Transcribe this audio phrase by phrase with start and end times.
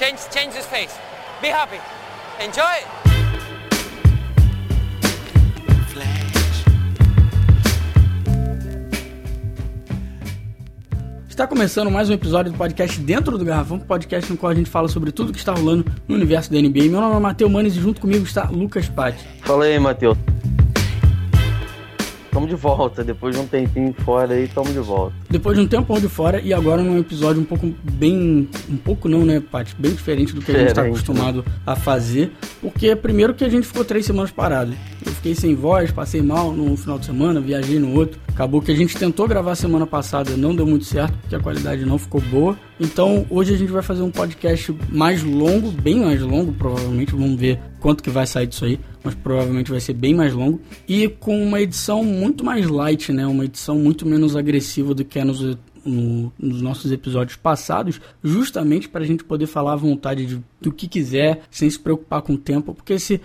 [0.00, 0.98] Change, change his face.
[1.42, 1.78] Be happy.
[2.42, 2.64] Enjoy.
[11.28, 14.70] Está começando mais um episódio do podcast Dentro do Garrafão, podcast no qual a gente
[14.70, 16.84] fala sobre tudo que está rolando no universo da NBA.
[16.84, 19.22] Meu nome é Matheus Manes e junto comigo está Lucas Patti.
[19.42, 20.16] Fala aí, Matheus.
[22.40, 25.14] Tamo de volta, depois de um tempinho fora aí, tamo de volta.
[25.28, 28.48] Depois de um tempo de fora e agora num episódio um pouco bem.
[28.66, 29.76] Um pouco não, né, Paty?
[29.78, 32.32] Bem diferente do que a gente está acostumado a fazer.
[32.62, 34.72] Porque primeiro que a gente ficou três semanas parado.
[35.04, 38.20] Eu fiquei sem voz, passei mal no final de semana, viajei no outro.
[38.28, 41.84] Acabou que a gente tentou gravar semana passada, não deu muito certo, porque a qualidade
[41.84, 42.58] não ficou boa.
[42.78, 47.12] Então hoje a gente vai fazer um podcast mais longo, bem mais longo, provavelmente.
[47.12, 50.60] Vamos ver quanto que vai sair disso aí mas provavelmente vai ser bem mais longo
[50.86, 53.26] e com uma edição muito mais light, né?
[53.26, 55.40] Uma edição muito menos agressiva do que é nos,
[55.84, 60.72] no, nos nossos episódios passados, justamente para a gente poder falar à vontade de, do
[60.72, 63.20] que quiser, sem se preocupar com o tempo, porque se,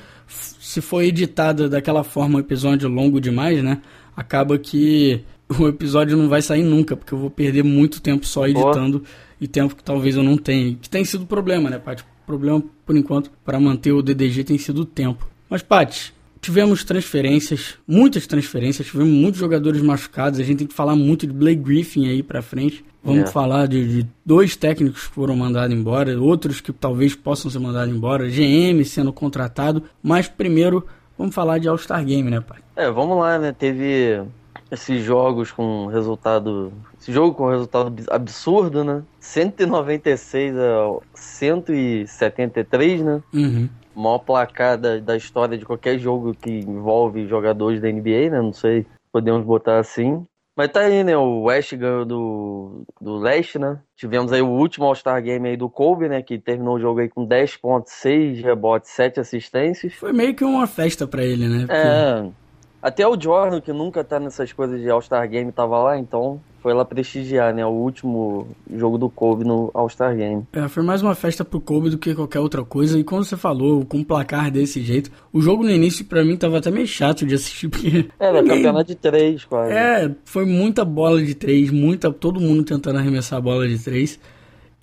[0.65, 3.79] se for editado daquela forma um episódio longo demais, né?
[4.17, 8.47] Acaba que o episódio não vai sair nunca, porque eu vou perder muito tempo só
[8.47, 9.03] editando
[9.39, 10.75] e tempo que talvez eu não tenha.
[10.75, 12.01] Que tem sido problema, né, Paty?
[12.01, 15.27] O problema, por enquanto, para manter o DDG tem sido o tempo.
[15.47, 16.14] Mas, Paty,
[16.45, 20.39] tivemos transferências, muitas transferências, tivemos muitos jogadores machucados.
[20.39, 22.85] A gente tem que falar muito de Blake Griffin aí pra frente.
[23.03, 23.31] Vamos é.
[23.31, 27.91] falar de, de, dois técnicos que foram mandados embora, outros que talvez possam ser mandados
[27.91, 29.81] embora, GM sendo contratado.
[30.03, 30.85] Mas primeiro,
[31.17, 32.59] vamos falar de All-Star Game, né, pai?
[32.75, 33.51] É, vamos lá, né?
[33.51, 34.21] Teve
[34.69, 36.71] esses jogos com resultado.
[37.01, 39.01] Esse jogo com resultado absurdo, né?
[39.19, 43.23] 196 a 173, né?
[43.33, 48.41] Uhum maior placar da, da história de qualquer jogo que envolve jogadores da NBA, né?
[48.41, 50.25] Não sei, podemos botar assim.
[50.55, 51.17] Mas tá aí, né?
[51.17, 53.77] O West ganhou do, do Leste, né?
[53.97, 56.21] Tivemos aí o último All-Star Game aí do Kobe, né?
[56.21, 59.93] Que terminou o jogo aí com 10.6 rebotes, 7 assistências.
[59.93, 61.59] Foi meio que uma festa para ele, né?
[61.65, 61.73] Porque...
[61.73, 62.45] É.
[62.81, 66.73] Até o Jordan, que nunca tá nessas coisas de All-Star Game, tava lá, então foi
[66.73, 67.63] lá prestigiar, né?
[67.63, 70.47] O último jogo do Kobe no All-Star Game.
[70.51, 72.97] É, foi mais uma festa pro Kobe do que qualquer outra coisa.
[72.97, 76.35] E como você falou, com um placar desse jeito, o jogo no início para mim
[76.35, 78.07] tava até meio chato de assistir, porque.
[78.19, 78.57] Era ninguém...
[78.57, 79.73] campeonato de três, quase.
[79.73, 82.11] É, foi muita bola de três, muita.
[82.11, 84.19] Todo mundo tentando arremessar a bola de três.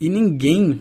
[0.00, 0.80] E ninguém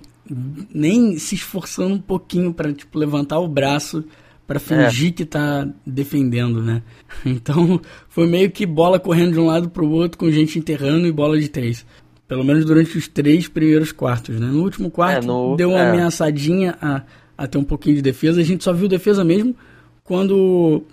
[0.71, 4.05] nem se esforçando um pouquinho para tipo, levantar o braço
[4.51, 5.11] para fingir é.
[5.13, 6.81] que tá defendendo, né?
[7.25, 7.79] Então
[8.09, 11.39] foi meio que bola correndo de um lado pro outro com gente enterrando e bola
[11.39, 11.85] de três.
[12.27, 14.47] Pelo menos durante os três primeiros quartos, né?
[14.47, 15.55] No último quarto é, no...
[15.55, 15.89] deu uma é.
[15.89, 17.03] ameaçadinha a,
[17.37, 18.41] a ter um pouquinho de defesa.
[18.41, 19.55] A gente só viu defesa mesmo
[20.03, 20.83] quando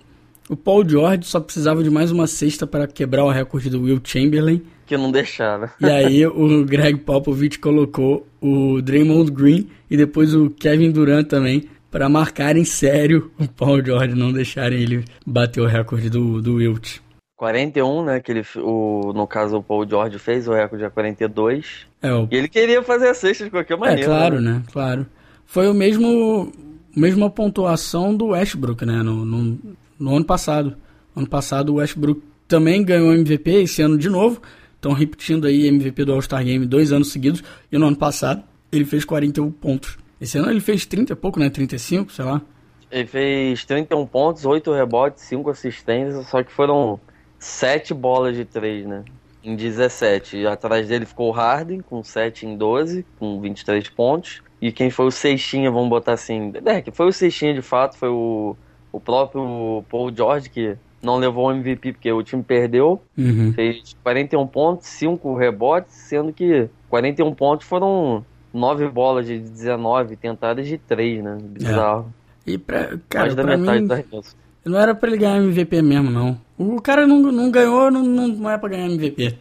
[0.49, 4.01] o Paul George só precisava de mais uma cesta para quebrar o recorde do Will
[4.05, 4.63] Chamberlain.
[4.87, 5.73] Que não deixava.
[5.81, 11.65] E aí o Greg Popovich colocou o Draymond Green e depois o Kevin Durant também
[11.91, 16.55] para marcar em sério o Paul George, não deixarem ele bater o recorde do, do
[16.55, 16.99] Wilt.
[17.37, 18.21] 41, né?
[18.21, 21.87] Que ele, o, no caso, o Paul George fez o recorde a 42.
[22.03, 22.29] É, o...
[22.31, 24.03] E ele queria fazer a sexta de qualquer maneira.
[24.03, 24.55] É, claro, né?
[24.55, 24.63] né?
[24.73, 25.07] Claro.
[25.47, 26.53] Foi o mesmo
[26.95, 29.03] mesma pontuação do Westbrook, né?
[29.03, 29.59] No, no,
[29.99, 30.77] no ano passado.
[31.15, 34.43] Ano passado o Westbrook também ganhou MVP, esse ano de novo.
[34.75, 37.43] Estão repetindo aí MVP do All-Star Game dois anos seguidos.
[37.71, 39.97] E no ano passado ele fez 41 pontos.
[40.21, 41.49] Esse ano ele fez 30 e pouco, né?
[41.49, 42.43] 35, sei lá.
[42.91, 46.99] Ele fez 31 pontos, 8 rebotes, 5 assistências, só que foram
[47.39, 49.05] 7 bolas de 3, né?
[49.45, 50.47] Em 17.
[50.47, 54.43] Atrás dele ficou o Harden, com 7 em 12, com 23 pontos.
[54.61, 56.53] E quem foi o Seixinha, vamos botar assim.
[56.65, 58.57] É, que foi o Seixinha de fato, foi o,
[58.91, 63.01] o próprio Paul George, que não levou o MVP porque o time perdeu.
[63.17, 63.53] Uhum.
[63.53, 70.67] Fez 41 pontos, 5 rebotes, sendo que 41 pontos foram 9 bolas de 19 tentadas
[70.67, 71.39] de 3, né?
[71.41, 72.13] Bizarro.
[72.47, 72.51] É.
[72.51, 74.23] E pra, cara, Mais da pra metade mim,
[74.65, 76.41] não era pra ele ganhar MVP mesmo, não.
[76.59, 79.39] O cara não, não ganhou, não, não é pra ganhar MVP.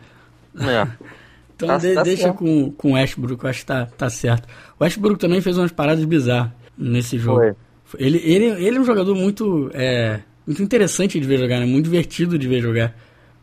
[0.60, 0.88] É.
[1.56, 2.38] então tá, de, tá deixa certo.
[2.38, 4.48] com, com o Westbrook, eu acho que tá, tá certo.
[4.80, 7.40] O Westbrook também fez umas paradas bizarras nesse jogo.
[7.84, 8.00] Foi.
[8.00, 11.66] Ele, ele, ele é um jogador muito, é, muito interessante de ver jogar, né?
[11.66, 12.96] Muito divertido de ver jogar.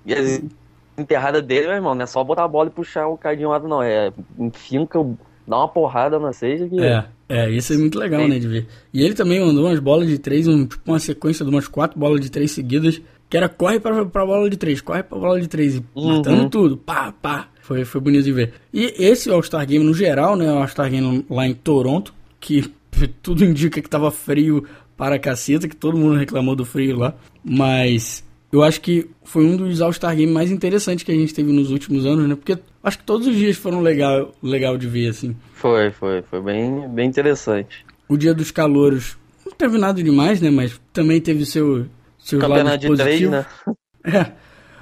[0.05, 3.17] E a enterrada dele, meu irmão, não é só botar a bola e puxar o
[3.17, 3.83] cara de um lado, não.
[3.83, 4.13] É
[4.53, 4.99] finca
[5.47, 6.81] dá uma porrada na seja que.
[6.81, 8.67] É, é, isso é muito legal, né, de ver.
[8.93, 11.99] E ele também mandou umas bolas de três, um, tipo uma sequência de umas quatro
[11.99, 15.41] bolas de três seguidas, que era corre pra, pra bola de três, corre pra bola
[15.41, 16.17] de três, e uhum.
[16.17, 17.49] matando tudo, pá, pá.
[17.61, 18.53] Foi, foi bonito de ver.
[18.73, 22.71] E esse All-Star Game no geral, né, o All-Star Game lá em Toronto, que
[23.23, 24.65] tudo indica que tava frio
[24.97, 28.23] para a caceta, que todo mundo reclamou do frio lá, mas
[28.55, 31.73] eu acho que foi um dos All-Star Games mais interessantes que a gente teve nos
[31.73, 32.37] últimos anos, né?
[32.37, 35.35] Porque acho que todos os dias foram legal, legal de ver, assim.
[35.55, 37.85] Foi, foi, foi bem, bem interessante.
[38.09, 40.51] O dia dos calouros não teve nada demais, né?
[40.51, 41.87] Mas também teve seu,
[42.17, 43.45] seu campeonato de três, né?
[44.07, 44.33] É.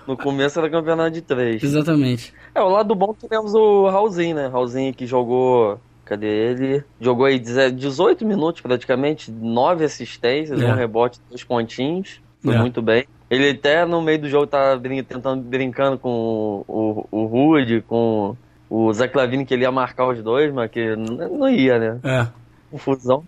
[0.04, 1.62] No começo era campeonato de três.
[1.62, 2.34] Exatamente.
[2.52, 4.48] É, o lado bom que tivemos o Raulzinho, né?
[4.48, 5.80] Raulzinho que jogou.
[6.04, 6.84] Cadê ele?
[7.00, 10.66] Jogou aí 18 minutos praticamente, 9 assistências, é.
[10.66, 12.20] um rebote, dois pontinhos.
[12.42, 12.58] Foi é.
[12.58, 13.06] muito bem.
[13.32, 16.10] Ele até no meio do jogo tá brin tentando brincando com
[16.68, 18.36] o, o, o Rude, com
[18.68, 22.00] o Zé Clavini, que ele ia marcar os dois, mas que não ia, né?
[22.04, 22.28] É.
[22.70, 23.24] Confusão.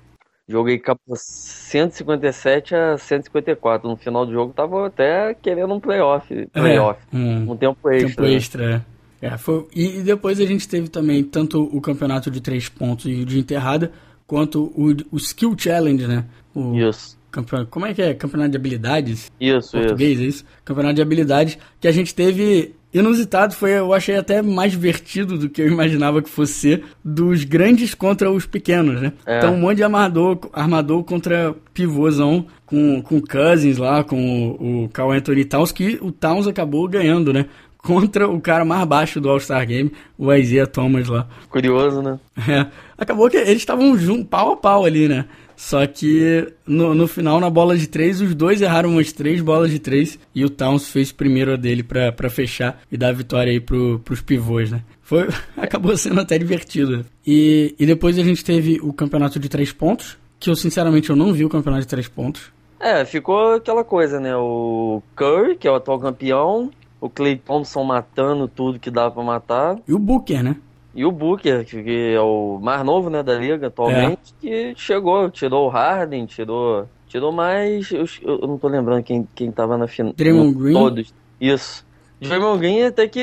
[0.47, 0.79] Joguei
[1.15, 3.89] 157 a 154.
[3.89, 6.29] No final do jogo tava até querendo um playoff.
[6.53, 8.09] playoff é, um, um, tempo extra.
[8.11, 8.33] Tempo né?
[8.35, 8.85] extra,
[9.23, 9.27] é.
[9.29, 13.25] é foi, e, depois a gente teve também tanto o campeonato de três pontos e
[13.25, 13.91] de enterrada,
[14.27, 16.27] quanto o, o Skill Challenge, né?
[16.55, 17.17] O, Isso.
[17.35, 18.15] Campeonato, como é que é?
[18.15, 19.31] Campeonato de habilidades?
[19.41, 20.23] Isso, Português, isso.
[20.23, 20.45] é isso?
[20.65, 25.51] Campeonato de habilidades que a gente teve inusitado, foi, eu achei até mais divertido do
[25.51, 29.13] que eu imaginava que fosse ser, dos grandes contra os pequenos, né?
[29.27, 29.39] É.
[29.39, 34.89] Então um monte de armador, armador contra pivôzão, com, com Cousins lá, com o, o
[34.91, 37.47] Carl Anthony Towns, que o Towns acabou ganhando, né?
[37.79, 41.27] Contra o cara mais baixo do All-Star Game, o Isaiah Thomas lá.
[41.51, 42.19] Curioso, né?
[42.49, 42.67] É.
[42.97, 45.27] Acabou que eles estavam juntos, pau a pau ali, né?
[45.56, 49.71] Só que no, no final, na bola de três, os dois erraram umas três bolas
[49.71, 53.53] de três e o Towns fez primeiro a dele para fechar e dar a vitória
[53.53, 54.83] aí pro, pros pivôs, né?
[55.03, 57.05] Foi, acabou sendo até divertido.
[57.27, 61.17] E, e depois a gente teve o campeonato de três pontos, que eu sinceramente eu
[61.17, 62.53] não vi o campeonato de três pontos.
[62.81, 64.37] É, ficou aquela coisa, né?
[64.37, 66.71] O Curry, que é o atual campeão,
[67.01, 69.79] o Clay Thompson matando tudo que dava para matar.
[69.87, 70.56] E o Booker, né?
[70.94, 74.73] E o Booker, que é o mais novo né, da liga atualmente, é.
[74.73, 76.88] que chegou, tirou o Harden, tirou.
[77.08, 77.91] Tirou mais.
[77.91, 80.12] Eu, eu não tô lembrando quem, quem tava na final.
[80.17, 80.73] Draymond Green.
[80.73, 81.14] Todos.
[81.41, 81.85] Isso.
[82.20, 83.20] Draymond Green até que.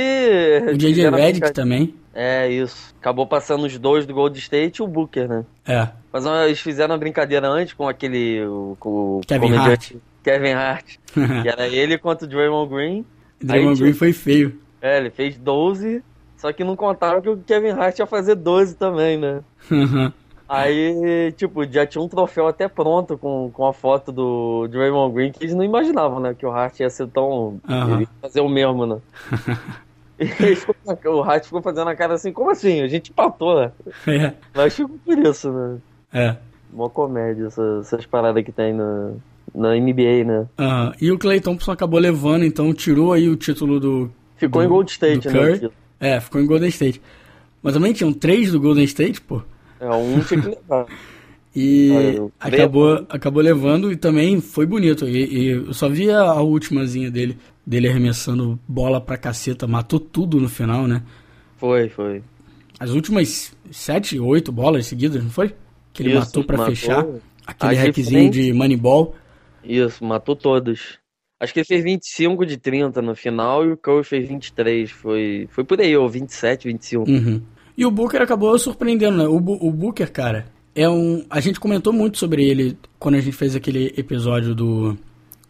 [0.74, 1.94] O JJ Redick também.
[2.14, 2.94] É, isso.
[3.00, 5.46] Acabou passando os dois do Gold State e o Booker, né?
[5.66, 5.90] É.
[6.12, 8.42] Mas eles fizeram uma brincadeira antes com aquele.
[8.80, 9.94] Com o Kevin Hart.
[10.24, 10.96] Kevin Hart.
[11.14, 13.06] que era ele contra o Draymond Green.
[13.42, 14.58] Draymond Green foi feio.
[14.82, 16.02] É, ele fez 12
[16.42, 19.42] só que não contaram que o Kevin Hart ia fazer 12 também, né?
[19.70, 20.12] Uhum.
[20.50, 25.32] Aí, tipo, já tinha um troféu até pronto com, com a foto do Draymond Green
[25.32, 26.34] que eles não imaginavam, né?
[26.34, 27.60] Que o Hart ia ser tão.
[27.70, 28.02] Uhum.
[28.02, 28.98] Ia fazer o mesmo, né?
[30.20, 32.82] e o Hart ficou fazendo a cara assim, como assim?
[32.82, 33.72] A gente empatou, né?
[34.08, 34.34] É.
[34.56, 35.78] Mas ficou por isso, né?
[36.12, 36.38] É.
[36.74, 39.12] Uma comédia, essas, essas paradas que tem na,
[39.54, 40.48] na NBA, né?
[40.60, 40.92] Uhum.
[41.00, 44.12] E o Clay Thompson acabou levando, então tirou aí o título do.
[44.38, 45.70] Ficou do, em Gold State, né?
[46.02, 47.00] É, ficou em Golden State.
[47.62, 49.44] Mas também tinham três do Golden State, pô.
[49.80, 50.88] É, um tinha que levar.
[51.56, 55.08] e ah, acabou, acabou levando e também foi bonito.
[55.08, 60.40] E, e, eu só vi a, ultimazinha dele, dele arremessando bola pra caceta, matou tudo
[60.40, 61.04] no final, né?
[61.58, 62.24] Foi, foi.
[62.80, 65.54] As últimas sete, oito bolas seguidas, não foi?
[65.94, 66.76] Que ele Isso, matou pra matou.
[66.76, 67.06] fechar.
[67.46, 69.16] Aquele hackzinho de Moneyball.
[69.64, 71.01] Isso, matou todos.
[71.42, 74.92] Acho que ele fez 25 de 30 no final e o Curry fez 23.
[74.92, 77.10] Foi, foi por aí, ou 27, 25.
[77.10, 77.42] Uhum.
[77.76, 79.28] E o Booker acabou surpreendendo, né?
[79.28, 80.46] O, o Booker, cara,
[80.76, 81.26] é um.
[81.28, 84.96] A gente comentou muito sobre ele quando a gente fez aquele episódio do,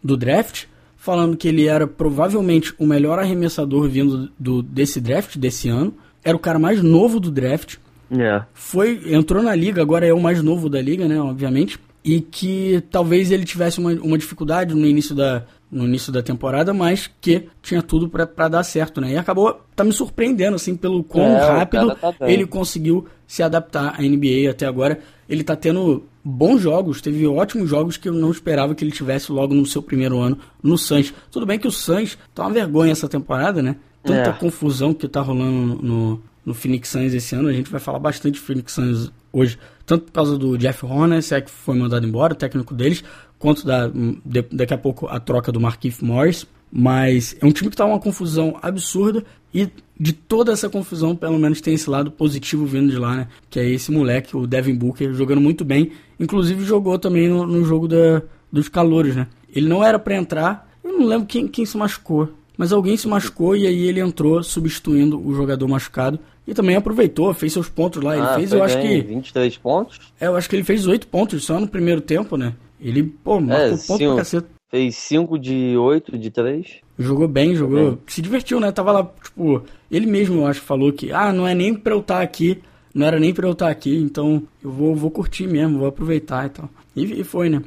[0.02, 0.64] do draft,
[0.96, 5.94] falando que ele era provavelmente o melhor arremessador vindo do, desse draft, desse ano.
[6.24, 7.76] Era o cara mais novo do draft.
[8.10, 8.46] Yeah.
[8.46, 8.48] É.
[8.54, 11.20] Foi, entrou na liga, agora é o mais novo da liga, né?
[11.20, 11.78] Obviamente.
[12.04, 16.74] E que talvez ele tivesse uma, uma dificuldade no início da, no início da temporada,
[16.74, 19.14] mas que tinha tudo para dar certo, né?
[19.14, 23.96] E acabou tá me surpreendendo assim pelo quão é, rápido tá ele conseguiu se adaptar
[23.98, 25.00] à NBA até agora.
[25.30, 29.32] Ele tá tendo bons jogos, teve ótimos jogos que eu não esperava que ele tivesse
[29.32, 31.14] logo no seu primeiro ano no Suns.
[31.32, 33.78] Tudo bem que o Suns tá uma vergonha essa temporada, né?
[34.04, 34.34] Tanta é.
[34.34, 37.48] confusão que tá rolando no, no Phoenix Suns esse ano.
[37.48, 39.58] A gente vai falar bastante de Phoenix Suns hoje,
[39.92, 43.04] tanto por causa do Jeff Horner, se é que foi mandado embora, o técnico deles,
[43.38, 46.48] quanto da, de, daqui a pouco a troca do Marquinhos Morris.
[46.72, 49.22] Mas é um time que está uma confusão absurda
[49.54, 49.68] e
[50.00, 53.28] de toda essa confusão, pelo menos tem esse lado positivo vindo de lá, né?
[53.50, 55.92] Que é esse moleque, o Devin Booker, jogando muito bem.
[56.18, 59.28] Inclusive jogou também no, no jogo da, dos calores, né?
[59.54, 62.30] Ele não era para entrar, eu não lembro quem, quem se machucou.
[62.58, 66.18] Mas alguém se machucou e aí ele entrou substituindo o jogador machucado.
[66.48, 68.16] E também aproveitou, fez seus pontos lá.
[68.16, 69.02] Ele ah, fez, eu acho que.
[69.02, 70.00] 23 pontos?
[70.20, 72.54] É, eu acho que ele fez 8 pontos só no primeiro tempo, né?
[72.80, 74.48] Ele, pô, marcou é, ponto pra caceta.
[74.70, 76.80] Fez 5 de 8, de 3.
[76.98, 77.92] Jogou bem, jogou.
[77.92, 78.00] Bem.
[78.08, 78.72] Se divertiu, né?
[78.72, 82.00] Tava lá, tipo, ele mesmo, eu acho, falou que, ah, não é nem pra eu
[82.00, 82.62] estar tá aqui,
[82.94, 85.88] não era nem pra eu estar tá aqui, então eu vou, vou curtir mesmo, vou
[85.88, 86.70] aproveitar e tal.
[86.96, 87.62] E, e foi, né?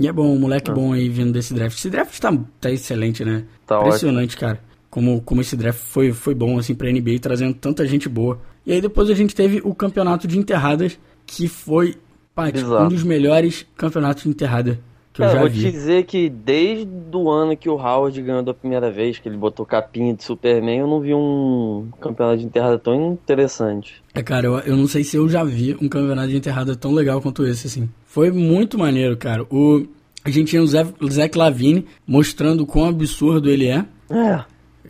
[0.00, 0.74] E é bom, um moleque ah.
[0.74, 1.76] bom aí vindo desse draft.
[1.76, 3.44] Esse draft tá, tá excelente, né?
[3.66, 4.40] Tá Impressionante, ótimo.
[4.40, 4.67] cara.
[4.90, 8.40] Como, como esse draft foi, foi bom, assim, pra NBA, trazendo tanta gente boa.
[8.64, 11.96] E aí depois a gente teve o campeonato de enterradas, que foi,
[12.34, 14.80] Paty, um dos melhores campeonatos de enterrada
[15.18, 15.60] que eu já vou vi.
[15.60, 19.36] te dizer que desde o ano que o Howard ganhou da primeira vez, que ele
[19.36, 24.02] botou capinha de Superman, eu não vi um campeonato de enterrada tão interessante.
[24.14, 26.92] É, cara, eu, eu não sei se eu já vi um campeonato de enterrada tão
[26.92, 27.88] legal quanto esse, assim.
[28.04, 29.42] Foi muito maneiro, cara.
[29.50, 29.86] O,
[30.24, 33.84] a gente tinha o Zé, Zé Clavini mostrando quão absurdo ele é.
[34.10, 34.44] É.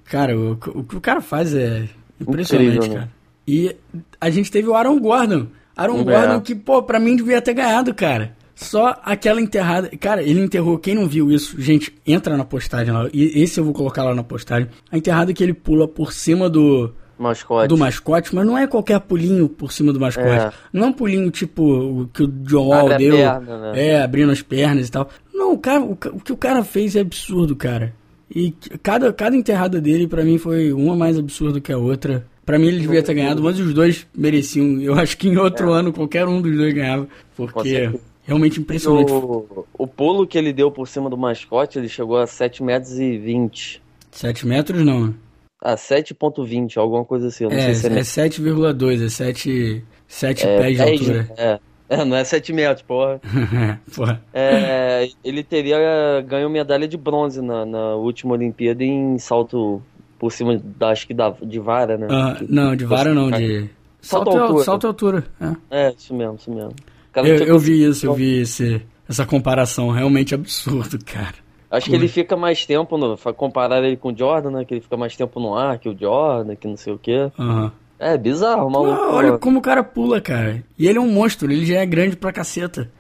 [0.09, 1.89] Cara, o, o que o cara faz é
[2.21, 3.01] impressionante, Incrível, cara.
[3.07, 3.09] Né?
[3.47, 3.77] E
[4.21, 5.47] a gente teve o Aaron Gordon.
[5.77, 6.05] Aaron é.
[6.05, 8.37] Gordon que, pô, pra mim devia ter ganhado, cara.
[8.55, 9.89] Só aquela enterrada.
[10.01, 10.79] Cara, ele enterrou.
[10.79, 13.09] Quem não viu isso, gente, entra na postagem lá.
[13.13, 14.69] E esse eu vou colocar lá na postagem.
[14.91, 16.93] A enterrada que ele pula por cima do.
[17.17, 17.69] Mascote.
[17.69, 20.29] Do mascote, mas não é qualquer pulinho por cima do mascote.
[20.29, 20.53] É.
[20.73, 23.17] Não é um pulinho tipo o que o John Wall deu.
[23.17, 23.87] Perna, né?
[23.89, 25.09] É, abrindo as pernas e tal.
[25.33, 27.95] Não, o, cara, o, o que o cara fez é absurdo, cara.
[28.35, 32.27] E cada, cada enterrada dele, para mim, foi uma mais absurda que a outra.
[32.45, 34.81] Para mim, ele devia ter ganhado, mas os dois mereciam.
[34.81, 35.79] Eu acho que em outro é.
[35.79, 37.09] ano qualquer um dos dois ganhava.
[37.37, 37.91] Porque
[38.29, 39.11] Realmente impressionante.
[39.11, 42.99] O, o pulo que ele deu por cima do mascote, ele chegou a 7 metros
[42.99, 43.83] e 20.
[44.11, 45.15] 7 metros não.
[45.59, 47.45] Ah, 7.20, alguma coisa assim.
[47.45, 51.31] Eu não é, sei se é, é 7,2, é 7, 7 é, pés de altura.
[51.39, 51.59] É.
[51.89, 53.21] é, não é 7 metros, porra.
[53.95, 54.23] porra.
[54.33, 55.79] É, ele teria
[56.27, 59.83] ganho medalha de bronze na, na última Olimpíada em salto
[60.19, 62.09] por cima, da, acho que da, de vara, né?
[62.11, 63.71] Ah, não, de vara não, de...
[64.01, 64.65] Salto, salto altura.
[64.65, 65.87] Salto altura, é.
[65.87, 66.75] É, isso mesmo, isso mesmo.
[67.15, 71.35] Eu, eu vi isso, eu vi esse, essa comparação, realmente absurdo, cara.
[71.71, 74.65] Acho que ele fica mais tempo, no, comparar ele com o Jordan, né?
[74.65, 77.31] Que ele fica mais tempo no ar que o Jordan, que não sei o quê.
[77.39, 77.71] Uhum.
[77.99, 79.01] É bizarro, maluco.
[79.13, 80.63] Olha como o cara pula, cara.
[80.79, 82.91] E ele é um monstro, ele já é grande pra caceta.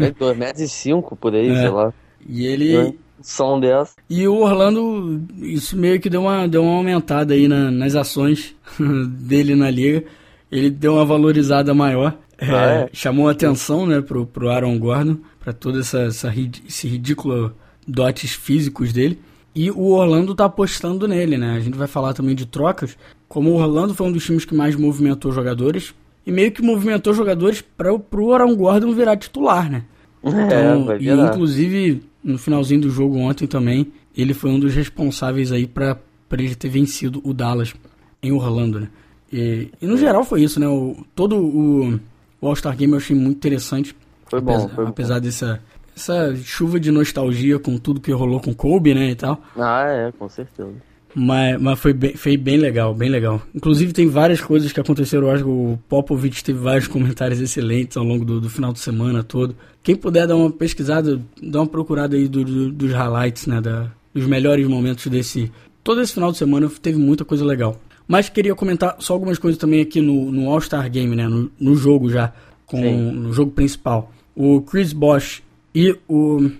[0.00, 1.56] É 2 metros e 5 por aí, é.
[1.56, 1.92] sei lá.
[2.26, 2.76] E ele.
[2.76, 2.92] É.
[3.20, 3.94] Som dessa.
[4.08, 8.54] E o Orlando, isso meio que deu uma, deu uma aumentada aí na, nas ações
[9.08, 10.04] dele na liga.
[10.52, 12.16] Ele deu uma valorizada maior.
[12.38, 12.90] É, ah, é?
[12.92, 16.32] Chamou atenção, né, pro, pro Aaron Gordon, para todo essa, essa,
[16.68, 17.54] esse ridículo
[17.86, 19.18] dotes físicos dele.
[19.54, 21.56] E o Orlando tá apostando nele, né?
[21.56, 22.96] A gente vai falar também de trocas.
[23.28, 25.94] Como o Orlando foi um dos times que mais movimentou jogadores,
[26.26, 29.84] e meio que movimentou jogadores para pro Aaron Gordon virar titular, né?
[30.22, 34.74] É, então, é, e inclusive no finalzinho do jogo ontem também, ele foi um dos
[34.74, 35.98] responsáveis aí para
[36.32, 37.74] ele ter vencido o Dallas
[38.22, 38.88] em Orlando, né?
[39.32, 40.66] E, e no geral foi isso, né?
[40.66, 42.00] O, todo o
[42.40, 43.96] o All-Star Game eu achei muito interessante.
[44.26, 45.60] Foi bom, apesar, foi apesar dessa
[45.96, 49.40] essa chuva de nostalgia com tudo que rolou com Kobe, né, e tal.
[49.56, 50.74] Ah, é, com certeza.
[51.18, 53.40] Mas, mas foi, bem, foi bem legal, bem legal.
[53.54, 55.42] Inclusive tem várias coisas que aconteceram hoje.
[55.44, 59.56] O Popovich teve vários comentários excelentes ao longo do, do final de semana todo.
[59.82, 63.90] Quem puder dar uma pesquisada, dar uma procurada aí do, do, dos highlights, né, da,
[64.12, 65.50] dos melhores momentos desse...
[65.82, 67.80] Todo esse final de semana teve muita coisa legal.
[68.06, 71.26] Mas queria comentar só algumas coisas também aqui no, no All-Star Game, né?
[71.26, 72.30] No, no, jogo já,
[72.66, 74.12] com, no jogo principal.
[74.34, 75.42] O Chris Bosh
[75.74, 76.50] e o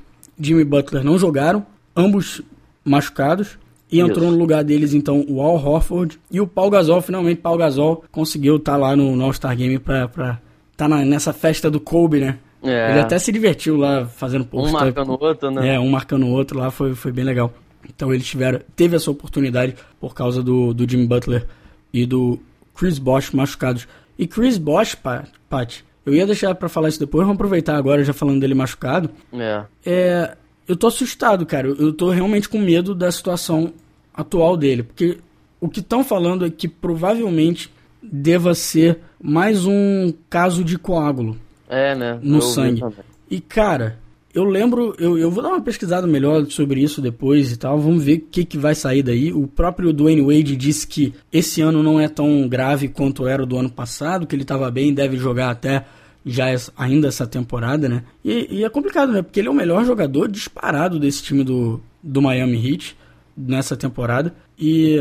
[0.41, 2.41] Jimmy Butler não jogaram, ambos
[2.83, 3.59] machucados.
[3.91, 4.33] E entrou Isso.
[4.33, 7.01] no lugar deles, então, o Al Horford e o Paul Gasol.
[7.01, 10.41] Finalmente, Paul Gasol conseguiu estar tá lá no, no All-Star Game pra estar
[10.77, 12.39] tá nessa festa do Kobe, né?
[12.63, 12.91] É.
[12.91, 14.71] Ele até se divertiu lá fazendo post.
[14.71, 15.75] Um marcando o outro, né?
[15.75, 17.53] É, um marcando o outro lá, foi, foi bem legal.
[17.89, 21.47] Então eles tiveram, teve essa oportunidade por causa do, do Jimmy Butler
[21.93, 22.41] e do
[22.75, 23.87] Chris Bosh machucados.
[24.19, 28.13] E Chris Bosh, Pat, eu ia deixar para falar isso depois, vamos aproveitar agora já
[28.13, 29.11] falando dele machucado.
[29.33, 29.63] É.
[29.85, 31.69] é eu tô assustado, cara.
[31.69, 33.73] Eu tô realmente com medo da situação
[34.13, 35.19] atual dele, porque
[35.61, 37.71] o que estão falando é que provavelmente
[38.03, 41.37] deva ser mais um caso de coágulo.
[41.69, 42.19] É, né?
[42.23, 42.83] No eu sangue.
[43.31, 43.99] E cara,
[44.33, 47.79] eu lembro, eu, eu vou dar uma pesquisada melhor sobre isso depois e tal.
[47.79, 49.33] Vamos ver o que, que vai sair daí.
[49.33, 53.47] O próprio Dwayne Wade disse que esse ano não é tão grave quanto era o
[53.47, 55.87] do ano passado, que ele estava bem, deve jogar até
[56.27, 58.03] já ainda essa temporada, né?
[58.25, 59.23] E, e, é complicado, né?
[59.23, 62.97] Porque ele é o melhor jogador disparado desse time do, do Miami Heat
[63.37, 64.35] nessa temporada.
[64.59, 64.97] E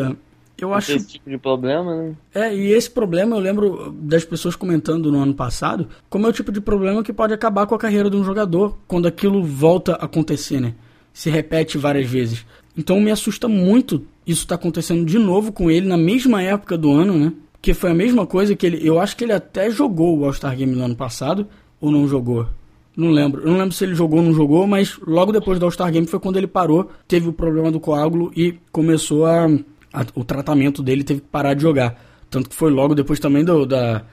[0.55, 0.91] eu acho.
[0.91, 2.15] Esse tipo de problema, né?
[2.34, 6.34] É, e esse problema eu lembro das pessoas comentando no ano passado, como é o
[6.34, 9.94] tipo de problema que pode acabar com a carreira de um jogador quando aquilo volta
[9.94, 10.75] a acontecer, né?
[11.12, 12.46] Se repete várias vezes.
[12.77, 16.91] Então me assusta muito isso tá acontecendo de novo com ele na mesma época do
[16.91, 17.34] ano, né?
[17.65, 18.88] Que foi a mesma coisa que ele.
[18.88, 21.48] Eu acho que ele até jogou o All-Star Game no ano passado,
[21.81, 22.48] ou não jogou?
[22.95, 23.41] Não lembro.
[23.41, 26.05] Eu não lembro se ele jogou ou não jogou, mas logo depois do All-Star Game
[26.05, 29.50] foi quando ele parou, teve o problema do coágulo e começou a
[29.95, 32.00] a, o tratamento dele teve que parar de jogar.
[32.29, 34.03] Tanto que foi logo depois também do, da,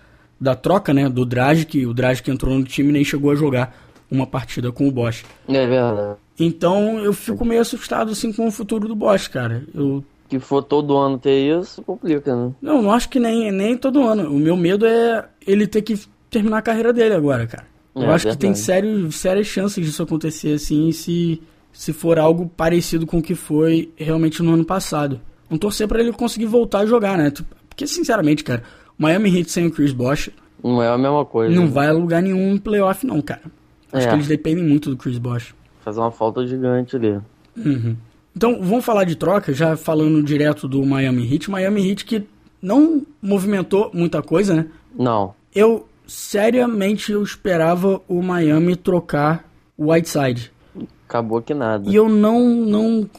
[0.40, 1.09] da troca, né?
[1.09, 3.76] Do Dragic, o Dragic entrou no time e nem chegou a jogar
[4.11, 5.25] uma partida com o Bosch.
[5.49, 6.16] É verdade.
[6.38, 9.64] Então eu fico meio assustado assim com o futuro do Bosch, cara.
[9.75, 12.52] Eu que for todo ano ter isso, complica, né?
[12.62, 14.30] Não, não acho que nem, nem todo ano.
[14.30, 17.66] O meu medo é ele ter que terminar a carreira dele agora, cara.
[17.94, 18.36] Eu é, acho verdade.
[18.38, 23.22] que tem sério, sérias chances disso acontecer assim se, se for algo parecido com o
[23.22, 25.20] que foi realmente no ano passado.
[25.50, 27.30] Vamos torcer para ele conseguir voltar a jogar, né?
[27.68, 28.62] Porque, sinceramente, cara,
[28.98, 30.30] o Miami Heat sem o Chris Bosh.
[30.64, 31.54] Não é a mesma coisa.
[31.54, 31.70] Não né?
[31.70, 33.42] vai a lugar nenhum em playoff, não, cara.
[33.92, 34.08] Acho é.
[34.08, 35.54] que eles dependem muito do Chris Bosh.
[35.82, 37.20] Faz uma falta gigante ali.
[37.54, 37.96] Uhum.
[38.34, 41.50] Então, vamos falar de troca, já falando direto do Miami Heat.
[41.50, 42.26] Miami Heat que
[42.60, 44.66] não movimentou muita coisa, né?
[44.98, 45.34] Não.
[45.54, 49.44] Eu, seriamente, eu esperava o Miami trocar
[49.76, 50.50] o Whiteside.
[51.06, 51.90] Acabou que nada.
[51.90, 53.10] E eu não, não...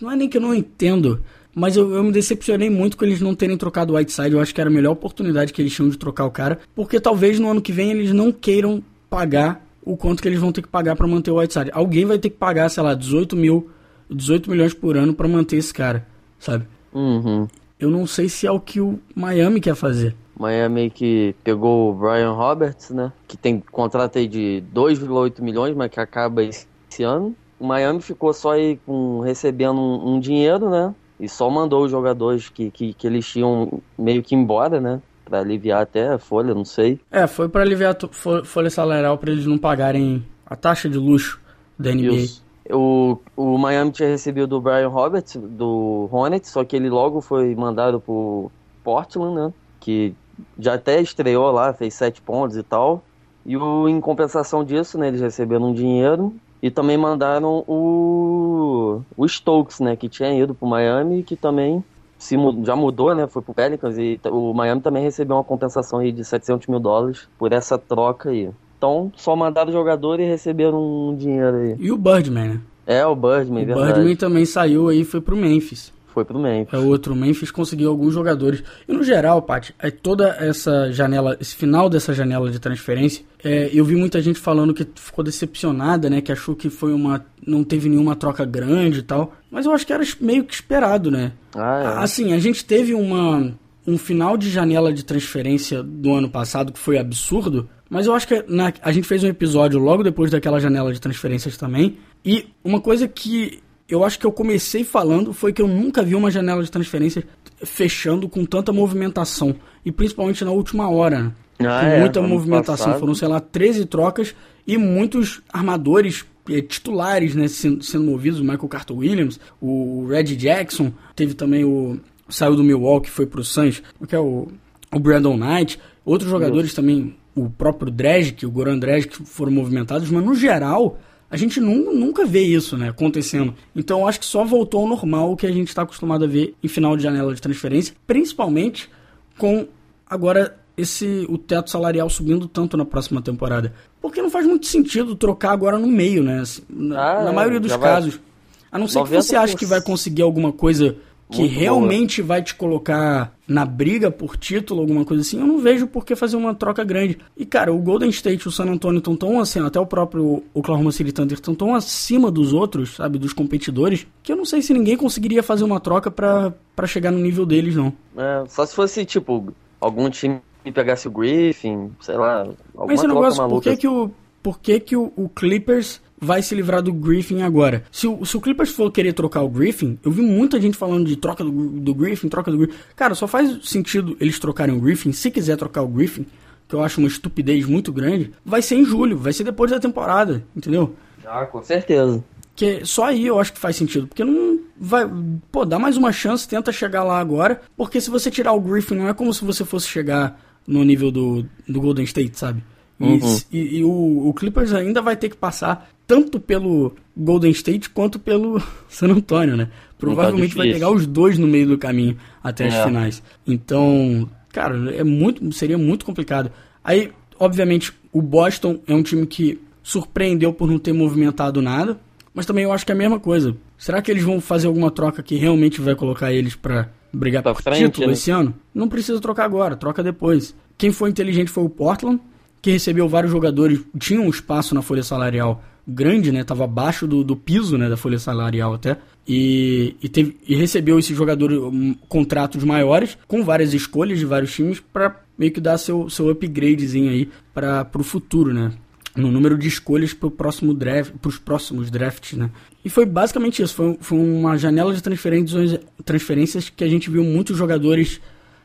[0.00, 1.22] não é nem que eu não entendo,
[1.54, 4.32] mas eu, eu me decepcionei muito com eles não terem trocado o Whiteside.
[4.32, 7.00] Eu acho que era a melhor oportunidade que eles tinham de trocar o cara, porque
[7.00, 10.62] talvez no ano que vem eles não queiram pagar o quanto que eles vão ter
[10.62, 11.70] que pagar para manter o Whiteside.
[11.72, 13.70] Alguém vai ter que pagar, sei lá, 18 mil
[14.10, 16.06] 18 milhões por ano para manter esse cara,
[16.38, 16.66] sabe?
[16.92, 17.46] Uhum.
[17.78, 20.14] Eu não sei se é o que o Miami quer fazer.
[20.38, 23.12] Miami que pegou o Brian Roberts, né?
[23.26, 26.66] Que tem contrato aí de 2,8 milhões, mas que acaba esse
[27.02, 27.34] ano.
[27.58, 30.94] O Miami ficou só aí com, recebendo um, um dinheiro, né?
[31.18, 35.00] E só mandou os jogadores que, que, que eles tinham meio que embora, né?
[35.24, 37.00] Pra aliviar até a folha, não sei.
[37.10, 41.40] É, foi para aliviar a folha salarial para eles não pagarem a taxa de luxo
[41.78, 42.14] da NBA.
[42.14, 42.43] Isso.
[42.70, 47.54] O, o Miami tinha recebido o Brian Roberts do Hornets, só que ele logo foi
[47.54, 48.50] mandado pro
[48.82, 49.52] Portland, né?
[49.80, 50.14] Que
[50.58, 53.02] já até estreou lá, fez sete pontos e tal.
[53.44, 59.28] E o, em compensação disso, né, eles receberam um dinheiro e também mandaram o, o
[59.28, 61.84] Stokes, né, que tinha ido pro Miami, que também
[62.18, 66.10] se, já mudou, né, foi pro Pelicans e o Miami também recebeu uma compensação aí
[66.10, 68.50] de 700 mil dólares por essa troca aí.
[68.84, 71.76] Então, só mandaram jogador e receberam um dinheiro aí.
[71.78, 72.60] E o Birdman, né?
[72.86, 73.92] É, o Birdman, o verdade.
[73.94, 75.90] Birdman também saiu aí e foi pro Memphis.
[76.08, 76.74] Foi pro Memphis.
[76.74, 77.14] É outro.
[77.14, 78.62] O Memphis conseguiu alguns jogadores.
[78.86, 83.70] E no geral, Paty, é toda essa janela, esse final dessa janela de transferência, é,
[83.72, 86.20] eu vi muita gente falando que ficou decepcionada, né?
[86.20, 87.24] Que achou que foi uma.
[87.44, 89.32] não teve nenhuma troca grande e tal.
[89.50, 91.32] Mas eu acho que era meio que esperado, né?
[91.56, 92.04] Ah, é.
[92.04, 93.50] Assim, a gente teve uma
[93.86, 98.26] um final de janela de transferência do ano passado que foi absurdo, mas eu acho
[98.26, 101.98] que na, a gente fez um episódio logo depois daquela janela de transferências também.
[102.24, 106.14] E uma coisa que eu acho que eu comecei falando foi que eu nunca vi
[106.14, 107.24] uma janela de transferências
[107.64, 109.54] fechando com tanta movimentação.
[109.84, 111.24] E principalmente na última hora.
[111.24, 111.32] Né?
[111.60, 112.86] Ah, com é, muita movimentação.
[112.86, 113.00] Passado.
[113.00, 114.34] Foram, sei lá, 13 trocas
[114.66, 118.40] e muitos armadores é, titulares né, sendo, sendo movidos.
[118.40, 121.98] O Michael Carter Williams, o Red Jackson, teve também o.
[122.26, 124.48] Saiu do Milwaukee, foi pro Suns, que é o,
[124.90, 125.78] o Brandon Knight.
[126.06, 126.74] Outros jogadores Deus.
[126.74, 130.98] também o próprio Dredd, o Goran que foram movimentados, mas no geral
[131.30, 133.54] a gente nunca vê isso né, acontecendo.
[133.74, 136.28] Então eu acho que só voltou ao normal o que a gente está acostumado a
[136.28, 138.88] ver em final de janela de transferência, principalmente
[139.36, 139.66] com
[140.08, 143.72] agora esse o teto salarial subindo tanto na próxima temporada.
[144.00, 146.42] Porque não faz muito sentido trocar agora no meio, né?
[146.68, 148.14] Na, ah, na maioria dos casos.
[148.14, 148.24] Vai...
[148.72, 150.96] A não ser que você ache que vai conseguir alguma coisa
[151.34, 152.28] que Muito realmente boa.
[152.28, 156.14] vai te colocar na briga por título, alguma coisa assim, eu não vejo por que
[156.14, 157.18] fazer uma troca grande.
[157.36, 160.42] E, cara, o Golden State e o San Antonio estão tão assim, até o próprio
[160.54, 164.62] Oklahoma City Thunder estão tão acima dos outros, sabe, dos competidores, que eu não sei
[164.62, 166.54] se ninguém conseguiria fazer uma troca para
[166.86, 167.92] chegar no nível deles, não.
[168.16, 170.40] É, só se fosse, tipo, algum time
[170.72, 173.54] pegasse o Griffin, sei lá, alguma Mas esse negócio, maluca.
[173.54, 174.10] por que que o,
[174.42, 177.84] por que que o, o Clippers vai se livrar do Griffin agora.
[177.92, 181.06] Se o, se o Clippers for querer trocar o Griffin, eu vi muita gente falando
[181.06, 182.74] de troca do, do Griffin, troca do Griffin.
[182.96, 186.26] Cara, só faz sentido eles trocarem o Griffin, se quiser trocar o Griffin,
[186.66, 189.78] que eu acho uma estupidez muito grande, vai ser em julho, vai ser depois da
[189.78, 190.94] temporada, entendeu?
[191.26, 192.24] Ah, com certeza.
[192.56, 195.08] Que só aí eu acho que faz sentido, porque não vai,
[195.50, 198.94] pô, dá mais uma chance, tenta chegar lá agora, porque se você tirar o Griffin
[198.94, 202.62] não é como se você fosse chegar no nível do, do Golden State, sabe?
[202.98, 203.18] Uhum.
[203.50, 208.18] E, e, o, o, Clippers ainda vai ter que passar tanto pelo Golden State quanto
[208.18, 209.68] pelo San Antonio, né?
[209.98, 212.84] Provavelmente vai pegar os dois no meio do caminho até as é.
[212.84, 213.22] finais.
[213.46, 216.50] Então, cara, é muito, seria muito complicado.
[216.82, 221.98] Aí, obviamente, o Boston é um time que surpreendeu por não ter movimentado nada,
[222.34, 223.56] mas também eu acho que é a mesma coisa.
[223.78, 227.54] Será que eles vão fazer alguma troca que realmente vai colocar eles para brigar pra
[227.54, 228.12] por frente, título né?
[228.12, 228.54] esse ano?
[228.74, 230.54] Não precisa trocar agora, troca depois.
[230.76, 232.20] Quem foi inteligente foi o Portland,
[232.60, 236.44] que recebeu vários jogadores, tinha um espaço na folha salarial grande, né?
[236.44, 237.88] Tava abaixo do, do piso, né?
[237.88, 238.96] Da folha salarial até.
[239.26, 244.52] E, e, teve, e recebeu esses jogadores um, contratos maiores, com várias escolhas de vários
[244.52, 248.72] times, para meio que dar seu, seu upgradezinho aí para o futuro, né?
[249.16, 252.50] no número de escolhas para próximo draft, os próximos drafts, né?
[252.84, 253.74] E foi basicamente isso.
[253.74, 258.20] Foi, foi uma janela de transferências, transferências que a gente viu muitos jogadores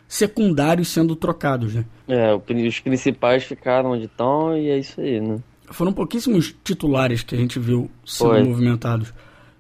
[0.08, 1.86] secundários sendo trocados, né?
[2.08, 5.38] É, os principais ficaram onde estão e é isso aí, né?
[5.72, 8.44] Foram pouquíssimos titulares que a gente viu sendo foi.
[8.44, 9.14] movimentados.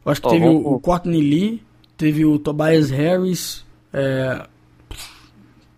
[0.05, 0.65] Eu acho que oh, teve vamos...
[0.65, 1.63] o Courtney Lee,
[1.97, 4.45] teve o Tobias Harris, é...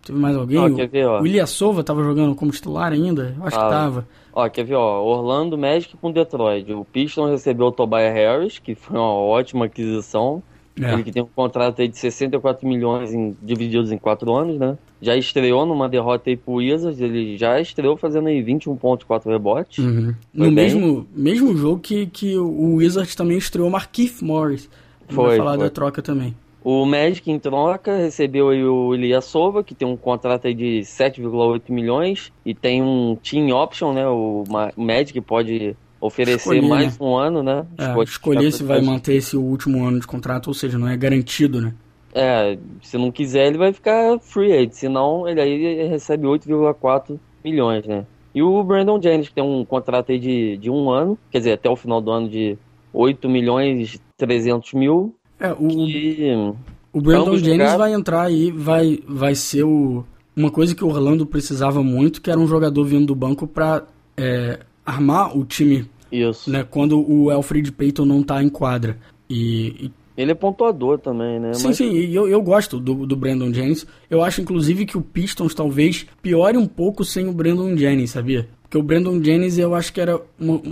[0.04, 0.58] teve mais alguém?
[0.58, 1.06] Oh, quer ver.
[1.06, 3.34] O Ilya Sova tava jogando como titular ainda?
[3.38, 4.08] Eu acho ah, que tava.
[4.32, 6.72] Ó, quer ver, ó, Orlando Magic com Detroit.
[6.72, 10.42] O Pistons recebeu o Tobias Harris, que foi uma ótima aquisição.
[10.80, 10.94] É.
[10.94, 14.78] Ele que tem um contrato aí de 64 milhões em, divididos em 4 anos, né?
[15.02, 19.28] Já estreou numa derrota aí pro Wizards, ele já estreou fazendo aí 21 pontos, 4
[19.30, 19.84] rebotes.
[19.84, 20.14] Uhum.
[20.32, 24.70] No mesmo, mesmo jogo que, que o Wizards também estreou Marquise Morris.
[25.08, 25.30] Foi.
[25.30, 25.64] Vai falar foi.
[25.64, 26.34] da troca também.
[26.64, 31.62] O Magic, em troca, recebeu aí o Ilyasova, que tem um contrato aí de 7,8
[31.70, 34.06] milhões e tem um team option, né?
[34.06, 34.44] O
[34.76, 37.04] Magic pode oferecer escolher, mais né?
[37.04, 37.66] um ano, né?
[37.76, 41.60] É, escolher se vai manter esse último ano de contrato, ou seja, não é garantido,
[41.60, 41.74] né?
[42.14, 47.86] É, se não quiser ele vai ficar free agent, senão ele aí recebe 8,4 milhões,
[47.86, 48.04] né?
[48.34, 51.52] E o Brandon Jennings, que tem um contrato aí de, de um ano, quer dizer,
[51.52, 52.56] até o final do ano de
[52.92, 55.14] 8 milhões e 300 mil.
[55.38, 56.54] É, o, que,
[56.92, 60.04] o Brandon Jennings vai entrar aí, vai, vai ser o,
[60.36, 63.84] uma coisa que o Orlando precisava muito, que era um jogador vindo do banco para
[64.16, 66.50] é, armar o time Isso.
[66.50, 68.98] Né, quando o Alfred Payton não tá em quadra.
[69.28, 69.92] E, e...
[70.22, 71.52] Ele é pontuador também, né?
[71.54, 71.76] Sim, Mas...
[71.76, 73.86] sim, eu, eu gosto do, do Brandon Jennings.
[74.08, 78.48] Eu acho, inclusive, que o Pistons talvez piore um pouco sem o Brandon Jennings, sabia?
[78.62, 80.20] Porque o Brandon Jennings eu acho que era.
[80.38, 80.62] Uma...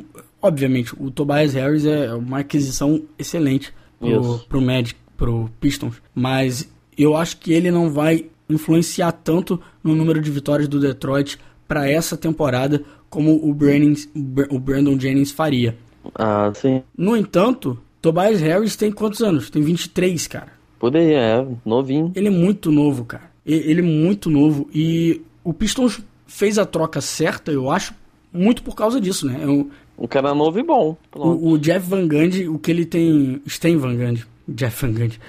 [0.41, 6.01] Obviamente, o Tobias Harris é uma aquisição excelente pro, pro Magic, pro Pistons.
[6.15, 11.39] Mas eu acho que ele não vai influenciar tanto no número de vitórias do Detroit
[11.69, 15.77] para essa temporada como o, o Brandon Jennings faria.
[16.15, 16.83] Ah, sim.
[16.97, 19.51] No entanto, Tobias Harris tem quantos anos?
[19.51, 20.53] Tem 23, cara.
[20.79, 22.11] Poderia, é, novinho.
[22.15, 23.31] Ele é muito novo, cara.
[23.45, 24.69] Ele é muito novo.
[24.75, 27.95] E o Pistons fez a troca certa, eu acho,
[28.33, 29.47] muito por causa disso, né?
[29.47, 30.97] Um, um cara novo e bom.
[31.15, 33.43] O, o, Jeff Van Gundy, o que ele tem...
[33.47, 34.25] Sten Van Gundy.
[34.49, 35.21] Jeff Van Gundy.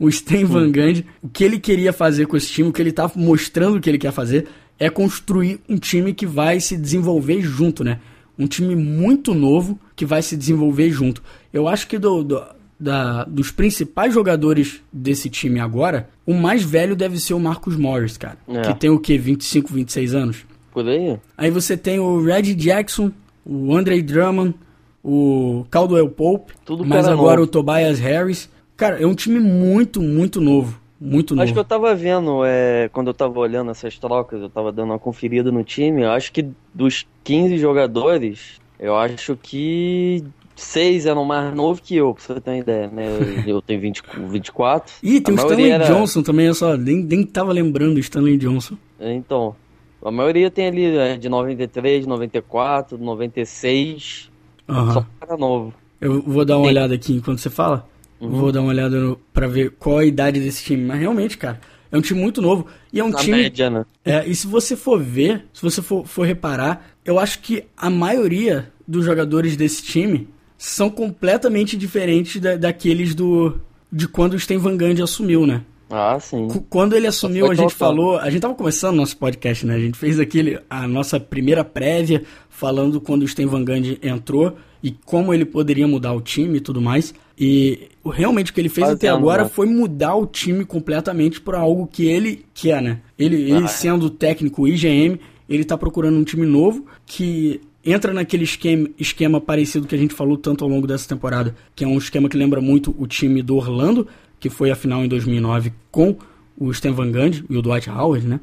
[0.00, 2.92] o Sten Van Gundy, o que ele queria fazer com esse time, o que ele
[2.92, 4.48] tá mostrando que ele quer fazer,
[4.78, 8.00] é construir um time que vai se desenvolver junto, né?
[8.38, 11.22] Um time muito novo que vai se desenvolver junto.
[11.52, 12.42] Eu acho que do, do
[12.82, 18.16] da, dos principais jogadores desse time agora, o mais velho deve ser o Marcus Morris,
[18.16, 18.38] cara.
[18.48, 18.62] É.
[18.62, 19.16] Que tem o quê?
[19.16, 20.44] 25, 26 anos?
[20.72, 21.16] Por aí.
[21.38, 23.12] Aí você tem o Red Jackson,
[23.46, 24.54] o Andre Drummond,
[25.02, 27.44] o Caldwell Pope, Tudo mas agora novo.
[27.44, 28.50] o Tobias Harris.
[28.76, 30.80] Cara, é um time muito, muito novo.
[31.04, 31.42] Muito novo.
[31.42, 34.90] Acho que eu tava vendo, é, quando eu tava olhando essas trocas, eu tava dando
[34.90, 40.22] uma conferida no time, eu acho que dos 15 jogadores, eu acho que
[40.54, 43.04] seis eram mais novos que eu, pra você ter uma ideia, né?
[43.44, 44.94] Eu, tenho 20, 24.
[45.02, 45.84] Ih, tem o Stanley era...
[45.86, 48.76] Johnson também, eu só nem, nem tava lembrando do Stanley Johnson.
[49.00, 49.56] Então,
[50.04, 54.30] a maioria tem ali é, de 93, 94, 96,
[54.68, 54.92] uhum.
[54.92, 55.74] só cara novo.
[56.00, 56.76] Eu vou dar uma tem.
[56.76, 57.86] olhada aqui enquanto você fala.
[58.22, 58.30] Uhum.
[58.30, 60.84] Vou dar uma olhada no, pra ver qual a idade desse time.
[60.84, 62.66] Mas realmente, cara, é um time muito novo.
[62.92, 63.42] E é um Na time.
[63.42, 63.84] Média, né?
[64.04, 67.90] É, e se você for ver, se você for, for reparar, eu acho que a
[67.90, 74.56] maioria dos jogadores desse time são completamente diferentes da, daqueles do de quando o Sten
[74.56, 75.62] Van Gundy assumiu, né?
[75.90, 76.48] Ah, sim.
[76.70, 79.74] Quando ele assumiu, a gente falou, a gente tava começando nosso podcast, né?
[79.74, 84.56] A gente fez aquele a nossa primeira prévia falando quando o Sten Van Gundy entrou
[84.82, 87.12] e como ele poderia mudar o time e tudo mais.
[87.38, 89.48] E realmente o que ele fez Fazendo, até agora né?
[89.48, 93.00] foi mudar o time completamente para algo que ele quer, né?
[93.18, 93.68] Ele, ah, ele é.
[93.68, 99.86] sendo técnico IGM, ele tá procurando um time novo que entra naquele esquema, esquema parecido
[99.86, 102.60] que a gente falou tanto ao longo dessa temporada, que é um esquema que lembra
[102.60, 104.06] muito o time do Orlando,
[104.38, 106.16] que foi a final em 2009 com
[106.56, 108.40] o Stan Van Gundy e o Dwight Howard, né?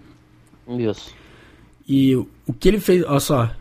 [0.77, 1.13] Isso.
[1.87, 3.51] E o que ele fez, olha só,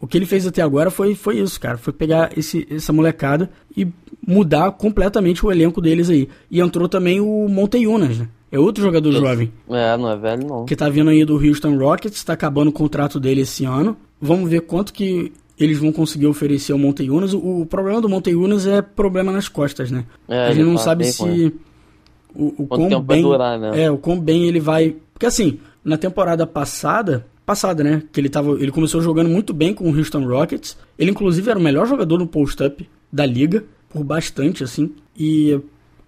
[0.00, 1.76] o que ele fez até agora foi, foi isso, cara.
[1.76, 3.86] Foi pegar esse, essa molecada e
[4.26, 6.28] mudar completamente o elenco deles aí.
[6.50, 8.28] E entrou também o Monteunas, né?
[8.52, 9.52] É outro jogador jovem.
[9.68, 10.64] É, não é velho não.
[10.64, 13.96] Que tá vindo aí do Houston Rockets, tá acabando o contrato dele esse ano.
[14.20, 17.32] Vamos ver quanto que eles vão conseguir oferecer ao Monteunas.
[17.32, 20.04] O, o problema do Monteunas é problema nas costas, né?
[20.28, 21.54] É, a gente não tá sabe se
[22.34, 23.82] o, o quão bem, durar, né?
[23.84, 24.96] É, o quão bem ele vai...
[25.12, 28.02] Porque assim, na temporada passada, passada, né?
[28.12, 30.76] Que ele, tava, ele começou jogando muito bem com o Houston Rockets.
[30.98, 34.92] Ele, inclusive, era o melhor jogador no post-up da liga, por bastante, assim.
[35.18, 35.60] E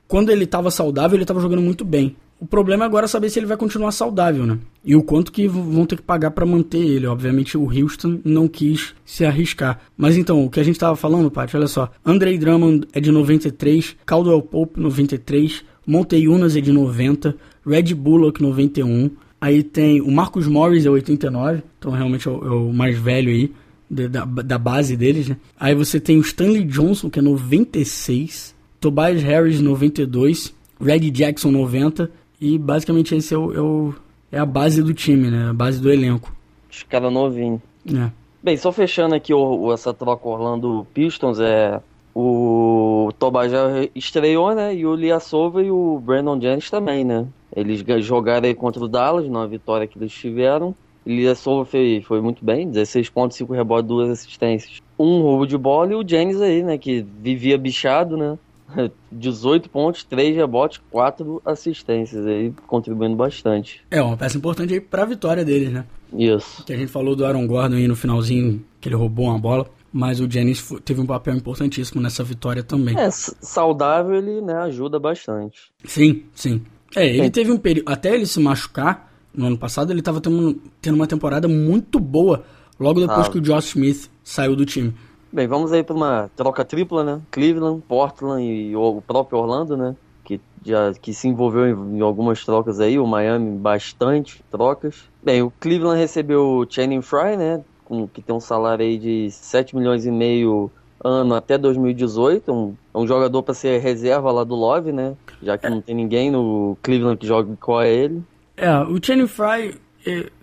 [0.08, 2.16] quando ele estava saudável, ele estava jogando muito bem.
[2.40, 4.58] O problema é agora saber se ele vai continuar saudável, né?
[4.84, 7.06] e o quanto que vão ter que pagar para manter ele.
[7.06, 9.80] Obviamente o Houston não quis se arriscar.
[9.96, 11.90] Mas então, o que a gente estava falando, Paty, olha só.
[12.04, 19.10] Andre Drummond é de 93, Caldwell Pope 93, Monteiunas é de 90, Red Bullock 91.
[19.40, 23.28] Aí tem o Marcus Morris é 89, então realmente é o, é o mais velho
[23.28, 23.52] aí
[23.92, 25.36] da, da base deles, né?
[25.58, 32.10] Aí você tem o Stanley Johnson que é 96, Tobias Harris 92, Red Jackson 90
[32.40, 33.94] e basicamente esse é o, é o
[34.32, 35.50] é a base do time, né?
[35.50, 36.34] A base do elenco.
[36.70, 37.60] Os caras novinhos.
[37.86, 38.10] É.
[38.42, 41.80] Bem, só fechando aqui o, o, essa troca Orlando Pistons, é
[42.14, 43.52] o Tobias
[43.94, 44.74] estreou, né?
[44.74, 47.26] E o Liasova e o Brandon Jennings também, né?
[47.54, 50.74] Eles jogaram aí contra o Dallas, na vitória que eles tiveram.
[51.06, 54.80] Liasova foi, foi muito bem, 16 pontos, 5 rebotes, 2 assistências.
[54.98, 56.78] Um roubo de bola e o Jennings aí, né?
[56.78, 58.38] Que vivia bichado, né?
[59.10, 63.82] 18 pontos, 3 rebotes, 4 assistências aí, contribuindo bastante.
[63.90, 65.84] É, uma peça importante aí pra vitória deles, né?
[66.12, 66.64] Isso.
[66.64, 69.66] Que a gente falou do Aaron Gordon aí no finalzinho, que ele roubou uma bola.
[69.92, 72.98] Mas o Jennings teve um papel importantíssimo nessa vitória também.
[72.98, 75.70] É, saudável ele né, ajuda bastante.
[75.84, 76.62] Sim, sim.
[76.96, 77.30] É, ele é.
[77.30, 77.90] teve um período.
[77.90, 82.42] Até ele se machucar, no ano passado, ele estava tendo, tendo uma temporada muito boa.
[82.78, 83.30] Logo depois ah.
[83.30, 84.94] que o Josh Smith saiu do time.
[85.32, 87.20] Bem, vamos aí para uma troca tripla, né?
[87.30, 89.96] Cleveland, Portland e o próprio Orlando, né?
[90.24, 95.04] Que já que se envolveu em, em algumas trocas aí, o Miami bastante trocas.
[95.22, 97.64] Bem, o Cleveland recebeu o Channing Frye, né?
[97.84, 100.70] Com, que tem um salário aí de 7 milhões e meio
[101.02, 105.16] ano até 2018, um, um jogador para ser reserva lá do Love, né?
[105.42, 105.70] Já que é.
[105.70, 108.22] não tem ninguém no Cleveland que jogue com ele.
[108.62, 109.74] É, o Channing Frye,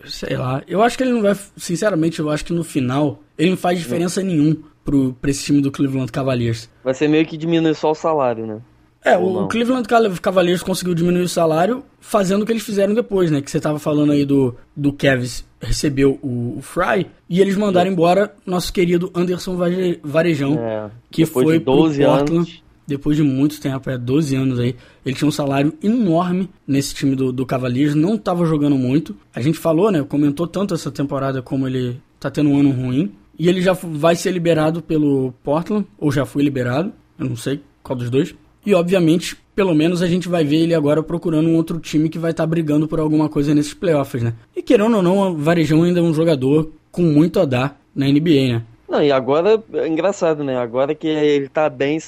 [0.06, 3.52] sei lá, eu acho que ele não vai, sinceramente, eu acho que no final ele
[3.52, 6.70] não faz diferença nenhuma pro, pra esse time do Cleveland Cavaliers.
[6.84, 8.60] Vai ser meio que diminuir só o salário, né?
[9.04, 9.88] É, o, o, Cleveland
[10.22, 13.42] Cavaliers conseguiu diminuir o salário fazendo o que eles fizeram depois, né?
[13.42, 17.92] Que você tava falando aí do, do Kevs recebeu o, o Fry e eles mandaram
[17.92, 19.58] embora nosso querido Anderson
[20.04, 22.32] Varejão, é, que foi de 12 pro Portland.
[22.32, 22.64] Anos.
[22.90, 24.76] Depois de muito tempo, é 12 anos aí,
[25.06, 29.16] ele tinha um salário enorme nesse time do, do Cavaliers, não estava jogando muito.
[29.34, 30.02] A gente falou, né?
[30.02, 33.12] Comentou tanto essa temporada como ele tá tendo um ano ruim.
[33.38, 37.62] E ele já vai ser liberado pelo Portland, ou já foi liberado, eu não sei
[37.84, 38.34] qual dos dois.
[38.66, 42.18] E obviamente, pelo menos a gente vai ver ele agora procurando um outro time que
[42.18, 44.34] vai estar tá brigando por alguma coisa nesses playoffs, né?
[44.56, 48.08] E querendo ou não, o Varejão ainda é um jogador com muito a dar na
[48.08, 48.64] NBA, né?
[48.90, 50.58] Não, e agora é engraçado, né?
[50.58, 52.00] Agora que ele tá bem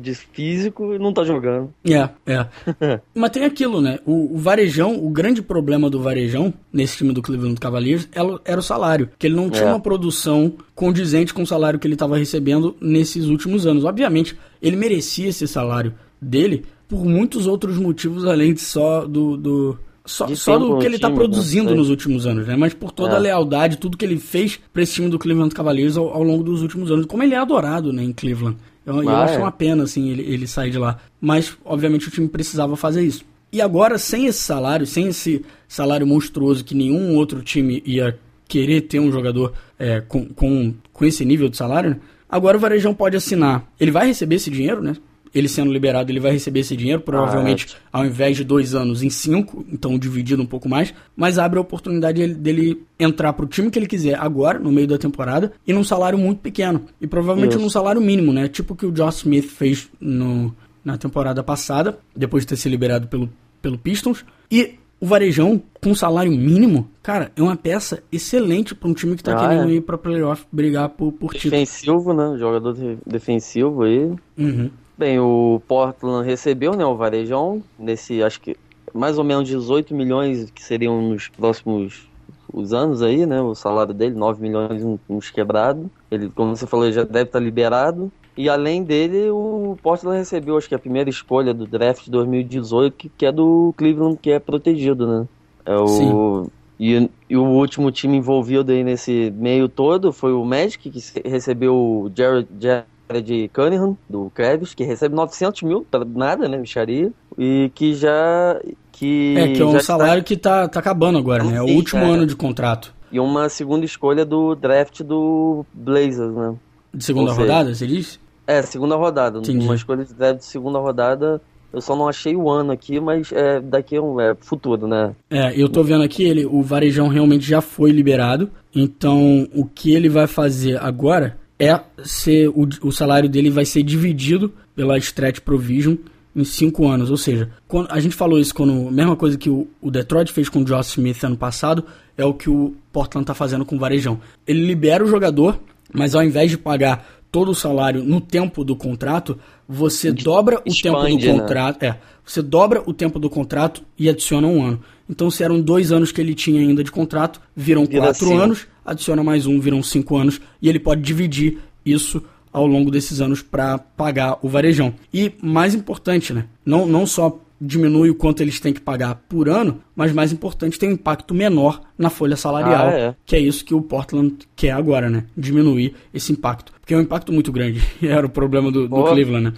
[0.00, 1.72] de físico e não tá jogando.
[1.84, 2.46] É, é.
[3.12, 3.98] Mas tem aquilo, né?
[4.06, 8.60] O, o, Varejão, o grande problema do Varejão, nesse time do Cleveland Cavaliers, era, era
[8.60, 9.10] o salário.
[9.18, 9.72] Que ele não tinha é.
[9.72, 13.84] uma produção condizente com o salário que ele estava recebendo nesses últimos anos.
[13.84, 19.78] Obviamente, ele merecia esse salário dele por muitos outros motivos além de só do, do
[20.08, 21.76] só, só do que ele está produzindo né?
[21.76, 22.56] nos últimos anos, né?
[22.56, 23.16] Mas por toda é.
[23.16, 26.42] a lealdade, tudo que ele fez para esse time do Cleveland Cavaliers ao, ao, longo
[26.42, 27.06] dos últimos anos.
[27.06, 28.56] Como ele é adorado, né, em Cleveland.
[28.86, 29.38] Eu, ah, eu acho é.
[29.38, 30.98] uma pena, assim, ele, ele sair de lá.
[31.20, 33.22] Mas, obviamente, o time precisava fazer isso.
[33.52, 38.82] E agora, sem esse salário, sem esse salário monstruoso que nenhum outro time ia querer
[38.82, 41.96] ter um jogador é, com, com, com esse nível de salário, né?
[42.28, 43.70] agora o Varejão pode assinar.
[43.78, 44.96] Ele vai receber esse dinheiro, né?
[45.34, 48.00] Ele sendo liberado, ele vai receber esse dinheiro, provavelmente ah, é.
[48.00, 51.62] ao invés de dois anos, em cinco, então dividido um pouco mais, mas abre a
[51.62, 55.72] oportunidade dele entrar para o time que ele quiser agora, no meio da temporada, e
[55.72, 56.82] num salário muito pequeno.
[57.00, 57.60] E provavelmente Isso.
[57.60, 58.48] num salário mínimo, né?
[58.48, 62.72] Tipo o que o Josh Smith fez no, na temporada passada, depois de ter sido
[62.72, 64.24] liberado pelo, pelo Pistons.
[64.50, 69.22] E o Varejão, com salário mínimo, cara, é uma peça excelente para um time que
[69.22, 69.74] tá ah, querendo é.
[69.74, 71.52] ir pra playoff brigar por, por título.
[71.52, 72.36] Defensivo, né?
[72.36, 74.12] Jogador defensivo aí.
[74.36, 74.70] Uhum.
[74.98, 78.56] Bem, o Portland recebeu né, o Varejão, nesse, acho que
[78.92, 82.08] mais ou menos 18 milhões que seriam nos próximos
[82.52, 83.40] os anos aí, né?
[83.40, 85.88] O salário dele, 9 milhões uns quebrado.
[86.10, 88.10] Ele, como você falou, já deve estar liberado.
[88.36, 92.96] E além dele, o Portland recebeu, acho que a primeira escolha do draft de 2018,
[92.96, 95.28] que, que é do Cleveland, que é protegido, né?
[95.64, 96.50] É o, Sim.
[96.80, 101.74] E, e, o último time envolvido aí nesse meio todo foi o Magic, que recebeu
[101.74, 102.86] o Jared, Jared
[103.22, 108.60] de Cunningham, do Krebs, que recebe 900 mil, pra nada, né, micharia, e que já...
[108.92, 110.28] Que é, que é um salário está...
[110.28, 112.10] que tá, tá acabando agora, né, é o último é.
[112.10, 112.94] ano de contrato.
[113.10, 116.54] E uma segunda escolha do draft do Blazers, né.
[116.92, 118.18] De segunda seja, rodada, você disse?
[118.46, 119.64] É, segunda rodada, Entendi.
[119.64, 121.40] uma escolha de draft de segunda rodada...
[121.70, 125.14] Eu só não achei o ano aqui, mas é, daqui é um é, futuro, né?
[125.28, 128.50] É, eu tô vendo aqui, ele, o Varejão realmente já foi liberado.
[128.74, 133.82] Então, o que ele vai fazer agora é ser o, o salário dele vai ser
[133.82, 135.96] dividido pela stretch provision.
[136.36, 137.10] em cinco anos.
[137.10, 138.72] Ou seja, quando, a gente falou isso quando.
[138.90, 141.84] Mesma coisa que o, o Detroit fez com o Josh Smith ano passado,
[142.16, 144.20] é o que o Portland está fazendo com o Varejão.
[144.46, 145.58] Ele libera o jogador,
[145.92, 150.74] mas ao invés de pagar todo o salário no tempo do contrato, você dobra o
[150.74, 151.32] tempo do né?
[151.32, 151.82] contrato.
[151.82, 154.80] É, você dobra o tempo do contrato e adiciona um ano.
[155.08, 158.38] Então, se eram dois anos que ele tinha ainda de contrato, viram Vira quatro assim.
[158.38, 162.22] anos, adiciona mais um, viram cinco anos, e ele pode dividir isso
[162.52, 164.94] ao longo desses anos para pagar o varejão.
[165.12, 166.46] E mais importante, né?
[166.64, 170.78] Não, não só diminui o quanto eles têm que pagar por ano, mas mais importante,
[170.78, 173.14] tem um impacto menor na folha salarial, ah, é.
[173.26, 175.24] que é isso que o Portland quer agora, né?
[175.36, 176.72] Diminuir esse impacto.
[176.80, 177.82] Porque é um impacto muito grande.
[178.00, 179.52] Era o problema do, do Cleveland, né?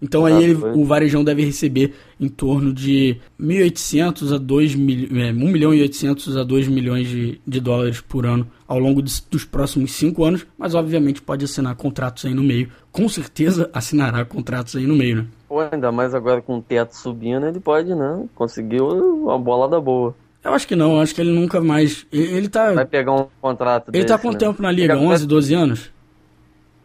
[0.00, 5.32] Então aí ele, o Varejão deve receber em torno de 1.800 a 2 mil, é,
[5.32, 9.12] 1 milhão e 800 a 2 milhões de, de dólares por ano ao longo de,
[9.30, 12.68] dos próximos cinco anos, mas obviamente pode assinar contratos aí no meio.
[12.92, 15.26] Com certeza assinará contratos aí no meio, né?
[15.48, 18.24] Pô, ainda mais agora com o teto subindo, ele pode, né?
[18.34, 20.14] Conseguiu uma bolada boa.
[20.44, 22.06] Eu acho que não, eu acho que ele nunca mais.
[22.12, 22.72] Ele, ele tá.
[22.72, 23.88] Vai pegar um contrato.
[23.88, 24.38] Ele tá desse, tá com né?
[24.38, 24.96] tempo na liga?
[24.96, 25.90] 11, 12 anos?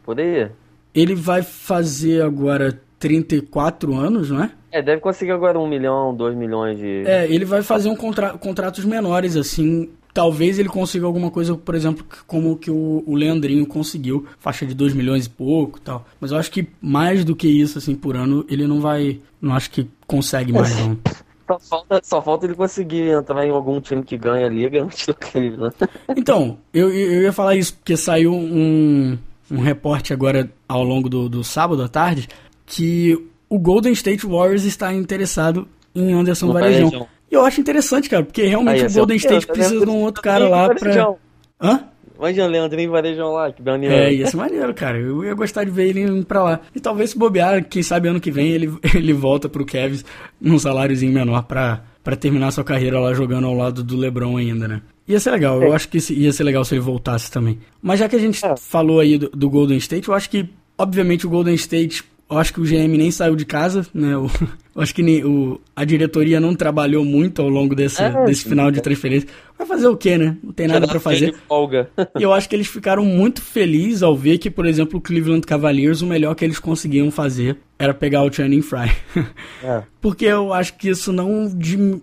[0.04, 0.50] Por aí.
[0.94, 4.52] Ele vai fazer agora 34 anos, não é?
[4.72, 7.04] É, deve conseguir agora um milhão, dois milhões de.
[7.06, 9.90] É, ele vai fazer um contra contratos menores, assim.
[10.14, 14.74] Talvez ele consiga alguma coisa, por exemplo, como que o, o Leandrinho conseguiu, faixa de
[14.74, 16.06] 2 milhões e pouco tal.
[16.22, 19.20] Mas eu acho que mais do que isso, assim, por ano, ele não vai.
[19.42, 20.98] Não acho que consegue mais, não.
[21.46, 25.06] Só falta, só falta ele conseguir entrar em algum time que ganha a liga antes
[25.06, 25.76] do Cleveland.
[26.16, 29.18] Então, eu, eu ia falar isso, porque saiu um,
[29.52, 32.30] um reporte agora ao longo do, do sábado à tarde
[32.66, 33.18] que
[33.50, 37.08] o Golden State Warriors está interessado em Anderson no Varejão.
[37.32, 40.22] E eu acho interessante, cara, porque realmente Aí, o Golden State precisa de um outro
[40.22, 41.16] cara lá pra.
[41.62, 41.84] Hã?
[42.18, 43.94] Imagina Leandrinho Varejão lá, que maneiro.
[43.94, 44.98] É, ia ser maneiro, cara.
[44.98, 46.60] Eu ia gostar de ver ele indo pra lá.
[46.74, 50.06] E talvez se bobear, quem sabe ano que vem ele, ele volta pro Cavs
[50.40, 54.68] num saláriozinho menor pra, pra terminar sua carreira lá jogando ao lado do LeBron ainda,
[54.68, 54.82] né?
[55.08, 55.68] Ia ser legal, é.
[55.68, 57.60] eu acho que ia ser legal se ele voltasse também.
[57.82, 58.56] Mas já que a gente é.
[58.56, 60.48] falou aí do, do Golden State, eu acho que,
[60.78, 64.14] obviamente, o Golden State eu acho que o GM nem saiu de casa, né?
[64.76, 68.44] Eu, acho que nem, o, a diretoria não trabalhou muito ao longo desse, é, desse
[68.44, 69.30] final de transferência.
[69.56, 70.36] Vai fazer o quê, né?
[70.42, 71.36] Não tem nada para fazer.
[71.48, 71.92] Folga.
[72.18, 75.46] e eu acho que eles ficaram muito felizes ao ver que, por exemplo, o Cleveland
[75.46, 78.92] Cavaliers, o melhor que eles conseguiam fazer era pegar o Channing Fry.
[79.64, 79.84] É.
[80.02, 81.50] Porque eu acho que isso não,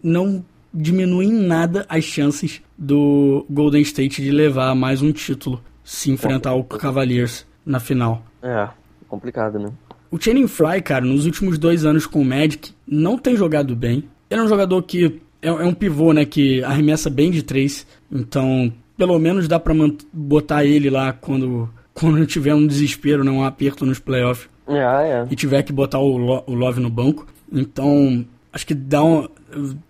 [0.02, 6.10] não diminui em nada as chances do Golden State de levar mais um título se
[6.10, 8.22] enfrentar o Cavaliers na final.
[8.42, 8.68] É,
[9.08, 9.70] complicado, né?
[10.10, 14.04] O Channing Fry, cara, nos últimos dois anos com o Magic, não tem jogado bem.
[14.28, 17.86] Ele é um jogador que é, é um pivô, né, que arremessa bem de três.
[18.10, 19.74] Então, pelo menos dá pra
[20.12, 24.48] botar ele lá quando, quando tiver um desespero, né, um aperto nos playoffs.
[24.66, 25.26] É, é.
[25.30, 27.26] E tiver que botar o, Lo, o Love no banco.
[27.52, 29.28] Então, acho que dá um,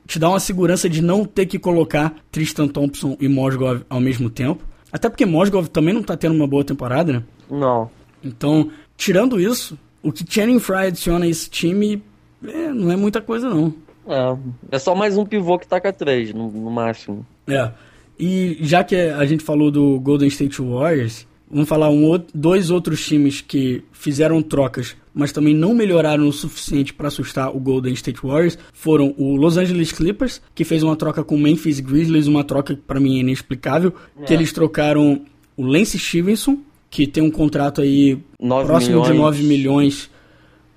[0.07, 4.31] te dá uma segurança de não ter que colocar Tristan Thompson e Mosgov ao mesmo
[4.31, 4.65] tempo.
[4.93, 7.23] Até porque Mosgov também não tá tendo uma boa temporada, né?
[7.51, 7.91] Não.
[8.23, 12.03] Então, tirando isso, o que Channing Fry adiciona a esse time
[12.47, 13.75] é, não é muita coisa, não.
[14.07, 14.37] É,
[14.77, 17.25] é só mais um pivô que taca três, no, no máximo.
[17.47, 17.71] É.
[18.19, 23.05] E já que a gente falou do Golden State Warriors, vamos falar um, dois outros
[23.05, 28.21] times que fizeram trocas, mas também não melhoraram o suficiente para assustar o Golden State
[28.23, 32.45] Warriors, foram o Los Angeles Clippers, que fez uma troca com o Memphis Grizzlies, uma
[32.45, 34.25] troca que para mim é inexplicável, é.
[34.25, 35.23] que eles trocaram
[35.57, 36.59] o Lance Stevenson,
[36.90, 40.11] que tem um contrato aí próximo milhões, de 9 milhões,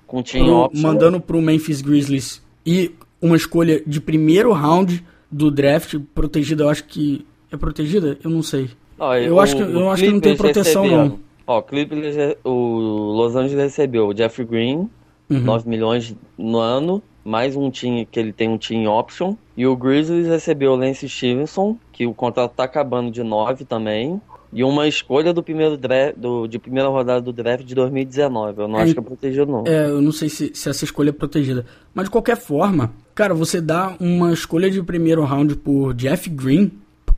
[0.06, 2.40] com pro, mandando para o Memphis Grizzlies.
[2.64, 8.30] E uma escolha de primeiro round do draft protegida, eu acho que é protegida, eu
[8.30, 8.70] não sei.
[8.98, 11.18] Ah, eu o, acho que eu acho que não tem proteção não.
[11.46, 14.88] Ó, Clippers, o Los Angeles recebeu o Jeff Green,
[15.28, 15.40] uhum.
[15.40, 19.76] 9 milhões no ano, mais um time que ele tem um team option, e o
[19.76, 24.20] Grizzlies recebeu o Lance Stevenson, que o contrato tá acabando de 9 também,
[24.54, 28.60] e uma escolha do primeiro draft, do, de primeira rodada do draft de 2019.
[28.60, 29.64] Eu não é, acho que é protegido, não.
[29.66, 31.66] É, eu não sei se, se essa escolha é protegida.
[31.92, 36.70] Mas de qualquer forma, cara, você dá uma escolha de primeiro round por Jeff Green,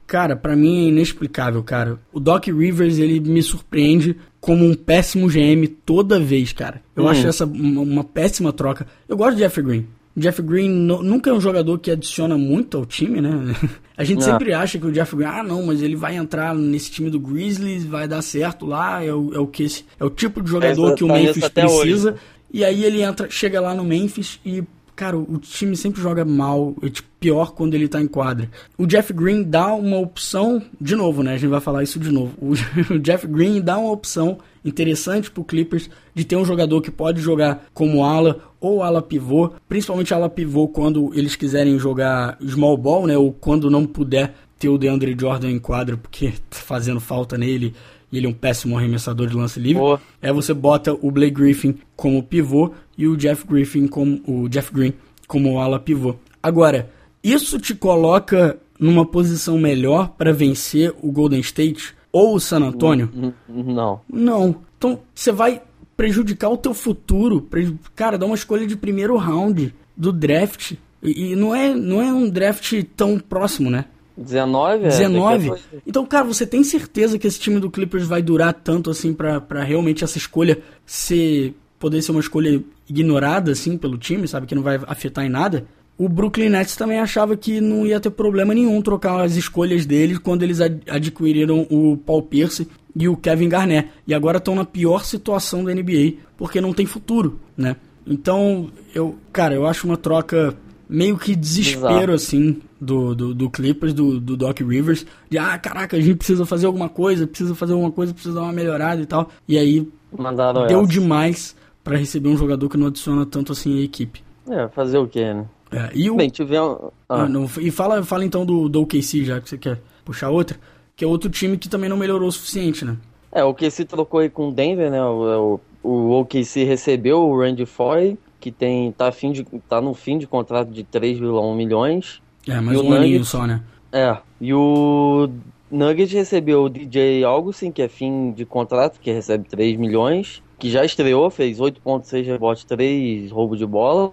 [0.06, 1.98] cara, para mim é inexplicável, cara.
[2.12, 6.80] O Doc Rivers, ele me surpreende como um péssimo GM toda vez, cara.
[6.94, 7.08] Eu hum.
[7.08, 8.86] acho essa uma, uma, péssima troca.
[9.08, 9.86] Eu gosto de Jeff Green.
[10.16, 13.30] Jeff Green nunca é um jogador que adiciona muito ao time, né?
[13.96, 14.26] A gente não.
[14.26, 17.20] sempre acha que o Jeff Green, ah, não, mas ele vai entrar nesse time do
[17.20, 19.66] Grizzlies, vai dar certo lá, é o, é o que
[19.98, 22.12] é o tipo de jogador é, que o Memphis precisa.
[22.12, 22.20] Hoje.
[22.52, 24.62] E aí ele entra, chega lá no Memphis e
[24.96, 28.50] cara, o time sempre joga mal, é tipo, pior quando ele tá em quadra.
[28.78, 31.34] O Jeff Green dá uma opção, de novo, né?
[31.34, 32.32] A gente vai falar isso de novo.
[32.40, 32.54] O,
[32.94, 37.20] o Jeff Green dá uma opção interessante pro Clippers de ter um jogador que pode
[37.20, 43.06] jogar como ala ou ala pivô, principalmente ala pivô quando eles quiserem jogar small ball,
[43.06, 43.16] né?
[43.16, 47.74] Ou quando não puder ter o DeAndre Jordan em quadra porque tá fazendo falta nele
[48.10, 49.80] e ele é um péssimo arremessador de lance livre.
[49.80, 50.00] Boa.
[50.20, 54.72] É você bota o Blake Griffin como pivô e o Jeff Griffin como o Jeff
[54.72, 54.92] Green
[55.26, 56.14] como ala pivô.
[56.42, 56.90] Agora,
[57.22, 63.10] isso te coloca numa posição melhor para vencer o Golden State ou o San Antonio?
[63.48, 64.00] Não.
[64.08, 64.56] Não.
[64.78, 65.60] Então, você vai
[65.96, 67.48] prejudicar o teu futuro.
[67.94, 70.72] Cara, dá uma escolha de primeiro round do draft.
[71.02, 73.86] E, e não, é, não é um draft tão próximo, né?
[74.16, 74.84] 19?
[74.84, 75.52] É, 19?
[75.86, 79.62] Então, cara, você tem certeza que esse time do Clippers vai durar tanto assim para
[79.62, 84.62] realmente essa escolha ser poder ser uma escolha ignorada assim pelo time, sabe, que não
[84.62, 85.66] vai afetar em nada?
[85.98, 90.18] O Brooklyn Nets também achava que não ia ter problema nenhum trocar as escolhas deles
[90.18, 93.88] quando eles adquiriram o Paul Pierce e o Kevin Garnett.
[94.06, 97.76] E agora estão na pior situação da NBA porque não tem futuro, né?
[98.06, 100.54] Então, eu, cara, eu acho uma troca
[100.88, 102.12] meio que desespero, Exato.
[102.12, 106.46] assim, do, do, do, Clippers, do, do Doc Rivers, de ah, caraca, a gente precisa
[106.46, 109.30] fazer alguma coisa, precisa fazer alguma coisa, precisa dar uma melhorada e tal.
[109.48, 110.88] E aí Mandaram deu essa.
[110.88, 114.22] demais para receber um jogador que não adiciona tanto assim a equipe.
[114.48, 115.46] É, fazer o quê, né?
[115.70, 116.16] É, e o...
[116.16, 116.78] Bem, tivemos...
[117.08, 117.22] Ah.
[117.22, 120.58] Ah, não, e fala, fala então do, do OKC, já que você quer puxar outra,
[120.94, 122.96] que é outro time que também não melhorou o suficiente, né?
[123.32, 125.02] É, o OKC trocou aí com o Denver, né?
[125.02, 129.92] O, o, o OKC recebeu o Randy Foy, que tem, tá, fim de, tá no
[129.92, 132.22] fim de contrato de 3,1 milhões.
[132.46, 133.62] É, mais um aninho só, né?
[133.92, 135.28] É, e o
[135.70, 140.70] Nuggets recebeu o DJ Augustin, que é fim de contrato, que recebe 3 milhões, que
[140.70, 144.12] já estreou, fez 8.6 rebotes, 3 roubo de bola.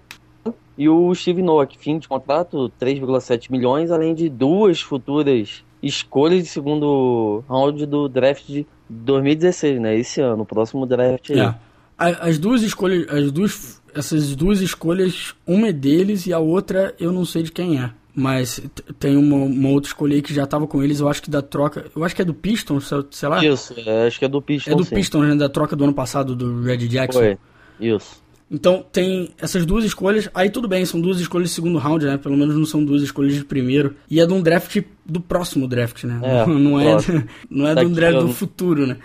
[0.76, 6.48] E o Steve que fim de contrato, 3,7 milhões, além de duas futuras escolhas de
[6.48, 9.96] segundo round do draft de 2016, né?
[9.96, 11.40] Esse ano, o próximo draft aí.
[11.40, 11.54] É.
[11.96, 17.12] As duas escolhas, as duas, essas duas escolhas, uma é deles e a outra eu
[17.12, 17.90] não sei de quem é.
[18.16, 18.60] Mas
[18.98, 21.42] tem uma, uma outra escolha aí que já tava com eles, eu acho que da
[21.42, 21.86] troca.
[21.94, 23.44] Eu acho que é do Pistons, sei lá.
[23.44, 24.72] Isso, é, acho que é do Pistons.
[24.72, 24.94] É do sim.
[24.94, 25.34] Pistons, né?
[25.34, 27.18] Da troca do ano passado do Red Jackson.
[27.18, 27.38] Foi.
[27.80, 28.23] Isso.
[28.50, 30.28] Então tem essas duas escolhas.
[30.34, 32.16] Aí tudo bem, são duas escolhas de segundo round, né?
[32.16, 33.96] Pelo menos não são duas escolhas de primeiro.
[34.10, 36.20] E é de um draft do próximo draft, né?
[36.22, 36.96] É, não, é,
[37.50, 38.98] não é de um draft do futuro, né?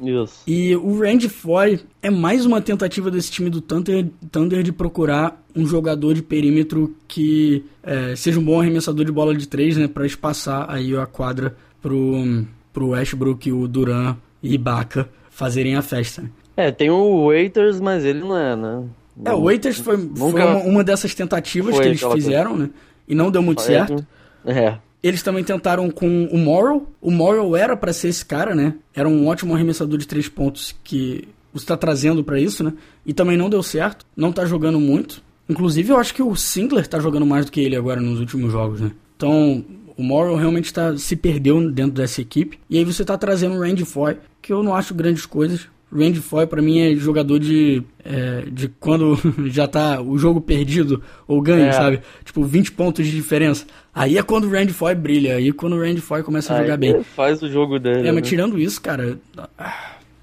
[0.00, 0.42] Isso.
[0.46, 5.40] E o Randy Foy é mais uma tentativa desse time do Thunder, Thunder de procurar
[5.54, 9.86] um jogador de perímetro que é, seja um bom arremessador de bola de três, né?
[9.86, 16.22] Pra espaçar aí a quadra pro, pro Westbrook, o Duran e Ibaka fazerem a festa.
[16.22, 16.30] Né?
[16.62, 18.84] É, tem o Waiters, mas ele não é, né?
[19.24, 20.16] É, o Waiters foi, Nunca...
[20.16, 22.66] foi uma, uma, dessas tentativas que eles fizeram, coisa.
[22.66, 22.70] né?
[23.08, 24.06] E não deu muito certo.
[24.44, 24.78] É.
[25.02, 26.88] Eles também tentaram com o Morrow.
[27.00, 28.74] O Morrow era para ser esse cara, né?
[28.94, 32.72] Era um ótimo arremessador de três pontos que você tá trazendo para isso, né?
[33.04, 34.06] E também não deu certo.
[34.16, 35.22] Não tá jogando muito.
[35.48, 38.52] Inclusive, eu acho que o Singler tá jogando mais do que ele agora nos últimos
[38.52, 38.92] jogos, né?
[39.16, 39.64] Então,
[39.96, 42.58] o Morrow realmente tá, se perdeu dentro dessa equipe.
[42.70, 45.68] E aí você tá trazendo o Randy Foy, que eu não acho grandes coisas.
[45.94, 49.16] Randy Foy para mim é jogador de é, de quando
[49.50, 51.72] já tá o jogo perdido ou ganho, é.
[51.72, 52.00] sabe?
[52.24, 53.66] Tipo 20 pontos de diferença.
[53.94, 56.56] Aí é quando o Randy Foy brilha, aí é quando o Randy Foy começa a
[56.56, 57.02] aí jogar bem.
[57.02, 58.08] Faz o jogo dele.
[58.08, 58.22] É, mas né?
[58.22, 59.18] tirando isso, cara,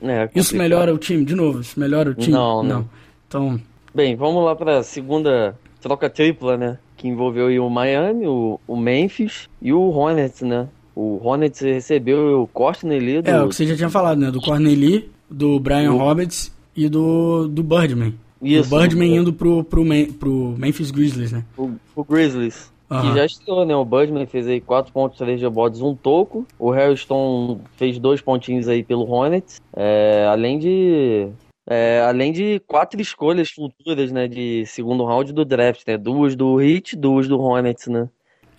[0.02, 2.34] é, isso melhora o time de novo, isso melhora o time.
[2.34, 2.70] Não, não.
[2.70, 2.90] não.
[3.28, 3.62] Então,
[3.94, 6.78] bem, vamos lá para segunda troca tripla, né?
[6.98, 10.68] Que envolveu o Miami, o, o Memphis e o Hornets, né?
[10.96, 13.30] O Hornets recebeu o Corneli do...
[13.30, 14.32] É, o que você já tinha falado, né?
[14.32, 15.98] Do Corneli do Brian o...
[15.98, 18.14] Roberts e do, do Birdman.
[18.42, 18.74] Isso.
[18.74, 19.84] O Birdman indo pro, pro,
[20.18, 21.44] pro Memphis Grizzlies, né?
[21.58, 22.72] O, o Grizzlies.
[22.90, 23.02] Uhum.
[23.02, 23.76] Que já estreou, né?
[23.76, 26.48] O Birdman fez aí 4.3 rebotes, um toco.
[26.58, 29.62] O Harrison fez dois pontinhos aí pelo Hornets.
[29.76, 31.28] É, além de...
[31.72, 34.28] É, além de quatro escolhas futuras, né?
[34.28, 35.98] De segundo round do draft, né?
[35.98, 38.10] Duas do Heat, duas do Hornets, né?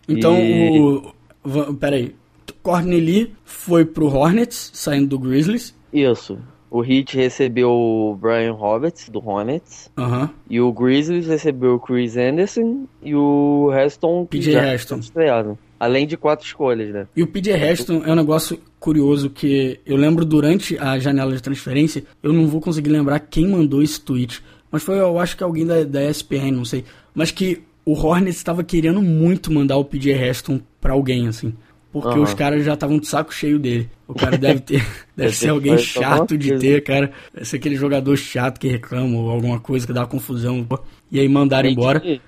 [0.09, 0.79] Então, e...
[0.79, 1.75] o...
[1.75, 2.14] Peraí.
[2.62, 5.75] Corneli foi pro Hornets, saindo do Grizzlies.
[5.93, 6.39] Isso.
[6.71, 9.91] O Heat recebeu o Brian Roberts, do Hornets.
[9.99, 10.29] Uhum.
[10.49, 14.25] E o Grizzlies recebeu o Chris Anderson e o Heston.
[14.27, 14.99] PJ Heston.
[14.99, 15.59] Estreado.
[15.81, 17.09] Além de quatro escolhas, né?
[17.16, 21.43] E o PJ Heston é um negócio curioso que eu lembro durante a janela de
[21.43, 24.43] transferência, eu não vou conseguir lembrar quem mandou esse tweet.
[24.71, 26.85] Mas foi, eu acho que alguém da, da ESPN, não sei.
[27.12, 31.53] Mas que o Hornets estava querendo muito mandar o PJ Heston para alguém, assim.
[31.93, 32.22] Porque uhum.
[32.22, 33.91] os caras já estavam de saco cheio dele.
[34.07, 34.86] O cara deve ter.
[35.16, 37.12] deve ser alguém chato de ter, cara.
[37.34, 40.66] Deve ser aquele jogador chato que reclama ou alguma coisa que dá confusão.
[41.11, 41.99] E aí mandaram Além embora.
[41.99, 42.20] De,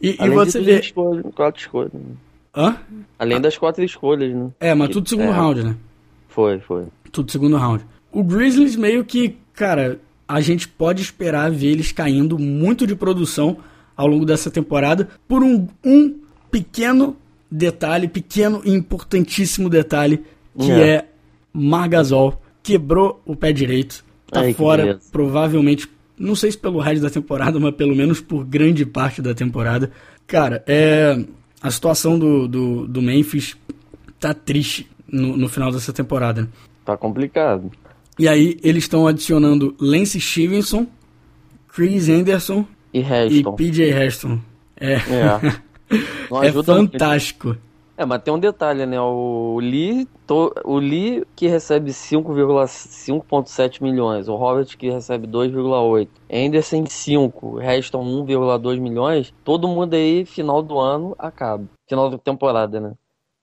[0.00, 0.80] e, e você vê.
[0.80, 1.92] Escolhas, quatro escolhas.
[1.92, 2.00] Né?
[2.56, 2.76] Hã?
[3.18, 4.50] Além das quatro escolhas, né?
[4.58, 5.32] É, mas tudo segundo é.
[5.32, 5.76] round, né?
[6.28, 6.86] Foi, foi.
[7.12, 7.84] Tudo segundo round.
[8.10, 13.58] O Grizzlies meio que, cara, a gente pode esperar ver eles caindo muito de produção
[13.96, 16.18] ao longo dessa temporada por um, um
[16.50, 17.16] pequeno
[17.50, 20.22] detalhe, pequeno e importantíssimo detalhe,
[20.58, 21.04] que é, é
[21.52, 25.88] Margasol quebrou o pé direito, tá Ai, fora, provavelmente,
[26.18, 29.90] não sei se pelo resto da temporada, mas pelo menos por grande parte da temporada.
[30.26, 31.18] Cara, é
[31.62, 33.56] a situação do, do, do Memphis
[34.18, 36.48] tá triste no, no final dessa temporada.
[36.84, 37.70] Tá complicado.
[38.18, 40.86] E aí eles estão adicionando Lance Stevenson,
[41.68, 44.38] Chris Anderson e, e PJ Heston.
[44.76, 45.60] É, é.
[46.42, 47.48] é fantástico.
[47.48, 47.70] Muito.
[48.00, 48.98] É, mas tem um detalhe, né?
[48.98, 56.86] O Lee, to, o Lee que recebe 5,7 milhões, o Robert que recebe 2,8, Anderson
[56.86, 59.34] 5, restam 1,2 milhões.
[59.44, 61.64] Todo mundo aí, final do ano, acaba.
[61.86, 62.94] Final da temporada, né?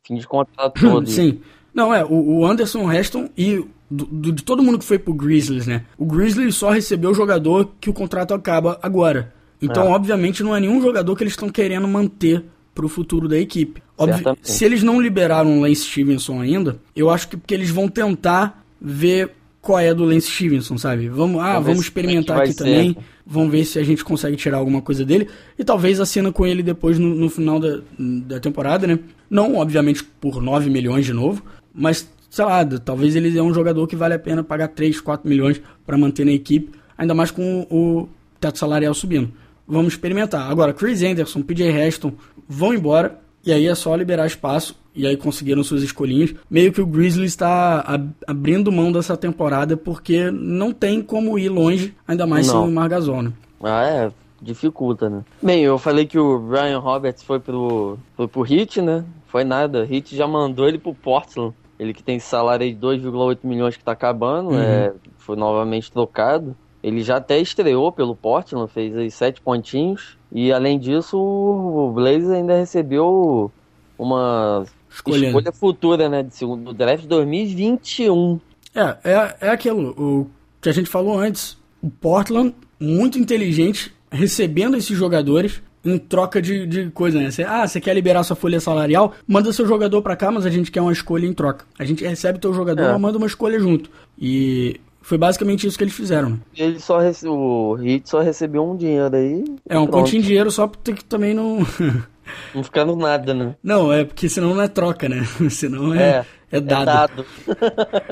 [0.04, 1.08] Fim de contrato todo.
[1.08, 1.40] Sim.
[1.72, 5.14] Não, é, o, o Anderson Reston e do, do, de todo mundo que foi pro
[5.14, 5.86] Grizzlies, né?
[6.00, 9.37] O Grizzlies só recebeu o jogador que o contrato acaba agora.
[9.62, 9.90] Então, é.
[9.90, 12.44] obviamente, não é nenhum jogador que eles estão querendo manter
[12.74, 13.82] pro futuro da equipe.
[13.98, 17.88] Óbvio, se eles não liberaram o Lance Stevenson ainda, eu acho que porque eles vão
[17.88, 21.10] tentar ver qual é do Lance Stevenson, sabe?
[21.10, 22.64] Vamos, ah, vamos, experimentar aqui ser.
[22.64, 22.98] também.
[23.26, 25.28] Vamos ver se a gente consegue tirar alguma coisa dele.
[25.58, 29.00] E talvez assina com ele depois no, no final da, da temporada, né?
[29.30, 31.44] Não, obviamente, por 9 milhões de novo,
[31.74, 35.28] mas, sei lá, talvez ele é um jogador que vale a pena pagar 3, 4
[35.28, 38.08] milhões para manter na equipe, ainda mais com o
[38.40, 39.34] teto salarial subindo.
[39.68, 40.50] Vamos experimentar.
[40.50, 42.14] Agora, Chris Anderson, PJ Heston
[42.48, 44.76] vão embora e aí é só liberar espaço.
[44.96, 46.34] E aí conseguiram suas escolhinhas.
[46.50, 51.50] Meio que o Grizzlies está ab abrindo mão dessa temporada porque não tem como ir
[51.50, 52.64] longe, ainda mais não.
[52.64, 53.32] sem o Margasol, né?
[53.64, 54.12] Ah, é.
[54.42, 55.24] Dificulta, né?
[55.42, 59.06] Bem, eu falei que o Ryan Roberts foi pro, foi pro Hit, né?
[59.28, 59.84] Foi nada.
[59.84, 61.54] Hit já mandou ele pro Portland.
[61.80, 64.60] Ele que tem salário de 2,8 milhões que tá acabando, uhum.
[64.60, 66.56] é, foi novamente trocado.
[66.88, 70.18] Ele já até estreou pelo Portland, fez aí sete pontinhos.
[70.32, 73.52] E além disso, o Blazer ainda recebeu
[74.00, 76.24] uma escolha, escolha futura, né?
[76.24, 78.40] De segundo draft 2021.
[78.74, 80.28] É, é, é aquilo o
[80.62, 81.58] que a gente falou antes.
[81.82, 87.30] O Portland, muito inteligente, recebendo esses jogadores em troca de, de coisa, né?
[87.30, 89.14] Você, ah, você quer liberar sua folha salarial?
[89.28, 91.66] Manda seu jogador pra cá, mas a gente quer uma escolha em troca.
[91.78, 92.98] A gente recebe teu jogador, é.
[92.98, 93.92] manda uma escolha junto.
[94.18, 96.32] E foi basicamente isso que eles fizeram.
[96.32, 96.40] Né?
[96.54, 97.26] Ele só rece...
[97.30, 99.42] O Hit só recebeu um dinheiro aí.
[99.70, 101.60] É, um pontinho de dinheiro só porque também não.
[102.54, 103.56] não ficar no nada, né?
[103.64, 105.24] Não, é porque senão não é troca, né?
[105.50, 106.82] senão é, é, é dado.
[106.82, 107.26] É, dado.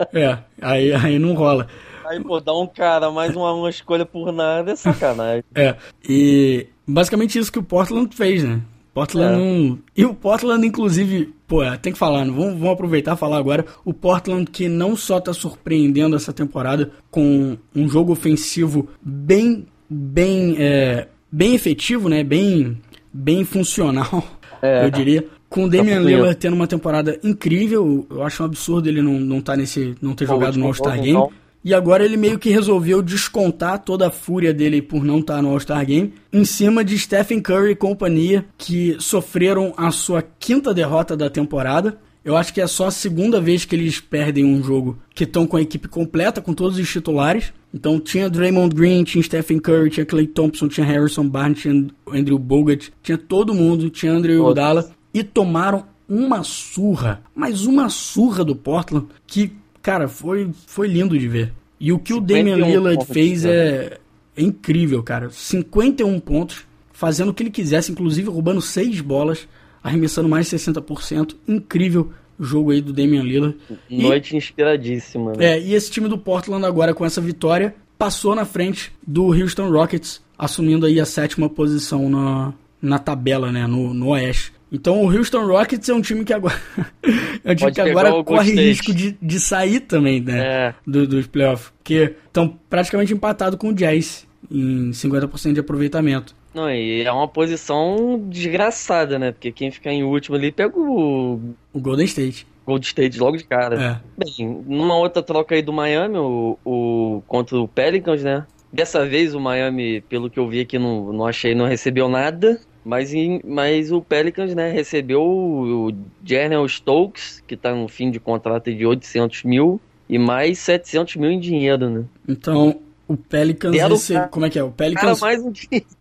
[0.15, 1.67] é, aí, aí não rola.
[2.05, 5.43] Aí, pô, dá um cara mais uma, uma escolha por nada é sacanagem.
[5.53, 5.75] é,
[6.07, 8.61] e basicamente isso que o Portland fez, né?
[8.95, 9.37] Portland é.
[9.37, 9.79] não.
[9.93, 12.31] E o Portland, inclusive, pô, é, tem que falar, né?
[12.31, 13.65] vamos, vamos aproveitar e falar agora.
[13.83, 20.55] O Portland que não só tá surpreendendo essa temporada com um jogo ofensivo bem, bem,
[20.57, 22.23] é, bem efetivo, né?
[22.23, 22.77] Bem,
[23.11, 24.23] bem funcional,
[24.61, 24.85] é.
[24.85, 25.25] eu diria.
[25.49, 29.19] Com o Damian tá Lillard tendo uma temporada incrível, eu acho um absurdo ele não,
[29.19, 31.09] não, tá nesse, não ter jogado no All-Star Game.
[31.09, 31.31] Então.
[31.65, 35.49] E agora ele meio que resolveu descontar toda a fúria dele por não estar no
[35.49, 41.17] All-Star Game em cima de Stephen Curry e companhia, que sofreram a sua quinta derrota
[41.17, 41.97] da temporada.
[42.23, 45.47] Eu acho que é só a segunda vez que eles perdem um jogo que estão
[45.47, 47.51] com a equipe completa, com todos os titulares.
[47.73, 52.37] Então tinha Draymond Green, tinha Stephen Curry, tinha Clay Thompson, tinha Harrison Barnes, tinha Andrew
[52.37, 58.55] Bogut, tinha todo mundo, tinha Andrew Iguodala e tomaram uma surra, mas uma surra do
[58.55, 59.51] Portland que
[59.85, 61.53] Cara, foi, foi lindo de ver.
[61.79, 63.99] E o que o Damian Lillard fez é,
[64.35, 65.29] é, incrível, cara.
[65.29, 69.47] 51 pontos, fazendo o que ele quisesse, inclusive roubando 6 bolas,
[69.83, 71.35] arremessando mais de 60%.
[71.47, 73.55] Incrível jogo aí do Damian Lillard.
[73.87, 75.33] Noite e, inspiradíssima.
[75.33, 75.53] Né?
[75.53, 79.69] É, e esse time do Portland agora com essa vitória passou na frente do Houston
[79.69, 84.51] Rockets, assumindo aí a sétima posição na, na tabela, né, no, no Oeste.
[84.71, 86.59] Então o Houston Rockets é um time que agora,
[87.43, 90.39] é um time que agora corre risco de, de sair também, né?
[90.39, 90.75] É.
[90.85, 91.71] Do, dos playoffs.
[91.77, 96.35] Porque estão praticamente empatados com o Jazz em 50% de aproveitamento.
[96.53, 99.33] Não, e é uma posição desgraçada, né?
[99.33, 101.53] Porque quem ficar em último ali pega o.
[101.73, 102.47] O Golden State.
[102.65, 104.01] Golden State logo de cara.
[104.17, 104.23] É.
[104.23, 108.45] Bem, numa outra troca aí do Miami, o, o, contra o Pelicans, né?
[108.71, 112.59] Dessa vez o Miami, pelo que eu vi aqui, não, não achei, não recebeu nada.
[112.85, 118.11] Mas, em, mas o Pelicans, né, recebeu o, o General Stokes, que está no fim
[118.11, 122.03] de contrato de 800 mil, e mais 700 mil em dinheiro, né?
[122.27, 124.27] Então, o Pelicans recebeu...
[124.29, 124.63] Como é que é?
[124.63, 125.19] O Pelicans...
[125.19, 125.53] Cara, um.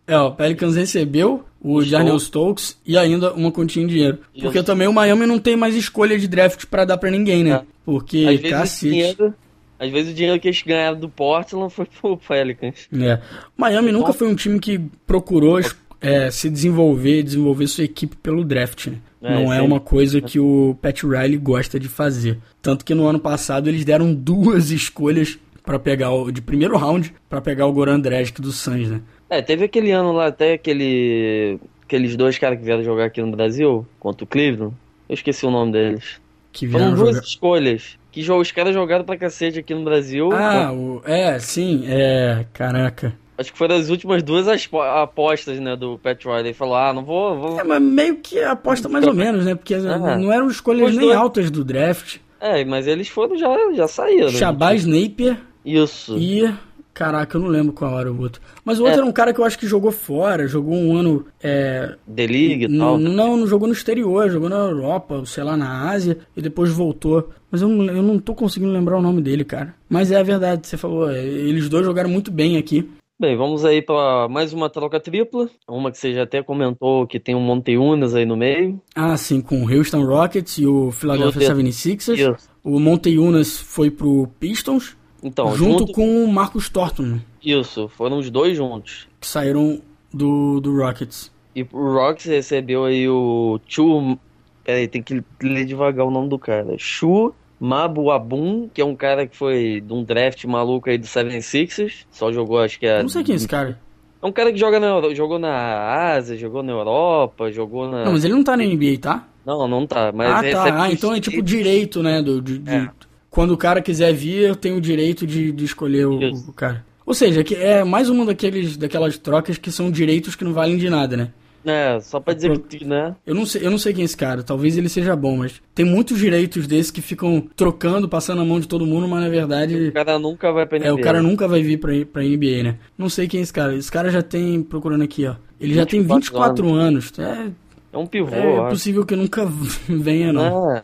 [0.05, 4.19] É, o Pelicans recebeu o Jarnell Stokes e ainda uma continha em dinheiro.
[4.33, 4.43] Isso.
[4.43, 7.51] Porque também o Miami não tem mais escolha de draft para dar para ninguém, né?
[7.51, 7.61] É.
[7.83, 8.89] Porque, Às cacete...
[8.91, 9.33] Dinheiro,
[9.79, 12.87] Às vezes o dinheiro que eles ganharam do Portland foi pro Pelicans.
[12.93, 13.19] É.
[13.57, 15.59] Miami nunca foi um time que procurou
[16.01, 18.97] é, se desenvolver, desenvolver sua equipe pelo draft, né?
[19.21, 22.37] É, Não é uma coisa que o Pat Riley gosta de fazer.
[22.61, 27.11] Tanto que no ano passado eles deram duas escolhas para pegar o de primeiro round
[27.27, 29.01] para pegar o Goran Dragic do Suns, né?
[29.27, 33.31] É, teve aquele ano lá até aquele aqueles dois caras que vieram jogar aqui no
[33.31, 34.75] Brasil contra o Cleveland.
[35.09, 36.19] Eu esqueci o nome deles.
[36.51, 37.27] Que Foram duas jogar...
[37.27, 37.97] escolhas.
[38.11, 40.31] Que os caras jogaram pra cacete aqui no Brasil.
[40.31, 41.01] Ah, o...
[41.03, 42.45] é, sim, é.
[42.53, 43.13] Caraca.
[43.37, 46.47] Acho que foram as últimas duas apostas, né, do Pat Riley.
[46.47, 47.59] Ele falou, ah, não vou, vou...
[47.59, 49.55] É, mas meio que aposta mais ou menos, né?
[49.55, 51.17] Porque ah, não eram escolhas nem dois...
[51.17, 52.17] altas do draft.
[52.39, 54.29] É, mas eles foram, já, já saíram.
[54.29, 55.37] Shabazz Napier.
[55.65, 56.17] Isso.
[56.17, 56.53] E
[56.95, 58.41] Caraca, eu não lembro qual era o outro.
[58.63, 59.01] Mas o outro é.
[59.01, 61.25] era um cara que eu acho que jogou fora, jogou um ano.
[61.43, 62.97] É, The League e tal?
[62.97, 67.31] Não, não jogou no exterior, jogou na Europa, sei lá, na Ásia, e depois voltou.
[67.51, 69.75] Mas eu não, eu não tô conseguindo lembrar o nome dele, cara.
[69.89, 72.89] Mas é a verdade, você falou, é, eles dois jogaram muito bem aqui.
[73.17, 75.49] Bem, vamos aí para mais uma troca tripla.
[75.69, 78.81] Uma que você já até comentou que tem um Monteunas aí no meio.
[78.93, 82.49] Ah, sim, com o Houston Rockets e o Philadelphia 76ers.
[82.61, 84.97] O Monteunas foi pro Pistons.
[85.23, 87.19] Então, junto, junto, com o Marcus Thornton.
[87.41, 89.07] Isso, foram os dois juntos.
[89.21, 89.81] Que saíram
[90.13, 91.31] do, do Rockets.
[91.55, 94.19] E o Rockets recebeu aí o Chu.
[94.61, 96.75] Peraí, tem que ler devagar o nome do cara.
[96.77, 102.05] Chu Mabuabum, que é um cara que foi de um draft maluco aí do 76ers.
[102.11, 103.01] Só jogou, acho que é.
[103.01, 103.79] Não sei quem é esse cara.
[104.21, 108.05] É um cara que joga na, jogou na Ásia, jogou na Europa, jogou na.
[108.05, 109.27] Não, mas ele não tá na NBA, tá?
[109.45, 110.11] Não, não tá.
[110.11, 110.83] Mas ah, tá.
[110.83, 112.21] Ah, então é tipo direito, né?
[112.21, 112.89] Do, de, é
[113.35, 116.85] quando o cara quiser vir, eu tenho o direito de, de escolher o, o, cara.
[117.05, 120.77] Ou seja, que é mais uma daqueles, daquelas trocas que são direitos que não valem
[120.77, 121.31] de nada, né?
[121.65, 123.15] É, só pra dizer que, né?
[123.25, 125.61] Eu não, sei, eu não sei quem é esse cara, talvez ele seja bom, mas
[125.73, 129.29] tem muitos direitos desses que ficam trocando, passando a mão de todo mundo, mas na
[129.29, 129.87] verdade.
[129.87, 130.87] O cara nunca vai pra NBA.
[130.87, 132.77] É, o cara nunca vai vir pra, pra NBA, né?
[132.97, 133.75] Não sei quem é esse cara.
[133.75, 135.35] Esse cara já tem, procurando aqui, ó.
[135.59, 137.11] Ele já tem 24 anos.
[137.17, 137.19] anos.
[137.19, 137.51] É,
[137.93, 138.35] é um pivô.
[138.35, 139.45] É possível que nunca
[139.89, 140.75] venha, não.
[140.75, 140.83] É.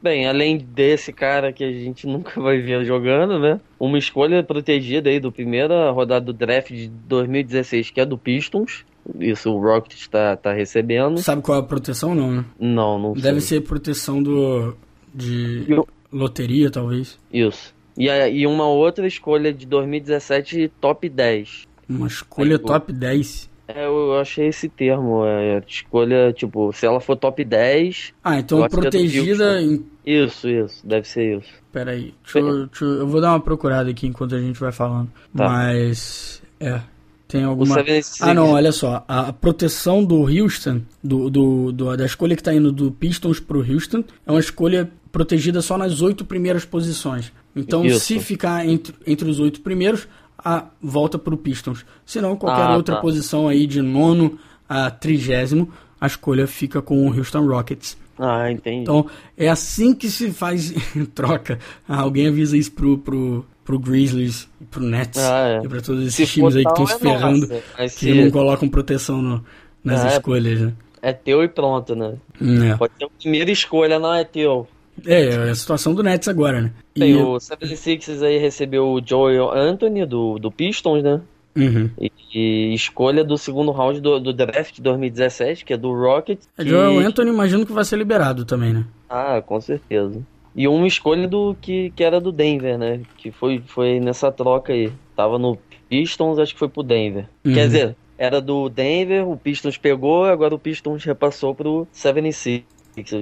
[0.00, 3.60] Bem, além desse cara que a gente nunca vai ver jogando, né?
[3.80, 8.84] Uma escolha protegida aí do primeira rodada do draft de 2016, que é do Pistons.
[9.18, 11.18] Isso o Rocket está tá recebendo.
[11.18, 12.44] Sabe qual é a proteção, não, né?
[12.58, 13.58] Não, não Deve sei.
[13.58, 14.76] ser proteção do
[15.14, 15.86] de Eu...
[16.12, 17.18] loteria, talvez.
[17.32, 17.74] Isso.
[17.96, 21.66] E, e uma outra escolha de 2017, top 10.
[21.88, 23.50] Uma escolha aí, top 10?
[23.68, 28.12] É, eu achei esse termo, é, escolha, tipo, se ela for top 10...
[28.22, 29.60] Ah, então é protegida...
[29.60, 29.84] Em...
[30.04, 31.50] Isso, isso, deve ser isso.
[31.72, 34.60] Pera aí, deixa eu, deixa eu, eu, vou dar uma procurada aqui enquanto a gente
[34.60, 35.10] vai falando.
[35.36, 35.48] Tá.
[35.48, 36.80] Mas, é,
[37.28, 37.76] tem alguma...
[38.20, 42.54] Ah, não, olha só, a proteção do Houston, do, do, do, da escolha que tá
[42.54, 47.32] indo do Pistons pro Houston, é uma escolha protegida só nas oito primeiras posições.
[47.54, 48.00] Então, isso.
[48.00, 50.06] se ficar entre, entre os oito primeiros,
[50.38, 51.84] a volta para o Pistons.
[52.04, 53.00] Senão, qualquer ah, outra tá.
[53.00, 57.96] posição aí de nono a trigésimo, a escolha fica com o Houston Rockets.
[58.18, 58.82] Ah, entendi.
[58.82, 59.06] Então,
[59.36, 60.72] é assim que se faz
[61.14, 61.58] troca.
[61.88, 65.66] Alguém avisa isso pro, pro, pro Grizzlies, pro Nets ah, é.
[65.66, 68.14] e pra todos esses se times aí que estão se ferrando, que se...
[68.14, 69.44] não colocam proteção no,
[69.84, 70.72] nas ah, escolhas, né?
[71.02, 72.14] É teu e pronto, né?
[72.40, 72.76] É.
[72.76, 74.66] Pode ter a primeira escolha, não é teu.
[75.04, 76.72] É, é a situação do Nets agora, né?
[76.94, 77.16] Tem e...
[77.16, 81.20] o 76ers aí recebeu o Joel Anthony do, do Pistons, né?
[81.56, 81.90] Uhum.
[81.98, 86.48] E, e, escolha do segundo round do, do draft de 2017, que é do Rockets.
[86.56, 88.84] É, Joel Anthony imagino que vai ser liberado também, né?
[89.08, 90.22] Ah, com certeza.
[90.56, 93.02] E uma escolha do que, que era do Denver, né?
[93.18, 94.90] Que foi, foi nessa troca aí.
[95.14, 97.28] Tava no Pistons, acho que foi pro Denver.
[97.44, 97.52] Uhum.
[97.52, 102.64] Quer dizer, era do Denver, o Pistons pegou, agora o Pistons repassou pro 76ers,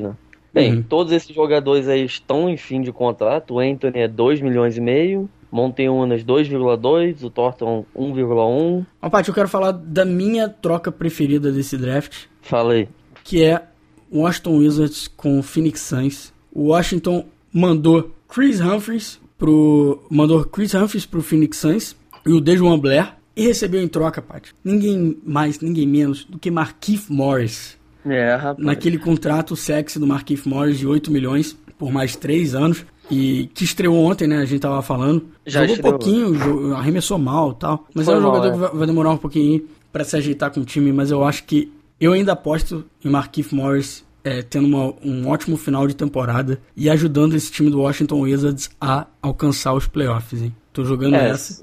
[0.01, 0.15] né?
[0.53, 0.83] Bem, uhum.
[0.85, 3.55] todos esses jogadores aí estão em fim de contrato.
[3.55, 5.29] O Anthony é 2 milhões e meio.
[5.51, 8.87] Monteonas 2,2, o Thornton 1,1.
[9.03, 12.27] Ó, Paty, eu quero falar da minha troca preferida desse draft.
[12.41, 12.89] Falei.
[13.25, 13.63] Que é
[14.11, 16.34] o Washington Wizards com o Phoenix Suns.
[16.55, 22.79] O Washington mandou Chris Humphries pro mandou Chris Humphries pro Phoenix Suns e o Dejuan
[22.79, 27.77] Blair e recebeu em troca, Paty, ninguém mais, ninguém menos do que Markieff Morris.
[28.07, 28.65] É, rapaz.
[28.65, 32.87] Naquele contrato sexy do Marquinhos Morris de 8 milhões por mais 3 anos.
[33.11, 34.39] E que estreou ontem, né?
[34.39, 35.27] A gente tava falando.
[35.45, 35.95] Já Jogou estreou.
[35.95, 37.87] um pouquinho, arremessou mal e tal.
[37.95, 38.69] Mas Foi é um mal, jogador é.
[38.71, 40.91] que vai, demorar um pouquinho para se ajeitar com o time.
[40.91, 45.57] Mas eu acho que eu ainda aposto em Marquinhos Morris é, tendo uma, um ótimo
[45.57, 50.55] final de temporada e ajudando esse time do Washington Wizards a alcançar os playoffs, hein?
[50.73, 51.63] Tô jogando é, essa.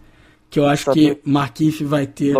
[0.49, 2.37] Que eu acho que Marquinhos vai ter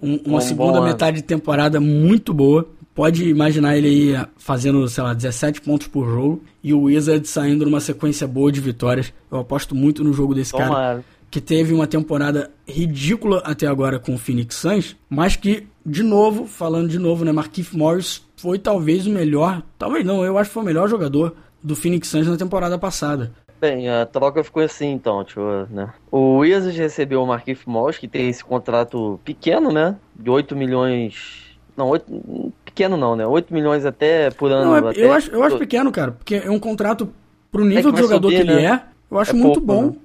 [0.00, 5.04] um, uma um segunda metade de temporada muito boa pode imaginar ele aí fazendo, sei
[5.04, 9.12] lá, 17 pontos por jogo e o Wizards saindo numa sequência boa de vitórias.
[9.30, 10.70] Eu aposto muito no jogo desse Tomara.
[10.74, 16.02] cara que teve uma temporada ridícula até agora com o Phoenix Suns, mas que, de
[16.02, 20.50] novo, falando de novo, né, Marquinhos Morris foi talvez o melhor, talvez não, eu acho
[20.50, 23.32] que foi o melhor jogador do Phoenix Suns na temporada passada.
[23.60, 25.92] Bem, a troca ficou assim então, tipo, né?
[26.12, 29.96] O Wizards recebeu o Marquinhos Morris, que tem esse contrato pequeno, né?
[30.14, 31.48] De 8 milhões...
[31.76, 32.52] Não, 8...
[32.64, 33.26] pequeno não, né?
[33.26, 34.66] 8 milhões até por ano.
[34.66, 35.04] Não, é, até...
[35.04, 37.12] eu, acho, eu acho pequeno, cara, porque é um contrato
[37.50, 38.64] pro nível é do jogador subir, que ele né?
[38.64, 39.86] é, eu acho é muito pouco, bom.
[39.86, 39.96] Né?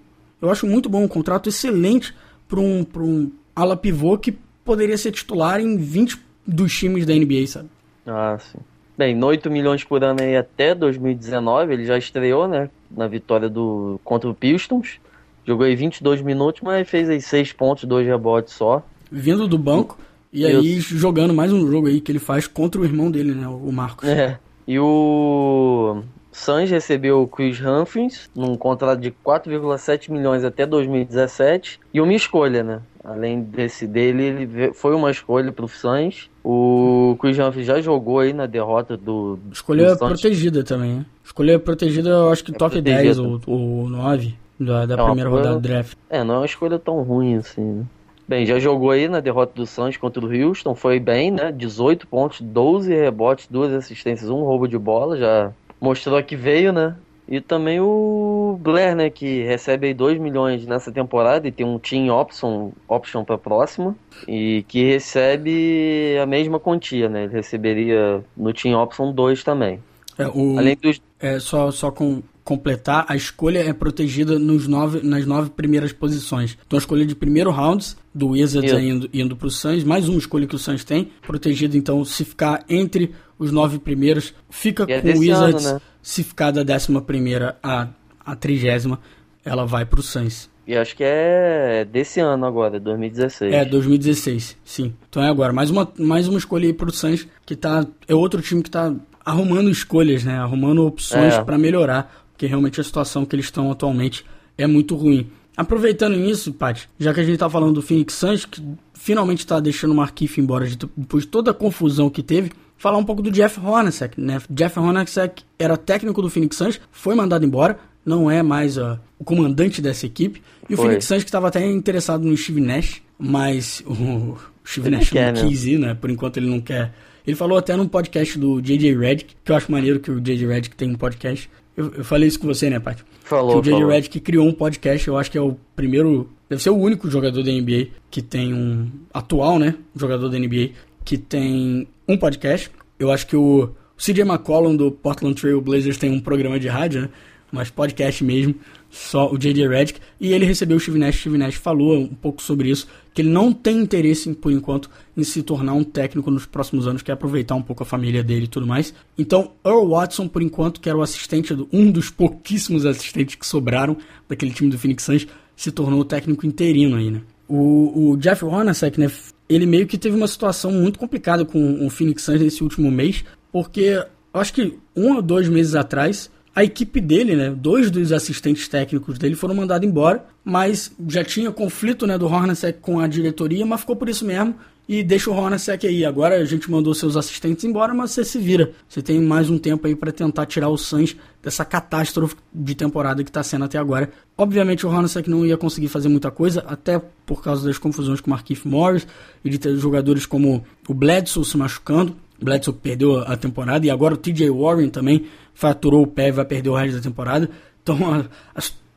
[0.42, 2.14] Eu acho muito bom, um contrato excelente
[2.48, 4.32] para um, pra um ala pivô que
[4.66, 7.70] poderia ser titular em 20 dos times da NBA, sabe?
[8.06, 8.60] Ah, sim.
[8.98, 12.70] Bem, 8 milhões por ano aí até 2019, ele já estreou, né?
[12.92, 15.00] Na vitória do contra o Pistons.
[15.46, 18.84] Jogou aí 22 minutos, mas fez aí 6 pontos, 2 rebotes só.
[19.12, 19.98] Vindo do banco
[20.32, 23.48] e aí jogando mais um jogo aí que ele faz contra o irmão dele, né?
[23.48, 24.08] O Marcos.
[24.08, 24.40] É.
[24.68, 26.02] E o
[26.32, 32.64] Suns recebeu o Chris Humphries num contrato de 4,7 milhões até 2017 e uma escolha,
[32.64, 32.82] né?
[33.04, 36.30] Além desse dele, ele foi uma escolha para o Suns.
[36.44, 39.40] O Chris Humphries já jogou aí na derrota do.
[39.52, 41.06] Escolha do protegida também, né?
[41.24, 43.04] Escolha protegida, eu acho que é top protegida.
[43.04, 45.98] 10 ou, ou 9 da, da é primeira rodada do draft.
[46.10, 47.86] É, não é uma escolha tão ruim assim, né?
[48.28, 51.52] Bem, já jogou aí na derrota do Suns contra o Houston, foi bem, né?
[51.52, 56.96] 18 pontos, 12 rebotes, duas assistências, um roubo de bola, já mostrou que veio, né?
[57.28, 61.80] E também o Blair, né, que recebe aí 2 milhões nessa temporada e tem um
[61.80, 63.96] team option, option para próxima
[64.28, 67.24] e que recebe a mesma quantia, né?
[67.24, 69.80] Ele receberia no team option 2 também.
[70.18, 75.00] É, o, Além dos é só só com completar, a escolha é protegida nos nove,
[75.02, 76.58] nas nove primeiras posições.
[76.68, 80.10] Então a escolha de primeiro rounds do Wizards é indo, indo para o Suns, mais
[80.10, 83.14] uma escolha que o Suns tem, protegida então se ficar entre
[83.44, 85.82] os nove primeiros, fica é com o Wizards, ano, né?
[86.02, 87.88] se ficar da décima primeira a,
[88.26, 89.00] a trigésima,
[89.44, 90.50] ela vai para o Suns.
[90.66, 93.54] E acho que é desse ano agora, 2016.
[93.54, 94.94] É, 2016, sim.
[95.10, 95.52] Então é agora.
[95.52, 97.86] Mais uma, mais uma escolha aí pro Suns, que tá.
[98.08, 100.38] É outro time que tá arrumando escolhas, né?
[100.38, 101.44] Arrumando opções é.
[101.44, 104.26] para melhorar porque realmente a situação que eles estão atualmente
[104.58, 105.30] é muito ruim.
[105.56, 108.62] Aproveitando isso, Paty, já que a gente está falando do Phoenix Suns, que
[108.94, 112.52] finalmente está deixando o Marquinhos embora depois de toda a confusão que teve,
[112.84, 114.42] falar um pouco do Jeff Hornacek, né?
[114.50, 119.24] Jeff Hornacek era técnico do Phoenix Suns, foi mandado embora, não é mais uh, o
[119.24, 120.42] comandante dessa equipe.
[120.70, 120.88] E o foi.
[120.88, 124.36] Phoenix Suns que estava até interessado no Steve Nash, mas o
[124.68, 125.94] Steve ele Nash quer, não quis ir, né?
[125.94, 126.94] Por enquanto ele não quer.
[127.26, 130.46] Ele falou até num podcast do JJ Redick, que eu acho maneiro que o JJ
[130.46, 133.06] Redick tem um podcast, eu, eu falei isso com você, né, Paty?
[133.24, 133.88] Falou, que o J.J.
[133.88, 137.42] Redick criou um podcast, eu acho que é o primeiro, deve ser o único jogador
[137.42, 140.72] da NBA que tem um atual, né, jogador da NBA
[141.04, 142.70] que tem um podcast.
[143.00, 147.04] Eu acho que o CJ McCollum do Portland Trail Blazers tem um programa de rádio,
[147.04, 147.10] né?
[147.52, 148.56] Mas podcast mesmo,
[148.90, 149.68] só o J.J.
[149.68, 150.00] Redick.
[150.20, 151.16] E ele recebeu o Steve Nash.
[151.16, 154.90] O Steve Nash falou um pouco sobre isso, que ele não tem interesse, por enquanto,
[155.16, 158.46] em se tornar um técnico nos próximos anos, quer aproveitar um pouco a família dele
[158.46, 158.92] e tudo mais.
[159.16, 163.46] Então, Earl Watson, por enquanto, que era o assistente, do, um dos pouquíssimos assistentes que
[163.46, 163.98] sobraram
[164.28, 167.22] daquele time do Phoenix Suns, se tornou o técnico interino aí, né?
[167.48, 169.12] O, o Jeff Hornacek, né,
[169.48, 173.24] ele meio que teve uma situação muito complicada com o Phoenix Suns nesse último mês,
[173.52, 178.68] porque acho que um ou dois meses atrás a equipe dele, né, dois dos assistentes
[178.68, 183.66] técnicos dele foram mandados embora, mas já tinha conflito né, do Hornacek com a diretoria,
[183.66, 184.56] mas ficou por isso mesmo
[184.88, 186.06] e deixa o Hornacek aí.
[186.06, 188.72] Agora a gente mandou seus assistentes embora, mas você se vira.
[188.88, 193.24] Você tem mais um tempo aí para tentar tirar o Suns dessa catástrofe de temporada
[193.24, 194.12] que está sendo até agora.
[194.38, 198.28] Obviamente o Hornacek não ia conseguir fazer muita coisa, até por causa das confusões com
[198.28, 199.08] o Marquinhos Morris
[199.44, 202.16] e de ter jogadores como o Bledsoe se machucando.
[202.42, 206.32] O Bledsoe perdeu a temporada e agora o TJ Warren também faturou o pé e
[206.32, 207.50] vai perder o resto da temporada.
[207.82, 207.98] Então,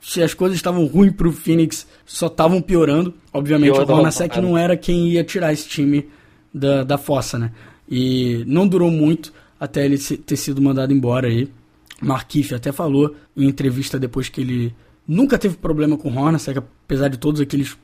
[0.06, 3.12] se as coisas estavam ruins pro Phoenix, só estavam piorando.
[3.32, 6.08] Obviamente, Pior o Hornacek não era quem ia tirar esse time
[6.54, 7.50] da, da fossa, né?
[7.90, 11.50] E não durou muito até ele ter sido mandado embora aí.
[12.00, 14.72] Markif até falou em entrevista depois que ele
[15.08, 17.76] nunca teve problema com o Hornacek, apesar de todos aqueles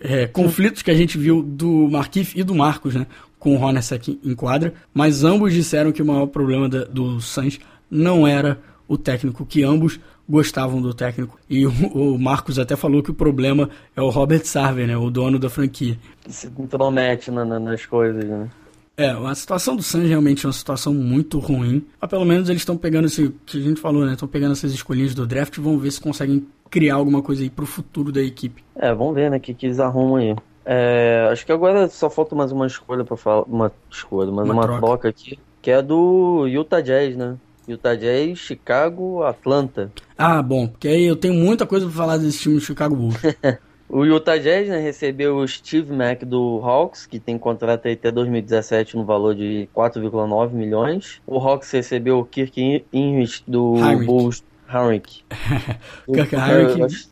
[0.00, 3.06] é, conflitos que a gente viu do Markif e do Marcos, né?
[3.38, 4.74] Com o Hornacek em quadra.
[4.92, 9.62] Mas ambos disseram que o maior problema da, do Suns não era o técnico, que
[9.62, 10.00] ambos
[10.30, 11.38] gostavam do técnico.
[11.48, 15.10] E o, o, Marcos até falou que o problema é o Robert Sarver, né, o
[15.10, 15.98] dono da franquia.
[16.28, 18.48] Se intromete na, na, nas coisas, né?
[18.96, 21.86] É, a situação do Suns realmente é uma situação muito ruim.
[21.98, 24.12] Mas pelo menos eles estão pegando esse que a gente falou, né?
[24.12, 27.48] Estão pegando essas escolhinhas do draft e vão ver se conseguem criar alguma coisa aí
[27.48, 28.62] pro futuro da equipe.
[28.76, 29.38] É, vamos ver, né?
[29.38, 30.36] O que, que eles arrumam aí.
[30.66, 33.42] É, acho que agora só falta mais uma escolha para falar.
[33.44, 34.80] Uma escolha, mas uma, uma troca.
[34.80, 35.38] troca aqui.
[35.62, 37.38] Que é do Utah Jazz, né?
[37.70, 39.90] Utah Jazz, Chicago, Atlanta.
[40.16, 43.16] Ah, bom, porque aí eu tenho muita coisa para falar desse time do Chicago Bulls.
[43.88, 48.96] o Utah Jazz né, recebeu o Steve Mack do Hawks, que tem contrato até 2017
[48.96, 51.20] no valor de 4,9 milhões.
[51.26, 54.06] O Hawks recebeu o Kirk Inrich do Harrick.
[54.06, 54.44] Bulls.
[56.12, 57.08] Kirk Harrick.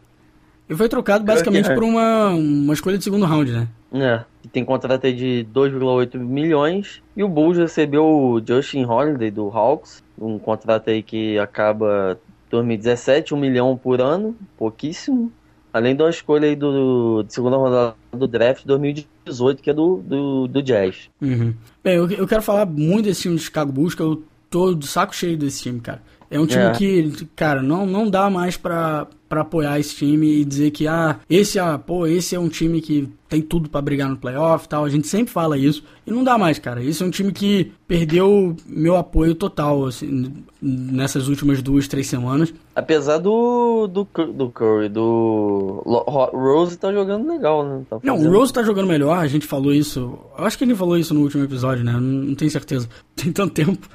[0.68, 3.68] E foi trocado basicamente por uma, uma escolha de segundo round, né?
[3.92, 7.02] É, tem contrato de 2,8 milhões.
[7.16, 12.18] E o Bulls recebeu o Justin Holiday do Hawks, um contrato aí que acaba
[12.50, 15.32] 2017, 1 milhão por ano, pouquíssimo.
[15.72, 20.48] Além da escolha aí do, de segunda rodada do draft 2018, que é do, do,
[20.48, 21.10] do Jazz.
[21.20, 21.54] Uhum.
[21.84, 24.86] Bem, eu, eu quero falar muito desse time de Chicago Bulls, que eu tô de
[24.86, 26.02] saco cheio desse time, cara.
[26.30, 26.72] É um time é.
[26.72, 31.18] que, cara, não, não dá mais pra, pra apoiar esse time e dizer que, ah,
[31.28, 34.68] esse, ah, pô, esse é um time que tem tudo para brigar no playoff e
[34.68, 34.84] tal.
[34.84, 35.84] A gente sempre fala isso.
[36.06, 36.82] E não dá mais, cara.
[36.82, 42.52] Esse é um time que perdeu meu apoio total, assim, nessas últimas duas, três semanas.
[42.74, 47.82] Apesar do, do, do Curry, do Rose tá jogando legal, né?
[47.88, 50.18] Tá não, o Rose tá jogando melhor, a gente falou isso.
[50.38, 51.92] Eu acho que ele falou isso no último episódio, né?
[51.92, 52.88] Não, não tenho certeza.
[53.14, 53.88] Tem tanto tempo.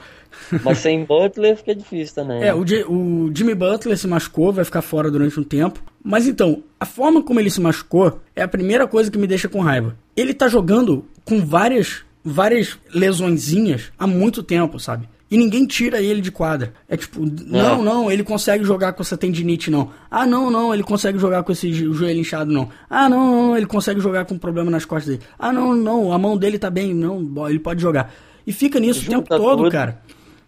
[0.64, 2.44] Mas sem Butler fica difícil também.
[2.44, 5.82] É, o, o Jimmy Butler se machucou, vai ficar fora durante um tempo.
[6.04, 9.48] Mas então, a forma como ele se machucou é a primeira coisa que me deixa
[9.48, 9.96] com raiva.
[10.16, 15.08] Ele tá jogando com várias, várias lesõezinhas há muito tempo, sabe?
[15.34, 16.74] E ninguém tira ele de quadra.
[16.88, 17.84] É tipo, não, é.
[17.84, 19.90] não, ele consegue jogar com essa tendinite, não.
[20.12, 22.70] Ah, não, não, ele consegue jogar com esse joelho inchado, não.
[22.88, 25.28] Ah, não, não, ele consegue jogar com problema nas costas dele.
[25.40, 28.14] Ah, não, não, a mão dele tá bem, não, ele pode jogar.
[28.46, 29.72] E fica nisso Junta o tempo todo, tudo.
[29.72, 30.04] cara.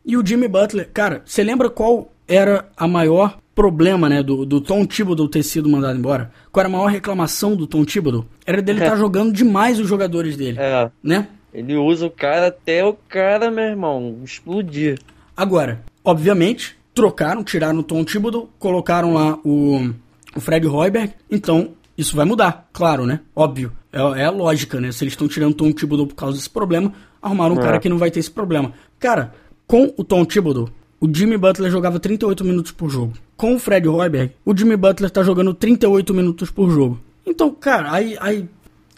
[0.05, 4.61] E o Jimmy Butler, cara, você lembra qual era a maior problema, né, do, do
[4.61, 6.31] Tom Thibodeau ter sido mandado embora?
[6.51, 8.25] Qual era a maior reclamação do Tom Thibodeau?
[8.45, 8.93] Era dele estar é.
[8.93, 10.91] tá jogando demais os jogadores dele, é.
[11.01, 11.27] né?
[11.53, 14.99] Ele usa o cara até o cara, meu irmão, explodir.
[15.35, 19.89] Agora, obviamente, trocaram, tiraram o Tom Thibodeau, colocaram lá o,
[20.35, 23.21] o Fred Hoiberg, então isso vai mudar, claro, né?
[23.33, 23.71] Óbvio.
[23.91, 24.91] É, é a lógica, né?
[24.91, 26.91] Se eles estão tirando o Tom Thibodeau por causa desse problema,
[27.21, 27.61] arrumaram um é.
[27.61, 28.73] cara que não vai ter esse problema.
[28.99, 29.33] Cara,
[29.67, 33.13] com o Tom Thibodeau, o Jimmy Butler jogava 38 minutos por jogo.
[33.35, 36.99] Com o Fred Hoiberg, o Jimmy Butler tá jogando 38 minutos por jogo.
[37.25, 38.15] Então, cara, aí.
[38.19, 38.47] aí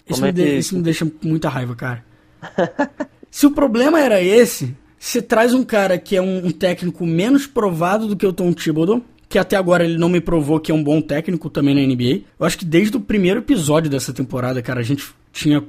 [0.08, 2.06] isso, me, é de, isso me deixa muita raiva, cara.
[3.30, 7.46] Se o problema era esse, você traz um cara que é um, um, técnico menos
[7.46, 10.76] provado do que o Tom Thibodeau, que até agora ele não me provou que é
[10.76, 12.26] um bom técnico também na NBA.
[12.40, 15.64] Eu acho que desde o primeiro episódio dessa temporada, cara, a gente tinha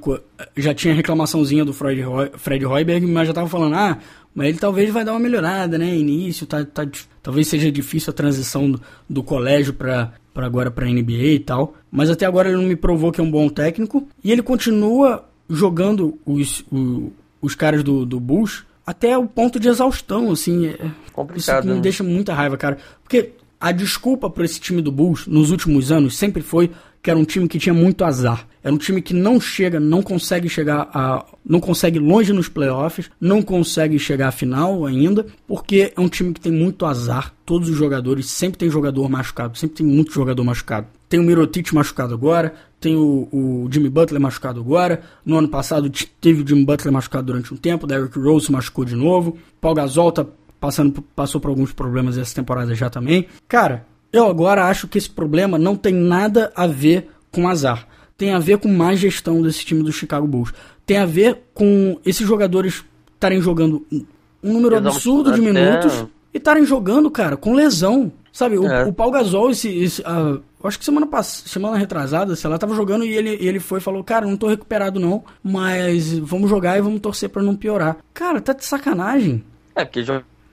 [0.55, 2.01] já tinha reclamaçãozinha do Fred,
[2.37, 3.97] Fred Hoiberg, mas já tava falando, ah,
[4.33, 5.95] mas ele talvez vai dar uma melhorada, né?
[5.95, 6.87] Início, tá, tá,
[7.21, 11.73] talvez seja difícil a transição do, do colégio para para agora para NBA e tal.
[11.91, 14.07] Mas até agora ele não me provou que é um bom técnico.
[14.23, 19.67] E ele continua jogando os, o, os caras do, do Bulls até o ponto de
[19.67, 20.67] exaustão, assim.
[20.67, 20.77] É,
[21.11, 21.59] Complicado.
[21.59, 21.81] Isso me né?
[21.81, 22.77] deixa muita raiva, cara.
[23.03, 27.19] Porque a desculpa para esse time do Bulls nos últimos anos sempre foi que era
[27.19, 28.45] um time que tinha muito azar.
[28.61, 31.25] Era um time que não chega, não consegue chegar a.
[31.45, 36.33] não consegue longe nos playoffs, não consegue chegar à final ainda, porque é um time
[36.33, 37.33] que tem muito azar.
[37.45, 40.87] Todos os jogadores, sempre tem jogador machucado, sempre tem muito jogador machucado.
[41.07, 45.01] Tem o Mirotic machucado agora, tem o, o, Jimmy Butler machucado agora.
[45.25, 45.89] No ano passado
[46.19, 49.37] teve o Jimmy Butler machucado durante um tempo, Derrick Rose machucou de novo.
[49.59, 50.25] Paul Gasol tá
[50.59, 53.27] passando, passou por alguns problemas essa temporada já também.
[53.47, 57.87] Cara, eu agora acho que esse problema não tem nada a ver com azar.
[58.17, 60.53] Tem a ver com má gestão desse time do Chicago Bulls.
[60.85, 62.83] Tem a ver com esses jogadores
[63.13, 68.11] estarem jogando um número absurdo de minutos e estarem jogando, cara, com lesão.
[68.31, 68.85] Sabe, o, é.
[68.85, 72.75] o Paul Gasol, esse, esse uh, acho que semana passada, semana retrasada, sei lá, tava
[72.75, 76.77] jogando e ele, ele foi e falou, cara, não tô recuperado não, mas vamos jogar
[76.77, 77.97] e vamos torcer para não piorar.
[78.13, 79.43] Cara, tá de sacanagem.
[79.75, 80.03] É, porque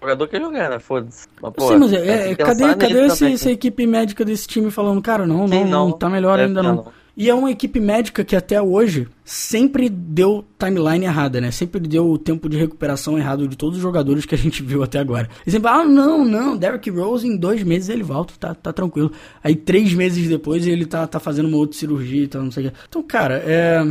[0.01, 0.79] jogador quer jogar, né?
[0.79, 1.23] Foda-se.
[1.23, 5.47] Sim, mas é, é cadê, cadê esse, essa equipe médica desse time falando, cara, não,
[5.49, 6.77] Sim, não, não, tá melhor ainda não.
[6.77, 6.93] não.
[7.17, 11.51] E é uma equipe médica que até hoje sempre deu timeline errada, né?
[11.51, 14.83] Sempre deu o tempo de recuperação errado de todos os jogadores que a gente viu
[14.83, 15.27] até agora.
[15.47, 19.11] E sempre, ah, não, não, Derrick Rose em dois meses ele volta, tá, tá tranquilo.
[19.43, 22.67] Aí três meses depois ele tá, tá fazendo uma outra cirurgia e tal, não sei
[22.67, 22.77] o que.
[22.87, 23.83] Então, cara, é.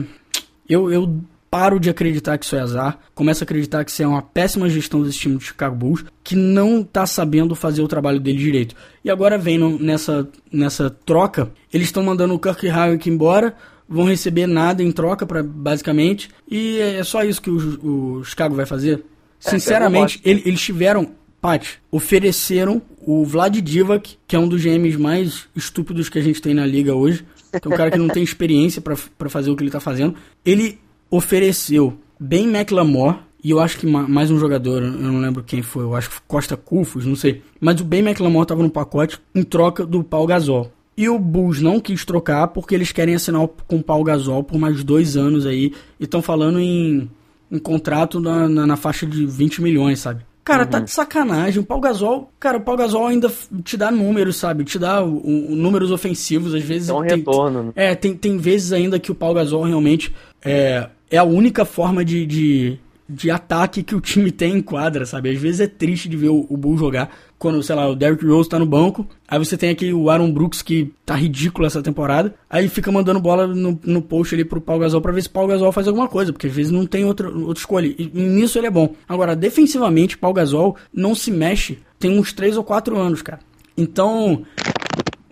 [0.70, 1.20] Eu, eu
[1.56, 4.68] paro de acreditar que isso é azar, começo a acreditar que isso é uma péssima
[4.68, 8.76] gestão desse time do Chicago Bulls, que não tá sabendo fazer o trabalho dele direito.
[9.06, 13.56] E agora vem nessa, nessa troca, eles estão mandando o Kirk Howard embora,
[13.88, 18.54] vão receber nada em troca, pra, basicamente, e é só isso que o, o Chicago
[18.54, 19.06] vai fazer.
[19.46, 24.98] É, Sinceramente, ele, eles tiveram Pat, ofereceram o Vlad Divac, que é um dos GMs
[24.98, 27.26] mais estúpidos que a gente tem na liga hoje.
[27.50, 30.16] que é um cara que não tem experiência para fazer o que ele tá fazendo.
[30.44, 30.84] Ele
[31.16, 35.84] ofereceu Ben McLemore, e eu acho que mais um jogador, eu não lembro quem foi,
[35.84, 37.44] eu acho que Costa Cufos, não sei.
[37.60, 40.72] Mas o Ben McLemore tava no pacote em troca do Paul Gasol.
[40.98, 44.58] E o Bulls não quis trocar porque eles querem assinar com o Paul Gasol por
[44.58, 45.74] mais dois anos aí.
[46.00, 47.10] E estão falando em,
[47.52, 50.26] em contrato na, na, na, faixa de 20 milhões, sabe?
[50.44, 50.82] Cara, tá uhum.
[50.82, 51.62] tá de sacanagem.
[51.62, 53.32] O Paul Gasol, cara, o Paul Gasol ainda
[53.64, 54.64] te dá números, sabe?
[54.64, 56.88] Te dá o, o, números ofensivos, às vezes.
[56.88, 57.64] É um tem, retorno.
[57.64, 57.72] Né?
[57.76, 60.14] É, tem, tem vezes ainda que o Paul Gasol realmente
[60.44, 65.06] é, é a única forma de, de, de ataque que o time tem em quadra,
[65.06, 65.30] sabe?
[65.30, 68.26] Às vezes é triste de ver o, o Bull jogar quando, sei lá, o Derrick
[68.26, 71.82] Rose tá no banco, aí você tem aqui o Aaron Brooks que tá ridículo essa
[71.82, 75.28] temporada, aí fica mandando bola no, no post ali pro Paul Gasol pra ver se
[75.28, 78.10] o Paul Gasol faz alguma coisa, porque às vezes não tem outra, outra escolha, e,
[78.14, 78.96] e nisso ele é bom.
[79.08, 83.40] Agora, defensivamente, Paul Gasol não se mexe tem uns 3 ou 4 anos, cara.
[83.78, 84.44] Então,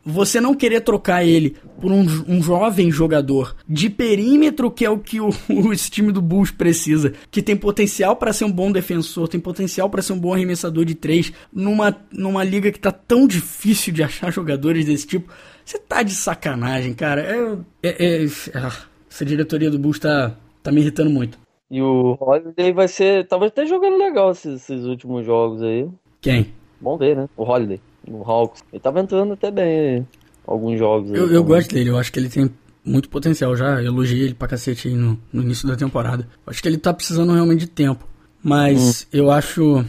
[0.05, 4.99] você não querer trocar ele por um, um jovem jogador de perímetro, que é o
[4.99, 8.71] que o, o esse time do Bulls precisa, que tem potencial para ser um bom
[8.71, 12.91] defensor, tem potencial para ser um bom arremessador de três, numa, numa liga que tá
[12.91, 15.31] tão difícil de achar jogadores desse tipo,
[15.63, 17.21] você tá de sacanagem, cara.
[17.21, 18.77] É, é, é, ah,
[19.09, 21.37] essa diretoria do Bulls tá, tá me irritando muito.
[21.71, 23.25] E o Holiday vai ser.
[23.27, 25.87] Talvez até jogando legal esses, esses últimos jogos aí.
[26.21, 26.53] Quem?
[26.81, 27.29] Vamos ver, né?
[27.37, 28.63] O Holiday no Hawks.
[28.71, 30.07] Ele tava entrando até bem
[30.45, 31.11] alguns jogos.
[31.11, 32.49] Eu, eu gosto dele, eu acho que ele tem
[32.83, 33.55] muito potencial.
[33.55, 36.27] Já elogiei ele pra cacete aí no, no início da temporada.
[36.45, 38.07] Acho que ele tá precisando realmente de tempo.
[38.43, 39.17] Mas hum.
[39.17, 39.85] eu acho,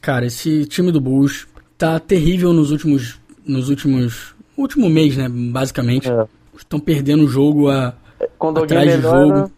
[0.00, 1.46] cara, esse time do Bulls
[1.78, 3.18] tá terrível nos últimos.
[3.46, 4.34] Nos últimos.
[4.56, 5.28] Último mês, né?
[5.28, 6.10] Basicamente.
[6.10, 6.26] É.
[6.56, 7.94] Estão perdendo o jogo a,
[8.38, 9.50] Quando atrás de jogo.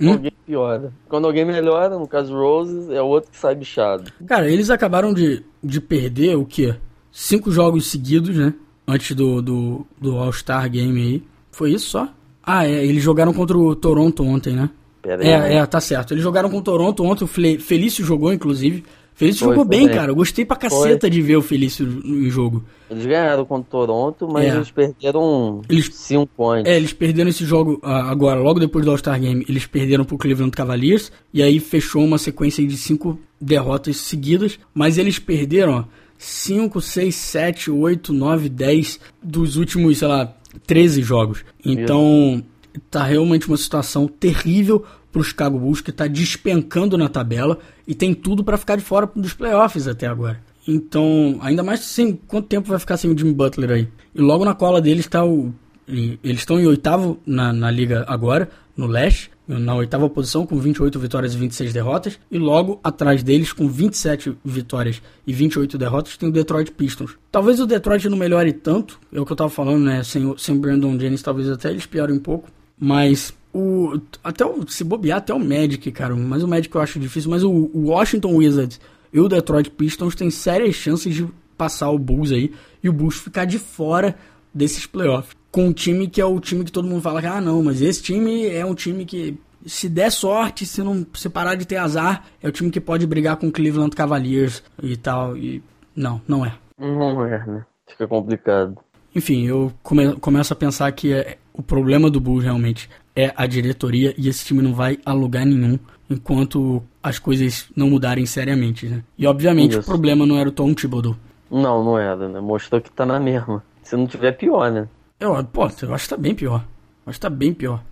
[0.00, 0.12] Hum?
[0.12, 0.92] Alguém piora.
[1.08, 4.12] Quando alguém melhora, no caso Rose, é o outro que sai bichado.
[4.26, 6.76] Cara, eles acabaram de, de perder o quê?
[7.18, 8.54] Cinco jogos seguidos, né?
[8.86, 11.22] Antes do, do, do All-Star Game aí.
[11.50, 12.08] Foi isso só?
[12.42, 12.86] Ah, é.
[12.86, 14.70] Eles jogaram contra o Toronto ontem, né?
[15.02, 16.14] Pera é, aí, é, tá certo.
[16.14, 17.24] Eles jogaram com o Toronto ontem.
[17.24, 18.84] O Felício jogou, inclusive.
[19.14, 20.12] Felício foi, jogou foi bem, bem, cara.
[20.12, 21.10] Eu gostei pra caceta foi.
[21.10, 22.64] de ver o Felício em jogo.
[22.88, 24.56] Eles ganharam contra o Toronto, mas é.
[24.56, 26.72] eles perderam eles, cinco antes.
[26.72, 29.44] É, eles perderam esse jogo uh, agora, logo depois do All-Star Game.
[29.48, 31.10] Eles perderam pro Cleveland Cavaliers.
[31.34, 34.58] E aí fechou uma sequência de cinco derrotas seguidas.
[34.72, 40.34] Mas eles perderam, ó 5, 6, 7, 8, 9, 10 dos últimos, sei lá,
[40.66, 41.44] 13 jogos.
[41.64, 42.42] Então,
[42.90, 48.12] tá realmente uma situação terrível pro Chicago Bulls que tá despencando na tabela e tem
[48.12, 50.40] tudo para ficar de fora dos playoffs até agora.
[50.66, 53.88] Então, ainda mais sem quanto tempo vai ficar sem o Jimmy Butler aí.
[54.14, 55.52] E logo na cola deles está o
[55.88, 61.00] eles estão em oitavo na, na liga agora, no leste, na oitava posição com 28
[61.00, 62.18] vitórias e 26 derrotas.
[62.30, 67.18] E logo atrás deles, com 27 vitórias e 28 derrotas, tem o Detroit Pistons.
[67.32, 70.04] Talvez o Detroit não melhore tanto, é o que eu tava falando, né?
[70.04, 72.48] Sem, sem o Brandon Jennings, talvez até eles piorem um pouco.
[72.78, 73.98] Mas o.
[74.22, 76.14] Até o, se bobear, até o Magic, cara.
[76.14, 77.30] Mas o Magic eu acho difícil.
[77.30, 78.80] Mas o, o Washington Wizards
[79.12, 81.26] e o Detroit Pistons têm sérias chances de
[81.56, 84.14] passar o Bulls aí e o Bulls ficar de fora
[84.54, 87.40] desses playoffs com um time que é o time que todo mundo fala que, ah,
[87.40, 89.36] não, mas esse time é um time que,
[89.66, 93.04] se der sorte, se não se parar de ter azar, é o time que pode
[93.08, 95.36] brigar com o Cleveland Cavaliers e tal.
[95.36, 95.60] E
[95.96, 96.54] não, não é.
[96.78, 97.66] Não é, né?
[97.88, 98.78] Fica complicado.
[99.12, 103.44] Enfim, eu come, começo a pensar que é, o problema do Bulls realmente é a
[103.44, 105.76] diretoria e esse time não vai a lugar nenhum
[106.08, 109.02] enquanto as coisas não mudarem seriamente, né?
[109.18, 109.80] E obviamente Isso.
[109.80, 111.16] o problema não era o Tom Thibodeau.
[111.50, 112.38] Não, não era, né?
[112.38, 113.60] Mostrou que tá na mesma.
[113.82, 114.86] Se não tiver, pior, né?
[115.20, 116.64] Eu, pô, eu acho que tá bem pior.
[117.04, 117.82] Eu acho que tá bem pior.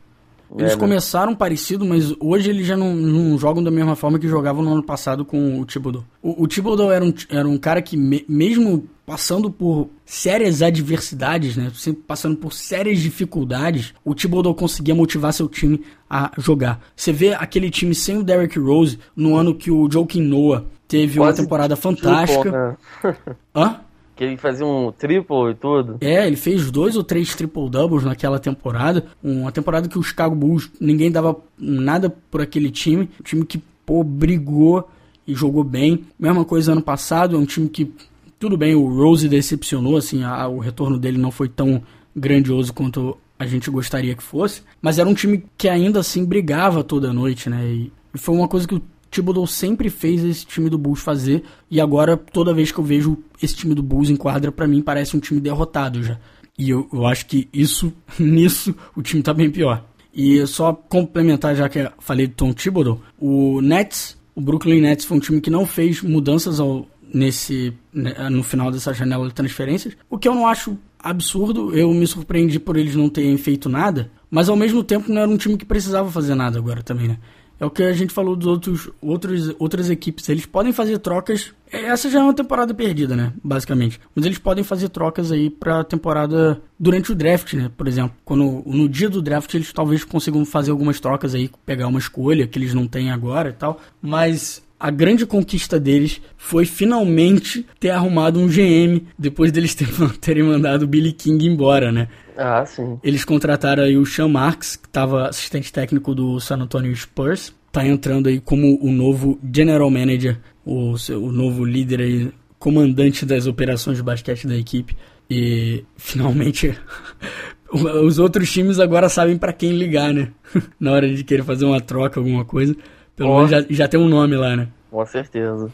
[0.55, 0.81] Eles é, né?
[0.81, 4.72] começaram parecido, mas hoje eles já não, não, jogam da mesma forma que jogavam no
[4.72, 6.05] ano passado com o Thibodeau.
[6.22, 11.57] O, o Thibodeau era um, era um cara que, me, mesmo passando por sérias adversidades,
[11.57, 11.72] né,
[12.07, 16.81] passando por sérias dificuldades, o Thibodeau conseguia motivar seu time a jogar.
[16.95, 21.18] Você vê aquele time sem o Derrick Rose no ano que o Joakim Noah teve
[21.18, 22.77] Quase uma temporada fantástica.
[23.03, 23.16] Né?
[23.55, 23.81] Hã?
[24.17, 25.99] Que ele fazia um triple e tudo.
[26.01, 29.05] É, ele fez dois ou três triple doubles naquela temporada.
[29.23, 33.11] Uma temporada que o Chicago Bulls ninguém dava nada por aquele time.
[33.21, 34.89] Um time que, pô, brigou
[35.27, 36.05] e jogou bem.
[36.19, 37.93] Mesma coisa ano passado, é um time que,
[38.39, 41.83] tudo bem, o Rose decepcionou, assim, a, o retorno dele não foi tão
[42.14, 44.62] grandioso quanto a gente gostaria que fosse.
[44.81, 47.67] Mas era um time que ainda assim brigava toda noite, né?
[47.67, 48.83] E, foi uma coisa que o
[49.17, 53.19] Thibodeau sempre fez esse time do Bulls fazer e agora toda vez que eu vejo
[53.43, 56.19] esse time do Bulls em quadra para mim parece um time derrotado já.
[56.59, 59.85] E eu, eu acho que isso nisso o time tá bem pior.
[60.14, 65.17] E só complementar já que falei do Tom Thibodeau, o Nets, o Brooklyn Nets foi
[65.17, 69.97] um time que não fez mudanças ao, nesse né, no final dessa janela de transferências,
[70.09, 71.75] o que eu não acho absurdo.
[71.75, 75.31] Eu me surpreendi por eles não terem feito nada, mas ao mesmo tempo não era
[75.31, 77.19] um time que precisava fazer nada agora também, né?
[77.59, 80.29] É o que a gente falou dos outros, outros outras equipes.
[80.29, 81.53] Eles podem fazer trocas.
[81.73, 83.33] Essa já é uma temporada perdida, né?
[83.43, 83.99] Basicamente.
[84.15, 87.71] Mas eles podem fazer trocas aí pra temporada durante o draft, né?
[87.77, 91.87] Por exemplo, quando no dia do draft eles talvez consigam fazer algumas trocas aí, pegar
[91.87, 93.81] uma escolha que eles não têm agora e tal.
[94.03, 99.75] Mas a grande conquista deles foi finalmente ter arrumado um GM depois deles
[100.21, 102.09] terem mandado o Billy King embora, né?
[102.37, 102.99] Ah, sim.
[103.03, 107.55] Eles contrataram aí o Sean Marks, que estava assistente técnico do San Antonio Spurs.
[107.72, 113.47] Tá entrando aí como o novo general manager, o, o novo líder aí, comandante das
[113.47, 114.97] operações de basquete da equipe.
[115.28, 116.78] E finalmente
[117.70, 120.30] os outros times agora sabem para quem ligar, né?
[120.78, 122.76] Na hora de querer fazer uma troca, alguma coisa.
[123.14, 124.68] Pelo menos já, já tem um nome lá, né?
[124.91, 125.70] Com certeza.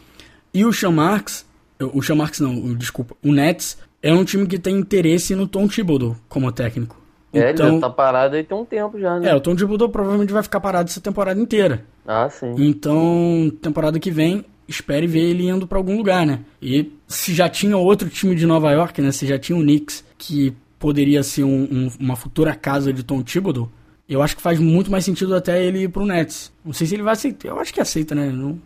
[0.55, 1.47] E o Sean Marks,
[1.81, 5.69] o Sean Marks não, desculpa, o Nets é um time que tem interesse no Tom
[5.69, 7.01] Thibodeau como técnico.
[7.33, 9.31] É, então, ele já tá parado aí tem um tempo já, né?
[9.31, 11.85] É, o Tom Thibodeau provavelmente vai ficar parado essa temporada inteira.
[12.07, 12.55] Ah, sim.
[12.59, 16.41] Então, temporada que vem, espere ver ele indo para algum lugar, né?
[16.61, 19.11] E se já tinha outro time de Nova York, né?
[19.13, 23.23] Se já tinha o Knicks, que poderia ser um, um, uma futura casa de Tom
[23.23, 23.71] Thibodeau,
[24.09, 26.53] eu acho que faz muito mais sentido até ele ir pro Nets.
[26.65, 27.49] Não sei se ele vai aceitar.
[27.49, 28.31] Eu acho que aceita, né?
[28.31, 28.59] Não,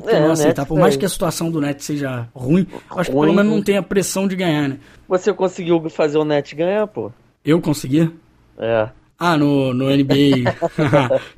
[0.00, 0.66] que é, não aceitar.
[0.66, 3.76] Por mais que a situação do Net seja ruim, acho que pelo menos não tem
[3.76, 4.78] a pressão de ganhar, né?
[5.08, 7.10] Você conseguiu fazer o Net ganhar, pô?
[7.44, 8.10] Eu consegui?
[8.58, 8.88] É.
[9.18, 10.54] Ah, no, no NBA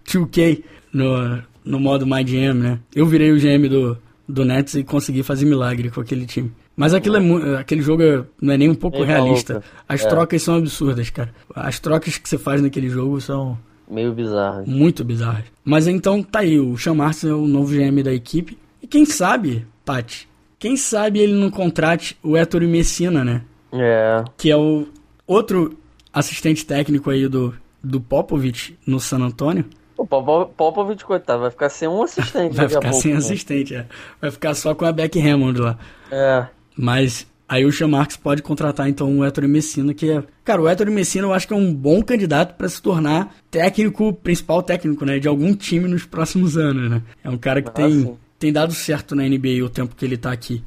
[0.06, 2.78] 2K, no, no modo My GM, né?
[2.94, 3.96] Eu virei o GM do,
[4.28, 6.52] do Nets e consegui fazer milagre com aquele time.
[6.76, 9.62] Mas aquilo é, aquele jogo é, não é nem um pouco é realista.
[9.88, 10.08] As é.
[10.08, 11.32] trocas são absurdas, cara.
[11.54, 13.58] As trocas que você faz naquele jogo são
[13.90, 14.64] Meio bizarro.
[14.66, 15.42] Muito bizarro.
[15.64, 18.56] Mas então tá aí, o Sean é o novo GM da equipe.
[18.80, 20.28] E quem sabe, Tati,
[20.58, 23.42] quem sabe ele não contrate o Héctor Messina, né?
[23.72, 24.22] É.
[24.36, 24.86] Que é o
[25.26, 25.76] outro
[26.12, 29.64] assistente técnico aí do, do Popovich no San Antônio.
[29.96, 32.56] O Popovich, coitado, vai ficar sem um assistente.
[32.56, 33.18] vai ficar sem né?
[33.18, 33.86] assistente, é.
[34.20, 35.78] Vai ficar só com a Beck Hammond lá.
[36.10, 36.46] É.
[36.76, 40.22] Mas Aí o Sean Marks pode contratar então o Héctor Messina, que é.
[40.44, 44.12] Cara, o Héctor Messina eu acho que é um bom candidato para se tornar técnico,
[44.12, 45.18] principal técnico, né?
[45.18, 47.02] De algum time nos próximos anos, né?
[47.24, 50.16] É um cara que ah, tem, tem dado certo na NBA o tempo que ele
[50.16, 50.62] tá aqui.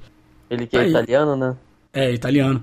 [0.49, 1.55] Ele que é Aí, italiano, né?
[1.93, 2.61] É, italiano.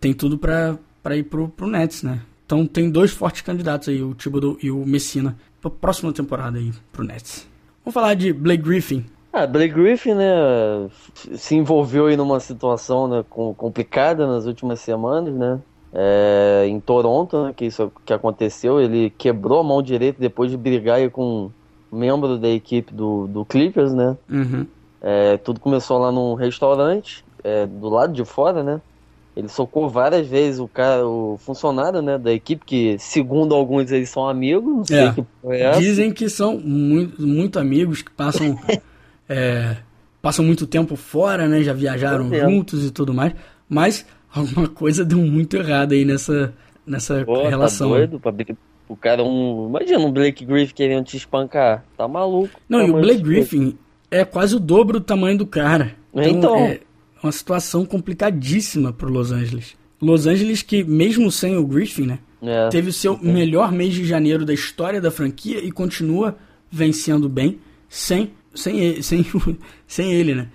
[0.00, 2.22] Tem tudo pra, pra ir pro, pro Nets, né?
[2.44, 6.72] Então tem dois fortes candidatos aí, o Thibodeau e o Messina, pra próxima temporada aí
[6.90, 7.46] pro Nets.
[7.84, 9.04] Vamos falar de Blake Griffin.
[9.32, 15.60] Ah, Blake Griffin, né, se envolveu aí numa situação né, complicada nas últimas semanas, né?
[15.92, 20.56] É, em Toronto, né, que isso que aconteceu, ele quebrou a mão direita depois de
[20.56, 21.50] brigar com
[21.92, 24.16] um membro da equipe do, do Clippers, né?
[24.28, 24.66] Uhum.
[25.00, 28.80] É, tudo começou lá num restaurante é, do lado de fora, né?
[29.36, 34.10] Ele socou várias vezes o cara, o funcionário, né, da equipe que, segundo alguns, eles
[34.10, 34.76] são amigos.
[34.76, 35.12] Não sei é.
[35.12, 38.58] que é Dizem que são muito, muito amigos que passam
[39.30, 39.76] é,
[40.20, 41.62] passam muito tempo fora, né?
[41.62, 43.32] Já viajaram juntos e tudo mais.
[43.68, 44.04] Mas
[44.34, 46.52] alguma coisa deu muito errado aí nessa,
[46.84, 47.90] nessa Pô, tá relação.
[47.90, 48.32] Tá doido pra
[48.88, 49.68] o cara um.
[49.68, 51.84] Imagina um Blake Griffin querendo te espancar.
[51.96, 52.60] Tá maluco.
[52.68, 53.78] Não, e o Blake Griffin
[54.10, 55.94] é quase o dobro do tamanho do cara.
[56.12, 56.80] Então, então é
[57.22, 59.76] uma situação complicadíssima pro Los Angeles.
[60.02, 62.18] Los Angeles que, mesmo sem o Griffin, né?
[62.42, 66.36] É, teve o seu melhor mês de janeiro da história da franquia e continua
[66.70, 69.24] vencendo bem sem sem ele, sem,
[69.86, 70.48] sem ele, né?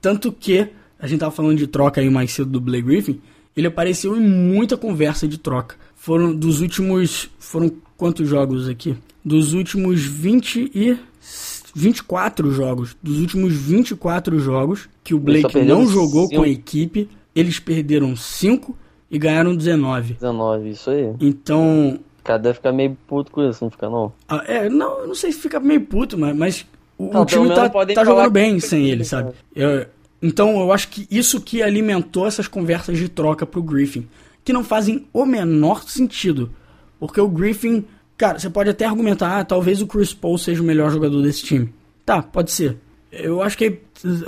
[0.00, 0.68] Tanto que,
[0.98, 3.20] a gente tava falando de troca aí mais cedo do Blake Griffin,
[3.56, 5.76] ele apareceu em muita conversa de troca.
[5.94, 7.30] Foram dos últimos.
[7.38, 8.96] Foram quantos jogos aqui?
[9.24, 10.98] Dos últimos 20 e.
[11.74, 12.96] 24 jogos.
[13.02, 16.36] Dos últimos 24 jogos que o Blake não jogou cinco.
[16.36, 18.76] com a equipe, eles perderam 5
[19.10, 20.14] e ganharam 19.
[20.14, 21.14] 19, isso aí.
[21.20, 21.98] Então.
[22.20, 24.12] O cara deve ficar meio puto com isso, não fica não?
[24.28, 27.68] Ah, é, não, não sei se fica meio puto, mas, mas o, o time tá,
[27.68, 29.32] tá jogando bem sem ele, sabe?
[29.54, 29.86] Eu,
[30.22, 34.08] então eu acho que isso que alimentou essas conversas de troca pro Griffin,
[34.44, 36.50] que não fazem o menor sentido.
[36.98, 37.84] Porque o Griffin,
[38.16, 41.42] cara, você pode até argumentar, ah, talvez o Chris Paul seja o melhor jogador desse
[41.42, 41.72] time.
[42.06, 42.78] Tá, pode ser.
[43.12, 43.78] Eu acho que é,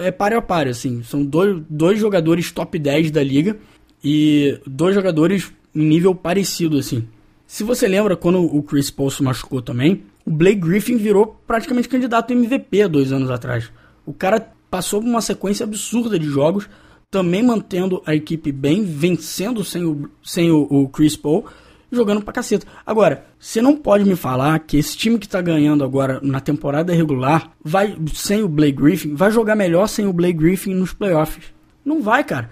[0.09, 1.03] é páreo a páreo, assim.
[1.03, 3.57] São dois, dois jogadores top 10 da liga
[4.03, 7.07] e dois jogadores em nível parecido, assim.
[7.47, 11.89] Se você lembra quando o Chris Paul se machucou também, o Blake Griffin virou praticamente
[11.89, 13.71] candidato MVP dois anos atrás.
[14.05, 16.69] O cara passou por uma sequência absurda de jogos,
[17.11, 21.47] também mantendo a equipe bem, vencendo sem o, sem o, o Chris Paul,
[21.91, 22.67] jogando pra caceta.
[22.85, 26.93] Agora, você não pode me falar que esse time que tá ganhando agora na temporada
[26.93, 31.45] regular, vai sem o Blake Griffin, vai jogar melhor sem o Blake Griffin nos playoffs.
[31.85, 32.51] Não vai, cara.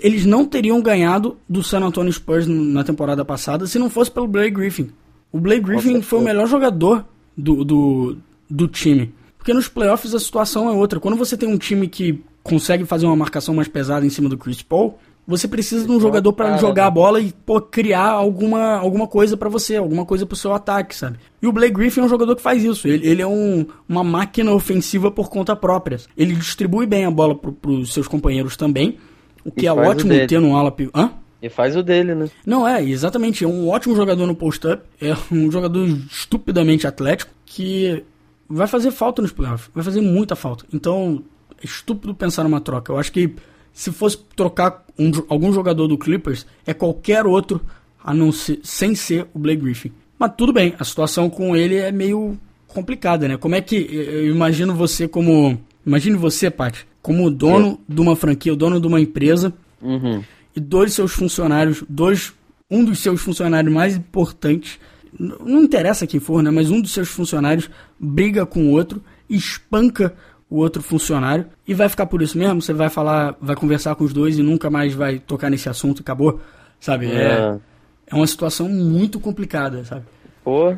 [0.00, 4.28] Eles não teriam ganhado do San Antonio Spurs na temporada passada se não fosse pelo
[4.28, 4.90] Blake Griffin.
[5.32, 7.04] O Blake Griffin foi o melhor jogador
[7.36, 8.16] do, do,
[8.48, 9.12] do time.
[9.36, 11.00] Porque nos playoffs a situação é outra.
[11.00, 14.38] Quando você tem um time que consegue fazer uma marcação mais pesada em cima do
[14.38, 18.76] Chris Paul, você precisa de um jogador para jogar a bola e pô, criar alguma,
[18.76, 21.18] alguma coisa para você, alguma coisa pro seu ataque, sabe?
[21.40, 22.86] E o Blake Griffin é um jogador que faz isso.
[22.86, 25.98] Ele, ele é um, uma máquina ofensiva por conta própria.
[26.16, 28.98] Ele distribui bem a bola pro, pros seus companheiros também,
[29.44, 30.74] o que e é ótimo ter no ala...
[30.94, 31.10] Hã?
[31.42, 32.30] E faz o dele, né?
[32.46, 33.44] Não, é, exatamente.
[33.44, 34.82] É um ótimo jogador no post-up.
[35.00, 38.02] É um jogador estupidamente atlético que
[38.48, 39.70] vai fazer falta nos playoffs.
[39.74, 40.64] Vai fazer muita falta.
[40.72, 41.22] Então,
[41.62, 42.90] é estúpido pensar numa troca.
[42.90, 43.34] Eu acho que
[43.74, 47.60] se fosse trocar um, algum jogador do Clippers, é qualquer outro
[48.02, 49.92] a não ser, sem ser o Blake Griffin.
[50.18, 52.38] Mas tudo bem, a situação com ele é meio
[52.68, 53.36] complicada, né?
[53.36, 58.54] Como é que eu imagino você como, imagine você, Paty, como dono de uma franquia,
[58.54, 59.52] o dono de uma empresa,
[59.82, 60.24] uhum.
[60.56, 62.32] e dois seus funcionários, dois,
[62.70, 64.80] um dos seus funcionários mais importantes,
[65.20, 66.50] não interessa quem for, né?
[66.50, 67.68] Mas um dos seus funcionários
[68.00, 70.14] briga com o outro, espanca
[70.48, 72.62] o outro funcionário e vai ficar por isso mesmo?
[72.62, 76.00] Você vai falar, vai conversar com os dois e nunca mais vai tocar nesse assunto
[76.00, 76.40] acabou?
[76.80, 77.12] Sabe?
[77.12, 77.58] É, é,
[78.06, 80.06] é uma situação muito complicada, sabe?
[80.42, 80.74] Pô,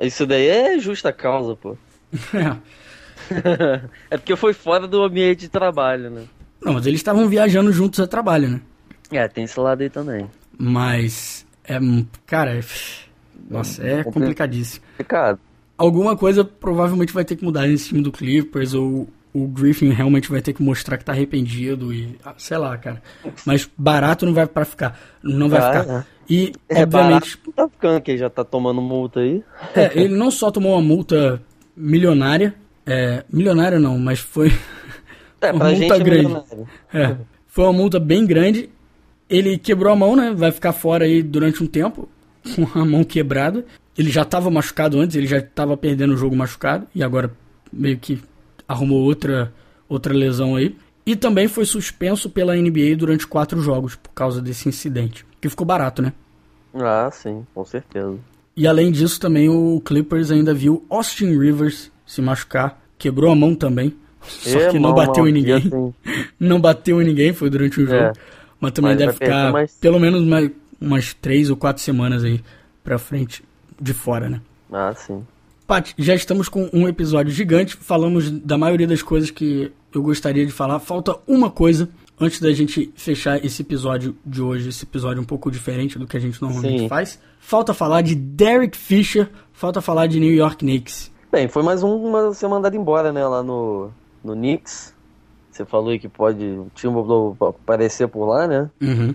[0.00, 1.76] isso daí é justa causa, pô.
[2.32, 2.56] é.
[4.10, 6.24] é porque foi fora do ambiente de trabalho, né?
[6.62, 8.60] Não, mas eles estavam viajando juntos a trabalho, né?
[9.10, 10.28] É, tem esse lado aí também.
[10.58, 11.78] Mas, é,
[12.26, 12.60] cara, é,
[13.48, 14.84] nossa, é complicadíssimo.
[14.92, 15.38] Complicado.
[15.78, 20.30] Alguma coisa provavelmente vai ter que mudar nesse time do Clippers ou o Griffin realmente
[20.30, 23.02] vai ter que mostrar que tá arrependido e ah, sei lá, cara.
[23.44, 25.94] Mas barato não vai para ficar, não vai ah, ficar.
[25.98, 26.04] É.
[26.28, 29.44] E é, obviamente barato tá ficando que já tá tomando multa aí.
[29.74, 31.42] É, ele não só tomou uma multa
[31.76, 32.54] milionária,
[32.86, 34.52] é, milionária não, mas foi
[35.40, 36.36] é, uma multa é grande.
[36.92, 38.70] É, foi uma multa bem grande.
[39.28, 40.32] Ele quebrou a mão, né?
[40.32, 42.08] Vai ficar fora aí durante um tempo
[42.54, 43.64] com a mão quebrada.
[43.98, 47.32] Ele já estava machucado antes, ele já estava perdendo o jogo machucado e agora
[47.72, 48.22] meio que
[48.68, 49.52] arrumou outra,
[49.88, 50.76] outra lesão aí.
[51.04, 55.24] E também foi suspenso pela NBA durante quatro jogos por causa desse incidente.
[55.40, 56.12] Que ficou barato, né?
[56.74, 58.18] Ah, sim, com certeza.
[58.56, 62.80] E além disso, também o Clippers ainda viu Austin Rivers se machucar.
[62.98, 63.94] Quebrou a mão também.
[64.22, 65.56] Só é, que não bateu mão, em ninguém.
[65.56, 65.94] Assim...
[66.38, 67.86] Não bateu em ninguém, foi durante o é.
[67.86, 68.02] jogo.
[68.04, 68.12] É.
[68.60, 69.72] Mas também Mas deve ficar mais...
[69.74, 70.50] pelo menos mais,
[70.80, 72.42] umas três ou quatro semanas aí
[72.82, 73.42] pra frente
[73.80, 74.40] de fora, né?
[74.72, 75.24] Ah, sim.
[75.66, 77.76] Paty, já estamos com um episódio gigante.
[77.76, 80.78] Falamos da maioria das coisas que eu gostaria de falar.
[80.78, 81.88] Falta uma coisa
[82.20, 86.16] antes da gente fechar esse episódio de hoje, esse episódio um pouco diferente do que
[86.16, 86.88] a gente normalmente Sim.
[86.88, 87.18] faz.
[87.40, 91.10] Falta falar de Derek Fisher, falta falar de New York Knicks.
[91.30, 93.90] Bem, foi mais uma ser mandado embora, né, lá no,
[94.22, 94.94] no Knicks.
[95.50, 98.70] Você falou aí que pode o Timberwolves aparecer por lá, né?
[98.80, 99.14] Uhum.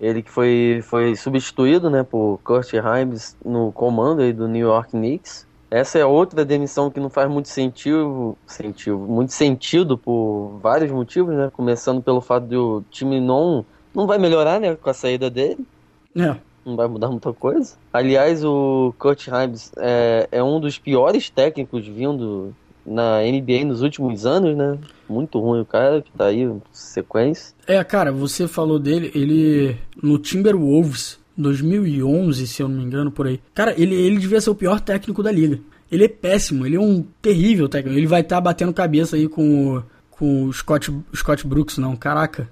[0.00, 4.90] Ele que foi, foi substituído, né, por Kurt Himes no comando aí do New York
[4.90, 5.46] Knicks.
[5.70, 11.34] Essa é outra demissão que não faz muito sentido, sentido, muito sentido por vários motivos,
[11.34, 11.50] né?
[11.52, 14.74] Começando pelo fato de o time não, não vai melhorar, né?
[14.76, 15.66] Com a saída dele.
[16.16, 16.36] É.
[16.68, 17.76] Não vai mudar muita coisa.
[17.90, 22.54] Aliás, o Kurt Himes é, é um dos piores técnicos vindo
[22.84, 24.78] na NBA nos últimos anos, né?
[25.08, 27.54] Muito ruim o cara que tá aí, sequência.
[27.66, 33.26] É, cara, você falou dele, ele no Timberwolves 2011, se eu não me engano, por
[33.26, 33.40] aí.
[33.54, 35.58] Cara, ele, ele devia ser o pior técnico da liga.
[35.90, 37.98] Ele é péssimo, ele é um terrível técnico.
[37.98, 41.96] Ele vai estar tá batendo cabeça aí com o, com o Scott, Scott Brooks, não.
[41.96, 42.50] Caraca.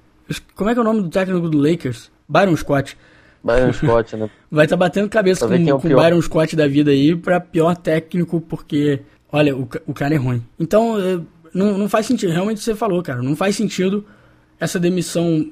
[0.55, 2.11] Como é que é o nome do técnico do Lakers?
[2.27, 2.97] Byron Scott.
[3.43, 4.31] Byron Scott, né?
[4.51, 7.41] vai estar tá batendo cabeça com, é o com Byron Scott da vida aí pra
[7.41, 9.01] pior técnico, porque,
[9.33, 10.43] olha, o, o cara é ruim.
[10.59, 11.21] Então, é,
[11.55, 12.33] não, não faz sentido.
[12.33, 13.23] Realmente você falou, cara.
[13.23, 14.05] Não faz sentido
[14.61, 15.51] essa demissão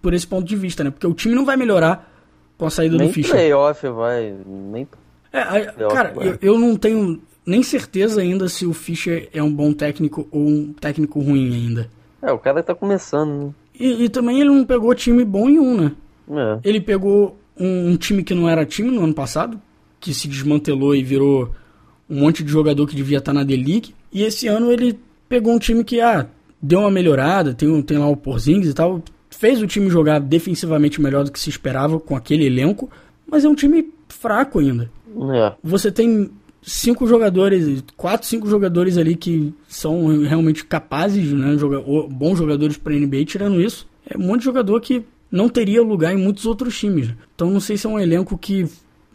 [0.00, 0.90] por esse ponto de vista, né?
[0.90, 2.10] Porque o time não vai melhorar
[2.58, 3.34] com a saída nem do Fischer.
[3.34, 4.86] playoff vai, nem
[5.32, 9.72] é, cara, eu, eu, não tenho nem certeza ainda se o Fischer é um bom
[9.72, 11.88] técnico ou um técnico ruim ainda.
[12.20, 13.50] É, o cara tá começando, né?
[13.80, 15.92] E, e também ele não pegou time bom em um, né?
[16.30, 16.58] É.
[16.64, 19.60] Ele pegou um, um, time que não era time no ano passado,
[20.00, 21.52] que se desmantelou e virou
[22.08, 23.94] um monte de jogador que devia estar na D-League.
[24.12, 26.26] E esse ano ele pegou um time que, ah,
[26.60, 31.00] deu uma melhorada, tem, tem lá o Porzingis e tal, fez o time jogar defensivamente
[31.00, 32.90] melhor do que se esperava com aquele elenco,
[33.26, 34.90] mas é um time fraco ainda.
[35.34, 35.52] É.
[35.62, 36.30] Você tem
[36.62, 42.94] cinco jogadores, quatro, cinco jogadores ali que são realmente capazes, né, joga bons jogadores para
[42.94, 43.24] NBA.
[43.24, 47.10] Tirando isso, é um monte de jogador que não teria lugar em muitos outros times.
[47.34, 48.68] Então não sei se é um elenco que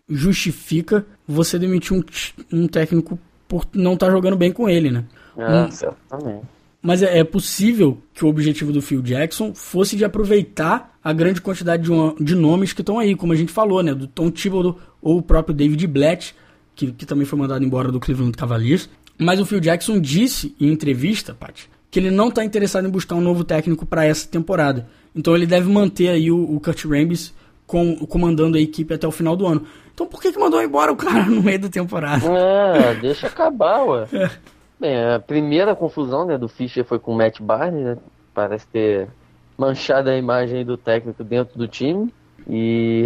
[0.10, 2.04] justifica você demitir um,
[2.52, 5.06] um técnico por não estar tá jogando bem com ele, né?
[5.38, 6.42] Um, certamente.
[6.82, 11.40] mas é, é, possível que o objetivo do Phil Jackson fosse de aproveitar a grande
[11.42, 13.94] quantidade de, uma, de nomes que estão aí, como a gente falou, né?
[13.94, 16.34] Do Tom Thibodeau ou o próprio David Blatt,
[16.76, 18.90] que, que também foi mandado embora do Cleveland Cavaliers.
[19.18, 23.16] Mas o Phil Jackson disse em entrevista, Pat, que ele não está interessado em buscar
[23.16, 24.88] um novo técnico para essa temporada.
[25.16, 27.34] Então ele deve manter aí o, o Kurt Rambis
[27.66, 29.66] com, comandando a equipe até o final do ano.
[29.94, 32.26] Então por que, que mandou embora o cara no meio da temporada?
[32.26, 34.08] É, deixa acabar, ué.
[34.14, 34.30] É.
[34.80, 37.98] Bem, a primeira confusão né, do Fischer foi com o Matt Barney, né?
[38.32, 39.08] Parece ter
[39.58, 42.14] manchado a imagem do técnico dentro do time.
[42.50, 43.04] E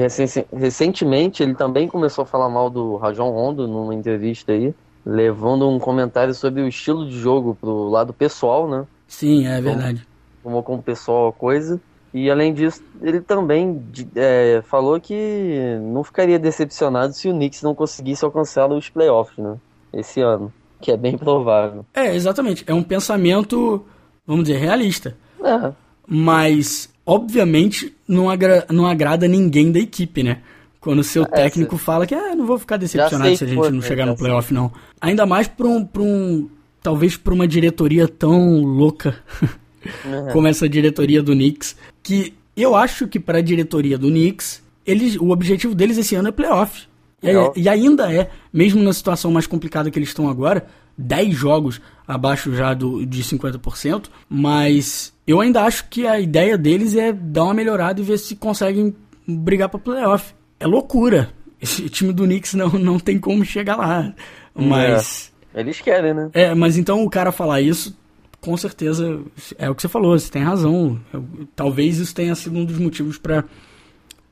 [0.52, 4.73] recentemente ele também começou a falar mal do Rajon Rondo numa entrevista aí,
[5.03, 8.86] levando um comentário sobre o estilo de jogo pro lado pessoal, né?
[9.07, 10.06] Sim, é verdade.
[10.44, 11.80] Tomou como pessoal a coisa.
[12.13, 13.81] E além disso, ele também
[14.15, 19.55] é, falou que não ficaria decepcionado se o Knicks não conseguisse alcançar os playoffs, né?
[19.93, 20.51] Esse ano,
[20.81, 21.85] que é bem provável.
[21.93, 22.65] É, exatamente.
[22.67, 23.85] É um pensamento,
[24.25, 25.15] vamos dizer, realista.
[25.41, 25.71] É.
[26.05, 30.41] Mas, obviamente, não, agra não agrada ninguém da equipe, né?
[30.81, 33.69] Quando o seu é, técnico fala que ah, não vou ficar decepcionado se a gente
[33.69, 34.71] não chegar no playoff, não.
[34.99, 36.49] Ainda mais para um, pra um.
[36.81, 39.15] Talvez para uma diretoria tão louca
[40.05, 40.33] uhum.
[40.33, 45.15] como essa diretoria do Knicks, que eu acho que para a diretoria do Knicks, eles,
[45.15, 46.87] o objetivo deles esse ano é playoff.
[47.23, 50.65] E, e, ainda é, mesmo na situação mais complicada que eles estão agora,
[50.97, 56.95] 10 jogos abaixo já do, de 50%, mas eu ainda acho que a ideia deles
[56.95, 58.95] é dar uma melhorada e ver se conseguem
[59.27, 60.33] brigar para playoff.
[60.59, 61.29] É loucura.
[61.61, 64.13] Esse time do Knicks não, não tem como chegar lá.
[64.55, 65.31] Mas.
[65.53, 65.61] É.
[65.61, 66.29] Eles querem, né?
[66.33, 67.95] É, mas então o cara falar isso
[68.41, 69.22] com certeza
[69.57, 70.99] é o que você falou, você tem razão.
[71.13, 71.23] Eu,
[71.55, 73.45] talvez isso tenha sido um dos motivos para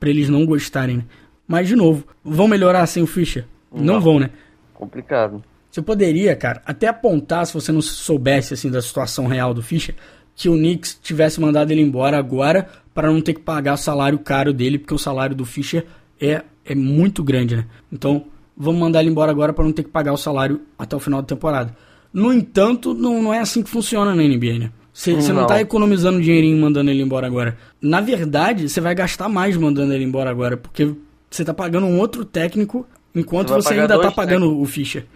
[0.02, 0.98] eles não gostarem.
[0.98, 1.04] Né?
[1.46, 3.46] Mas, de novo, vão melhorar sem o Fischer?
[3.72, 4.30] Não, não vão, né?
[4.74, 5.42] Complicado.
[5.70, 9.94] Você poderia, cara, até apontar, se você não soubesse assim da situação real do Fischer,
[10.34, 14.18] que o Knicks tivesse mandado ele embora agora para não ter que pagar o salário
[14.18, 15.86] caro dele, porque o salário do Fischer
[16.20, 17.66] é, é muito grande, né?
[17.92, 18.24] Então,
[18.56, 21.22] vamos mandar ele embora agora para não ter que pagar o salário até o final
[21.22, 21.76] da temporada.
[22.12, 24.70] No entanto, não, não é assim que funciona na NBA, né?
[24.92, 25.40] Você não.
[25.40, 27.56] não tá economizando dinheirinho mandando ele embora agora.
[27.80, 30.92] Na verdade, você vai gastar mais mandando ele embora agora, porque
[31.30, 35.06] você tá pagando um outro técnico enquanto você, você ainda tá pagando o Fischer.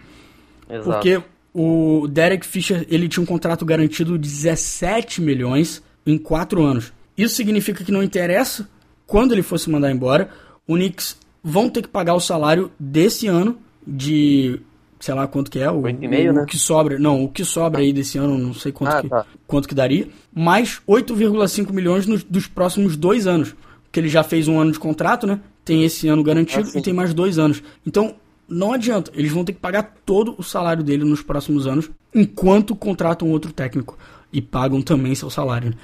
[0.69, 0.89] Exato.
[0.89, 1.21] Porque
[1.53, 6.93] o Derek Fischer, ele tinha um contrato garantido de 17 milhões em 4 anos.
[7.17, 8.67] Isso significa que não interessa
[9.05, 10.29] quando ele fosse mandar embora,
[10.67, 14.59] o Knicks vão ter que pagar o salário desse ano de
[15.05, 16.41] sei lá quanto que é, o, meio, o, né?
[16.41, 19.07] o que sobra, não, o que sobra aí desse ano, não sei quanto, ah, que,
[19.07, 19.25] tá.
[19.45, 23.55] quanto que daria, mais 8,5 milhões nos, dos próximos dois anos,
[23.91, 25.39] que ele já fez um ano de contrato, né?
[25.63, 27.61] Tem esse ano garantido ah, e tem mais dois anos.
[27.85, 28.15] Então,
[28.49, 32.75] não adianta, eles vão ter que pagar todo o salário dele nos próximos anos, enquanto
[32.75, 33.95] contratam outro técnico
[34.33, 35.69] e pagam também seu salário.
[35.69, 35.75] Né?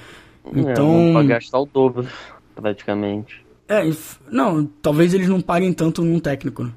[0.56, 2.08] Então, é, gastar o dobro,
[2.56, 3.46] praticamente.
[3.70, 3.84] É,
[4.32, 6.72] não, talvez eles não paguem tanto num técnico, né?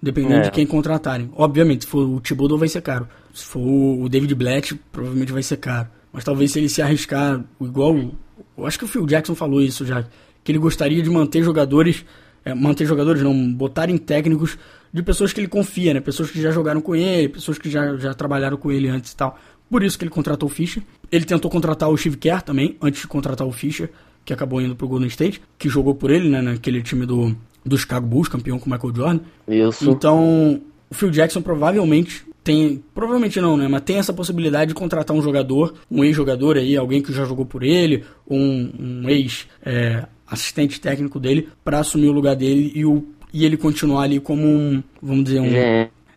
[0.00, 0.42] Dependendo é.
[0.42, 1.30] de quem contratarem.
[1.34, 3.08] Obviamente, se for o Thibodeau vai ser caro.
[3.34, 5.88] Se for o David Blatt, provavelmente vai ser caro.
[6.12, 7.96] Mas talvez se ele se arriscar, igual.
[8.56, 10.04] Eu acho que o Phil Jackson falou isso já.
[10.44, 12.04] Que ele gostaria de manter jogadores.
[12.44, 14.56] É, manter jogadores, não, botarem técnicos
[14.92, 16.00] de pessoas que ele confia, né?
[16.00, 19.16] Pessoas que já jogaram com ele, pessoas que já, já trabalharam com ele antes e
[19.16, 19.38] tal.
[19.68, 20.82] Por isso que ele contratou o Fischer.
[21.10, 23.90] Ele tentou contratar o Steve Kerr também, antes de contratar o Fischer,
[24.24, 26.40] que acabou indo pro Golden State, que jogou por ele, né?
[26.40, 27.36] Naquele time do,
[27.68, 29.20] do Chicago Bulls, campeão com o Michael Jordan.
[29.46, 29.90] Isso.
[29.90, 35.14] Então, o Phil Jackson provavelmente tem, provavelmente não, né, mas tem essa possibilidade de contratar
[35.14, 40.06] um jogador, um ex-jogador aí, alguém que já jogou por ele, um, um ex é,
[40.26, 44.46] assistente técnico dele para assumir o lugar dele e, o, e ele continuar ali como
[44.46, 45.50] um, vamos dizer, um...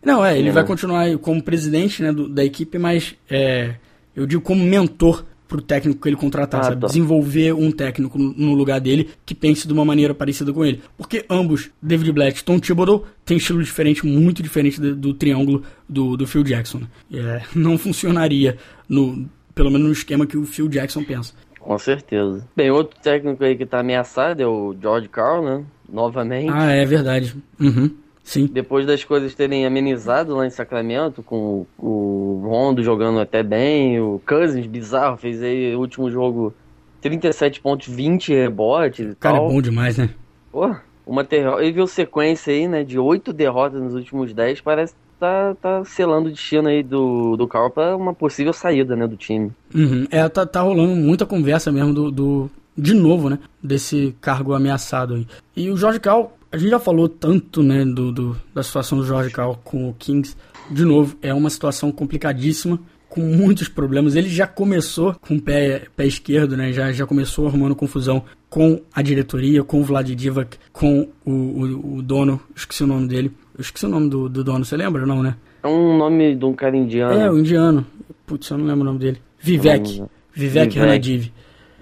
[0.04, 3.76] Não, é, ele vai continuar como presidente né, do, da equipe, mas é,
[4.16, 6.80] eu digo como mentor pro técnico que ele contratar, ah, sabe?
[6.80, 6.86] Tá.
[6.86, 10.82] Desenvolver um técnico no lugar dele que pense de uma maneira parecida com ele.
[10.96, 15.62] Porque ambos, David Blatt e Tom Thibodeau, têm estilo diferente, muito diferente do, do triângulo
[15.86, 16.80] do, do Phil Jackson.
[17.12, 18.56] É, não funcionaria,
[18.88, 21.34] no, pelo menos no esquema que o Phil Jackson pensa.
[21.60, 22.48] Com certeza.
[22.56, 25.64] Bem, outro técnico aí que tá ameaçado é o George Carl, né?
[25.86, 26.50] Novamente.
[26.50, 27.36] Ah, é verdade.
[27.60, 27.90] Uhum.
[28.22, 28.46] Sim.
[28.46, 34.20] Depois das coisas terem amenizado lá em Sacramento, com o Rondo jogando até bem, o
[34.26, 36.54] Cousins, bizarro, fez aí o último jogo
[37.00, 39.48] 37 pontos, 20 rebotes Cara, tal.
[39.48, 40.10] é bom demais, né?
[40.52, 40.74] Pô,
[41.06, 46.28] uma terrível sequência aí, né, de oito derrotas nos últimos 10, parece tá, tá selando
[46.28, 49.52] o destino aí do, do Carl pra uma possível saída, né, do time.
[49.74, 50.06] Uhum.
[50.10, 55.14] É, tá, tá rolando muita conversa mesmo do, do, de novo, né, desse cargo ameaçado
[55.14, 55.26] aí.
[55.56, 59.04] E o Jorge Cal a gente já falou tanto, né, do, do, da situação do
[59.04, 60.36] Jorge Cal com o Kings.
[60.70, 62.78] De novo, é uma situação complicadíssima.
[63.12, 64.16] com muitos problemas.
[64.16, 66.72] Ele já começou com o pé, pé esquerdo, né?
[66.72, 71.96] Já, já começou arrumando confusão com a diretoria, com o Vlad Divac, com o, o,
[71.96, 73.30] o dono, esqueci o nome dele.
[73.54, 75.36] Eu esqueci o nome do, do dono, você lembra não, né?
[75.62, 77.20] É um nome de um cara indiano.
[77.20, 77.86] É, o indiano.
[78.26, 79.18] Putz, eu não lembro o nome dele.
[79.38, 80.02] Vivek.
[80.32, 81.30] Vivek Ranadiv.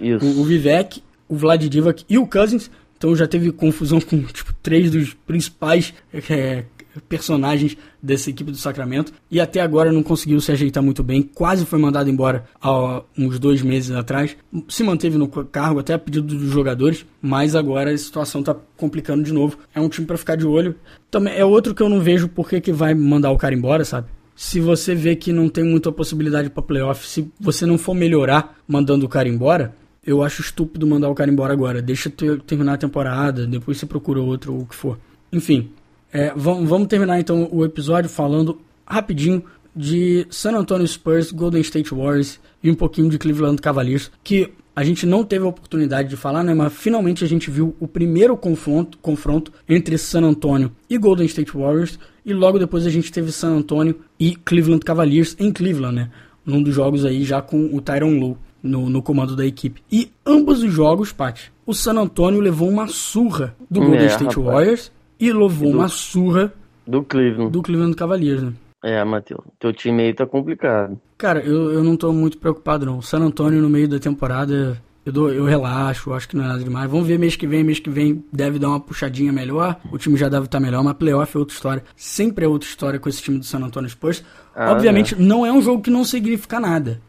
[0.01, 0.27] Isso.
[0.27, 2.69] O, o Vivek, o Vlad Divac e o Cousins.
[3.01, 6.65] Então já teve confusão com tipo, três dos principais é,
[7.09, 11.23] personagens dessa equipe do Sacramento e até agora não conseguiu se ajeitar muito bem.
[11.23, 14.37] Quase foi mandado embora há uns dois meses atrás.
[14.69, 19.23] Se manteve no cargo até a pedido dos jogadores, mas agora a situação está complicando
[19.23, 19.57] de novo.
[19.75, 20.77] É um time para ficar de olho.
[21.11, 23.83] Também é outro que eu não vejo por que, que vai mandar o cara embora,
[23.83, 24.09] sabe?
[24.37, 28.59] Se você vê que não tem muita possibilidade para playoff, se você não for melhorar
[28.69, 29.75] mandando o cara embora,
[30.07, 31.83] eu acho estúpido mandar o cara embora agora.
[31.83, 32.11] Deixa
[32.47, 34.99] terminar a temporada, depois você procura outro ou o que for.
[35.33, 35.71] Enfim,
[36.13, 39.45] é, vamos, terminar então o episódio falando rapidinho
[39.75, 44.83] de San Antonio Spurs, Golden State Warriors e um pouquinho de Cleveland Cavaliers, que a
[44.83, 48.37] gente não teve a oportunidade de falar, né, mas finalmente a gente viu o primeiro
[48.37, 53.31] confronto, confronto entre San Antonio e Golden State Warriors, e logo depois a gente teve
[53.31, 56.11] San Antonio e Cleveland Cavaliers em Cleveland, né,
[56.45, 59.83] num dos jogos aí já com o Tyron Lue no, no comando da equipe.
[59.91, 64.37] E ambos os jogos, Pat, o San Antonio levou uma surra do Golden é, State
[64.37, 64.47] rapaz.
[64.47, 66.53] Warriors e levou uma surra
[66.87, 67.51] do Cleveland.
[67.51, 68.53] Do Cleveland Cavaliers, né?
[68.83, 70.99] É, Matheus, teu time aí tá complicado.
[71.19, 72.99] Cara, eu, eu não tô muito preocupado não.
[72.99, 76.49] O San Antonio no meio da temporada, eu, dou, eu relaxo, acho que não é
[76.49, 76.91] nada demais.
[76.91, 79.79] Vamos ver mês que vem, mês que vem deve dar uma puxadinha melhor.
[79.93, 81.85] O time já deve estar tá melhor, mas playoff é outra história.
[81.95, 84.25] Sempre é outra história com esse time do San Antonio Spurs.
[84.55, 85.19] Ah, Obviamente, é.
[85.19, 87.03] não é um jogo que não significa nada.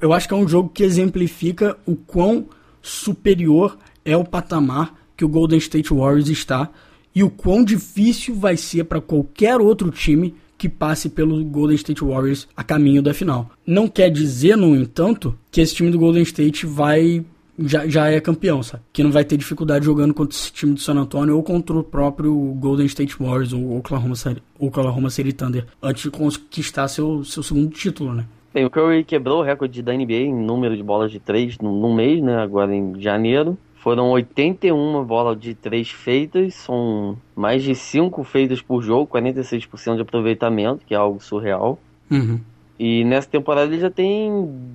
[0.00, 2.46] Eu acho que é um jogo que exemplifica o quão
[2.82, 6.68] superior é o patamar que o Golden State Warriors está
[7.14, 12.04] e o quão difícil vai ser para qualquer outro time que passe pelo Golden State
[12.04, 13.50] Warriors a caminho da final.
[13.66, 17.24] Não quer dizer, no entanto, que esse time do Golden State vai
[17.58, 18.82] já, já é campeão, sabe?
[18.92, 21.84] Que não vai ter dificuldade jogando contra esse time do San Antonio ou contra o
[21.84, 24.14] próprio Golden State Warriors ou Oklahoma,
[24.58, 28.26] Oklahoma City Thunder antes de conquistar seu, seu segundo título, né?
[28.52, 31.94] Bem, o Curry quebrou o recorde da NBA em número de bolas de três num
[31.94, 32.36] mês, né?
[32.36, 33.56] Agora em janeiro.
[33.76, 40.02] Foram 81 bolas de 3 feitas, são mais de 5 feitas por jogo, 46% de
[40.02, 41.78] aproveitamento, que é algo surreal.
[42.10, 42.38] Uhum.
[42.78, 44.30] E nessa temporada ele já tem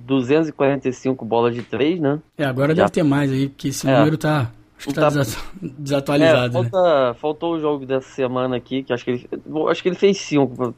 [0.06, 2.18] 245 bolas de 3, né?
[2.36, 2.82] É, agora já...
[2.82, 3.96] deve ter mais aí, porque esse é.
[3.96, 5.22] número tá, acho que tá, tá...
[5.78, 6.58] desatualizado.
[6.58, 7.14] É, falta, né?
[7.14, 9.28] Faltou o jogo dessa semana aqui, que acho que ele,
[9.70, 10.74] acho que ele fez 5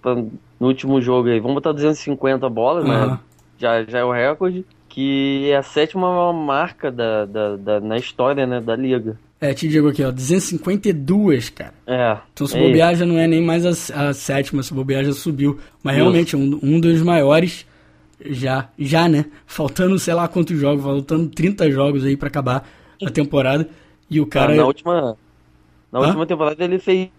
[0.60, 1.40] no último jogo aí.
[1.40, 2.90] Vamos botar 250 bolas, uhum.
[2.90, 3.18] né?
[3.58, 8.46] Já, já é o recorde que é a sétima marca da, da, da, na história
[8.46, 9.16] né, da liga.
[9.40, 11.74] É, te digo aqui, ó, 252, cara.
[11.86, 12.16] É.
[12.32, 15.12] Então se é bobear já não é nem mais a, a sétima, se bobear já
[15.12, 15.58] subiu.
[15.84, 16.02] Mas Isso.
[16.02, 17.64] realmente, um, um dos maiores
[18.28, 19.26] já, já, né?
[19.46, 22.68] Faltando sei lá quantos jogos, faltando 30 jogos aí para acabar
[23.00, 23.68] a temporada.
[24.10, 24.52] E o cara.
[24.52, 25.16] Ah, na última.
[25.92, 26.06] Na Hã?
[26.06, 27.10] última temporada ele fez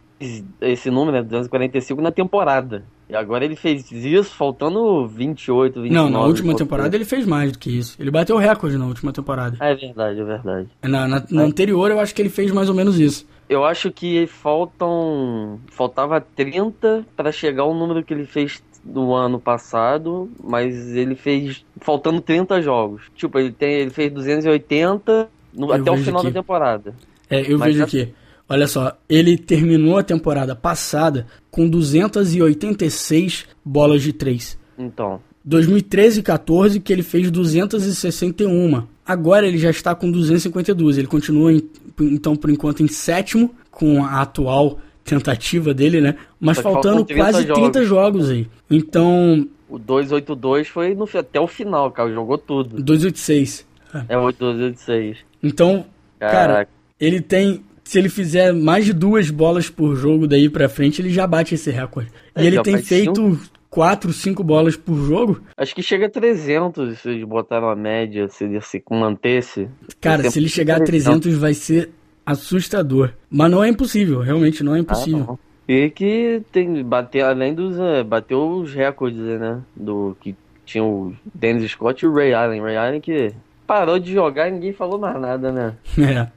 [0.62, 1.24] esse número, né?
[1.24, 2.84] 245 na temporada.
[3.10, 5.90] E agora ele fez isso faltando 28, 29.
[5.90, 7.96] Não, na última temporada ele fez mais do que isso.
[8.00, 9.58] Ele bateu o recorde na última temporada.
[9.60, 10.68] É verdade, é verdade.
[10.84, 11.46] Na, na, na é.
[11.46, 13.26] anterior eu acho que ele fez mais ou menos isso.
[13.48, 15.60] Eu acho que faltam.
[15.72, 21.66] Faltava 30 para chegar ao número que ele fez no ano passado, mas ele fez
[21.82, 23.04] faltando 30 jogos.
[23.16, 26.32] Tipo, ele, tem, ele fez 280 no, até o final aqui.
[26.32, 26.94] da temporada.
[27.30, 28.14] É, eu mas vejo aqui.
[28.48, 34.58] Olha só, ele terminou a temporada passada com 286 bolas de 3.
[34.78, 35.22] Então.
[35.46, 38.84] 2013 e 14 que ele fez 261.
[39.06, 40.98] Agora ele já está com 252.
[40.98, 41.62] Ele continua, em,
[42.02, 46.16] então, por enquanto, em sétimo com a atual tentativa dele, né?
[46.40, 47.64] Mas faltando quase jogos.
[47.72, 48.48] 30 jogos aí.
[48.70, 49.48] Então.
[49.68, 52.12] O 282 foi no, até o final, cara.
[52.12, 52.82] Jogou tudo.
[52.82, 53.68] 286.
[54.08, 55.29] É, o 286.
[55.42, 55.86] Então,
[56.20, 56.36] Caraca.
[56.38, 56.68] cara,
[57.00, 61.10] ele tem se ele fizer mais de duas bolas por jogo daí pra frente, ele
[61.10, 62.12] já bate esse recorde.
[62.36, 65.42] É, e ele tem feito quatro, cinco bolas por jogo.
[65.58, 69.68] Acho que chega a 300 se eles botaram a média, se ele se mantesse.
[70.00, 71.90] Cara, se ele chegar a 300 vai ser
[72.24, 73.12] assustador.
[73.28, 75.26] Mas não é impossível, realmente não é impossível.
[75.28, 75.38] Ah,
[75.68, 81.12] E que tem bater além dos é, bateu os recordes, né, do que tinha o
[81.34, 83.34] Dennis Scott e o Ray Allen, Ray Allen que
[83.70, 85.76] parou de jogar e ninguém falou mais nada, né?
[86.00, 86.28] É.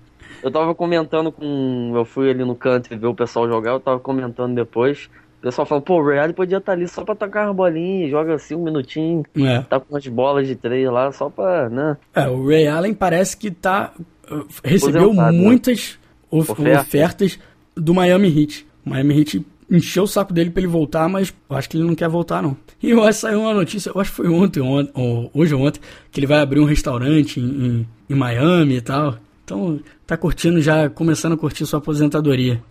[0.42, 1.92] Eu tava comentando com.
[1.94, 5.08] Eu fui ali no canto e ver o pessoal jogar, eu tava comentando depois.
[5.38, 8.08] O pessoal falou, pô, o Real podia estar tá ali só pra tocar uma bolinha,
[8.10, 9.60] joga assim um minutinho, é.
[9.62, 11.96] tá com umas bolas de três lá, só pra, né?
[12.14, 13.92] É, o Ray Allen parece que tá.
[14.30, 15.30] Uh, recebeu né?
[15.30, 15.98] muitas
[16.30, 16.38] né?
[16.38, 17.38] of ofertas
[17.74, 18.66] do Miami Heat.
[18.84, 19.46] O Miami Heat
[19.76, 22.42] encheu o saco dele para ele voltar, mas eu acho que ele não quer voltar,
[22.42, 22.56] não.
[22.82, 25.62] E eu acho que saiu uma notícia, eu acho que foi ontem, ou hoje ou
[25.62, 25.80] ontem,
[26.10, 29.16] que ele vai abrir um restaurante em, em, em Miami e tal.
[29.44, 32.62] Então, tá curtindo já, começando a curtir sua aposentadoria.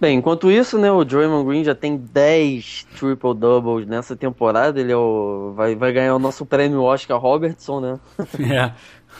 [0.00, 4.80] Bem, enquanto isso, né, o Draymond Green já tem 10 triple-doubles nessa temporada.
[4.80, 8.00] Ele é o, vai, vai ganhar o nosso prêmio Oscar Robertson, né?
[8.52, 8.72] É.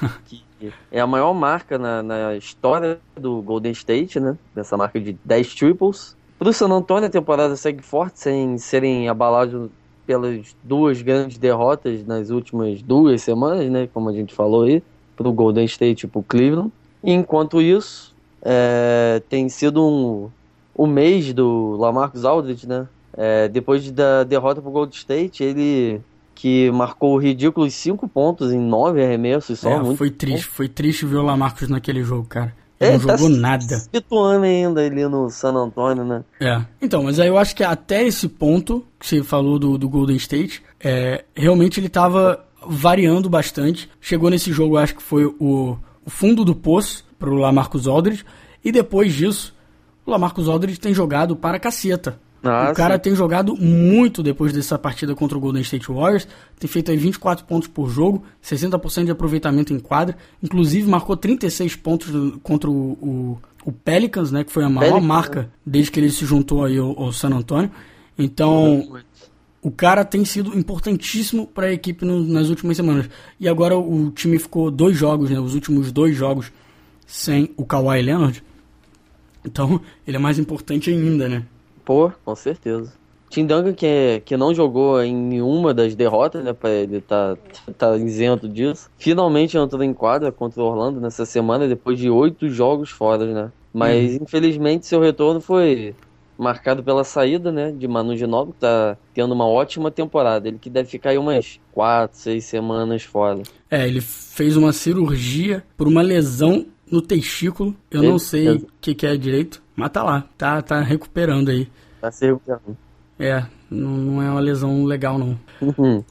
[0.27, 0.43] que
[0.91, 4.37] é a maior marca na, na, história do Golden State, né?
[4.55, 6.17] Dessa marca de 10 triples.
[6.43, 9.71] Pro San Antonio, a temporada segue forte, sem serem abalados
[10.05, 13.89] pelas duas grandes derrotas nas últimas duas semanas, né?
[13.95, 14.83] Como a gente falou aí,
[15.17, 16.73] pro Golden State e pro Cleveland.
[17.05, 18.13] E enquanto isso,
[18.43, 20.31] é, tem sido um
[20.75, 22.89] o mês do Lamarcus Aldridge, né?
[23.17, 26.01] É, depois da derrota pro Gold State, ele
[26.35, 29.71] que marcou ridículos 5 pontos em 9 arremessos só.
[29.71, 32.53] É, foi triste, foi triste ver o Lamarcus naquele jogo, cara.
[32.83, 33.79] Ele é, não tá jogou nada.
[33.79, 36.25] Situando ainda ali no San Antonio, né?
[36.41, 36.61] É.
[36.81, 40.17] Então, mas aí eu acho que até esse ponto que você falou do, do Golden
[40.17, 43.89] State, é, realmente ele tava variando bastante.
[44.01, 48.25] Chegou nesse jogo, acho que foi o, o fundo do poço pro Lamarcus Aldridge.
[48.65, 49.55] E depois disso,
[50.05, 52.19] o Lamarcus Aldridge tem jogado para caceta.
[52.43, 56.27] Ah, o cara tem jogado muito depois dessa partida contra o Golden State Warriors.
[56.59, 60.17] Tem feito aí 24 pontos por jogo, 60% de aproveitamento em quadra.
[60.43, 62.11] Inclusive marcou 36 pontos
[62.43, 64.43] contra o, o, o Pelicans, né?
[64.43, 65.49] Que foi a maior Pelicans, marca né?
[65.65, 67.71] desde que ele se juntou aí ao, ao San Antonio.
[68.19, 69.01] Então,
[69.63, 73.09] o cara tem sido importantíssimo para a equipe no, nas últimas semanas.
[73.39, 75.39] E agora o time ficou dois jogos, né?
[75.39, 76.51] Os últimos dois jogos
[77.07, 78.43] sem o Kawhi Leonard.
[79.45, 81.45] Então, ele é mais importante ainda, né?
[81.85, 82.93] Pô, com certeza.
[83.33, 86.53] Tim Duncan, que, que não jogou em nenhuma das derrotas, né?
[86.53, 87.35] Pra ele tá,
[87.79, 88.91] tá isento disso.
[88.99, 93.53] Finalmente entrou em quadra contra o Orlando nessa semana, depois de oito jogos fora, né?
[93.73, 94.19] Mas, hum.
[94.21, 95.95] infelizmente, seu retorno foi
[96.37, 97.73] marcado pela saída, né?
[97.73, 100.47] De Manu Ginóbili, que tá tendo uma ótima temporada.
[100.47, 103.43] Ele que deve ficar aí umas quatro, seis semanas fora.
[103.71, 107.75] É, ele fez uma cirurgia por uma lesão no testículo.
[107.91, 110.29] Eu não sei o que, que, é direito, mas tá lá.
[110.37, 111.67] Tá, tá recuperando aí.
[112.01, 112.77] Tá se recuperando.
[113.19, 115.39] É, não, não é uma lesão legal, não.
[115.61, 116.05] Uhum.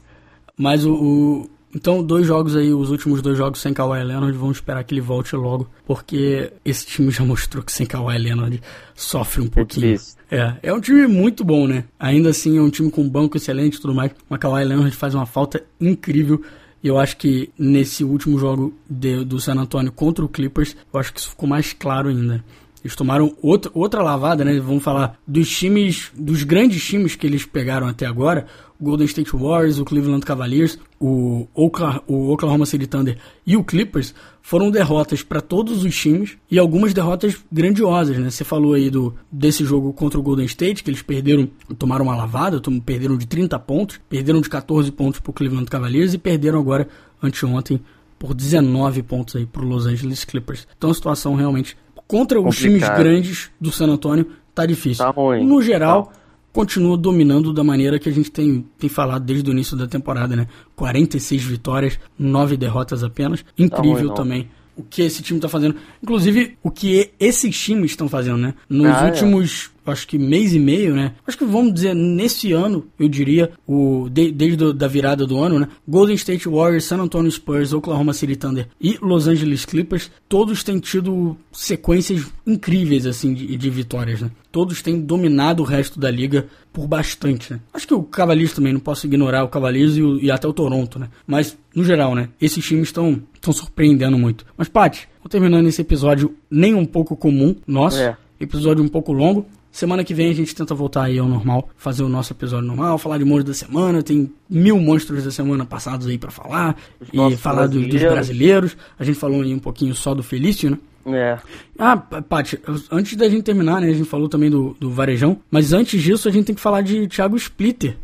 [0.56, 4.56] Mas o, o, Então, dois jogos aí, os últimos dois jogos sem Kawhi Leonard, vamos
[4.56, 8.60] esperar que ele volte logo, porque esse time já mostrou que sem Kawhi Leonard
[8.94, 9.98] sofre um pouquinho.
[10.30, 11.84] É, é um time muito bom, né?
[12.00, 14.12] Ainda assim, é um time com banco excelente e tudo mais.
[14.28, 16.42] Mas Kawhi Leonard faz uma falta incrível.
[16.82, 20.98] E eu acho que nesse último jogo de, do San Antonio contra o Clippers, eu
[20.98, 22.44] acho que isso ficou mais claro ainda.
[22.84, 24.58] Eles tomaram outra, outra lavada, né?
[24.58, 28.46] Vamos falar dos times, dos grandes times que eles pegaram até agora.
[28.82, 33.62] O Golden State Warriors, o Cleveland Cavaliers, o Oklahoma, o Oklahoma City Thunder e o
[33.62, 38.28] Clippers foram derrotas para todos os times e algumas derrotas grandiosas, né?
[38.28, 41.48] Você falou aí do, desse jogo contra o Golden State, que eles perderam,
[41.78, 46.12] tomaram uma lavada, perderam de 30 pontos, perderam de 14 pontos para o Cleveland Cavaliers
[46.12, 46.88] e perderam agora,
[47.22, 47.80] anteontem,
[48.18, 50.66] por 19 pontos aí para Los Angeles Clippers.
[50.76, 51.76] Então a situação realmente
[52.08, 55.04] contra os times grandes do San Antonio tá difícil.
[55.04, 55.46] Tá ruim.
[55.46, 56.21] No geral, tá.
[56.52, 60.36] Continua dominando da maneira que a gente tem, tem falado desde o início da temporada,
[60.36, 60.46] né?
[60.76, 63.44] 46 vitórias, 9 derrotas apenas.
[63.58, 65.76] Incrível tá ruim, também o que esse time está fazendo.
[66.02, 68.54] Inclusive, o que esses times estão fazendo, né?
[68.68, 69.10] Nos ah, é.
[69.10, 69.70] últimos.
[69.86, 71.14] Acho que mês e meio, né?
[71.26, 75.38] Acho que vamos dizer, nesse ano, eu diria, o de, desde a da virada do
[75.38, 75.68] ano, né?
[75.86, 80.78] Golden State Warriors, San Antonio Spurs, Oklahoma City Thunder e Los Angeles Clippers, todos têm
[80.78, 84.30] tido sequências incríveis, assim, de, de vitórias, né?
[84.50, 87.60] Todos têm dominado o resto da liga por bastante, né?
[87.72, 90.52] Acho que o Cavaliers também, não posso ignorar o Cavaliers e, o, e até o
[90.52, 91.08] Toronto, né?
[91.26, 92.28] Mas, no geral, né?
[92.40, 93.22] Esses times estão
[93.52, 94.44] surpreendendo muito.
[94.56, 97.98] Mas, Paty, vou terminando esse episódio nem um pouco comum, nosso.
[97.98, 98.16] É.
[98.40, 99.46] Episódio um pouco longo.
[99.72, 102.98] Semana que vem a gente tenta voltar aí ao normal, fazer o nosso episódio normal,
[102.98, 104.02] falar de monstros da semana.
[104.02, 106.76] Tem mil monstros da semana passados aí para falar.
[107.00, 108.76] Os e falar dos, dos brasileiros.
[108.98, 110.78] A gente falou aí um pouquinho só do Felício, né?
[111.06, 111.38] É.
[111.78, 113.88] Ah, Paty, antes da gente terminar, né?
[113.88, 115.38] A gente falou também do, do Varejão.
[115.50, 117.96] Mas antes disso, a gente tem que falar de Thiago Splitter.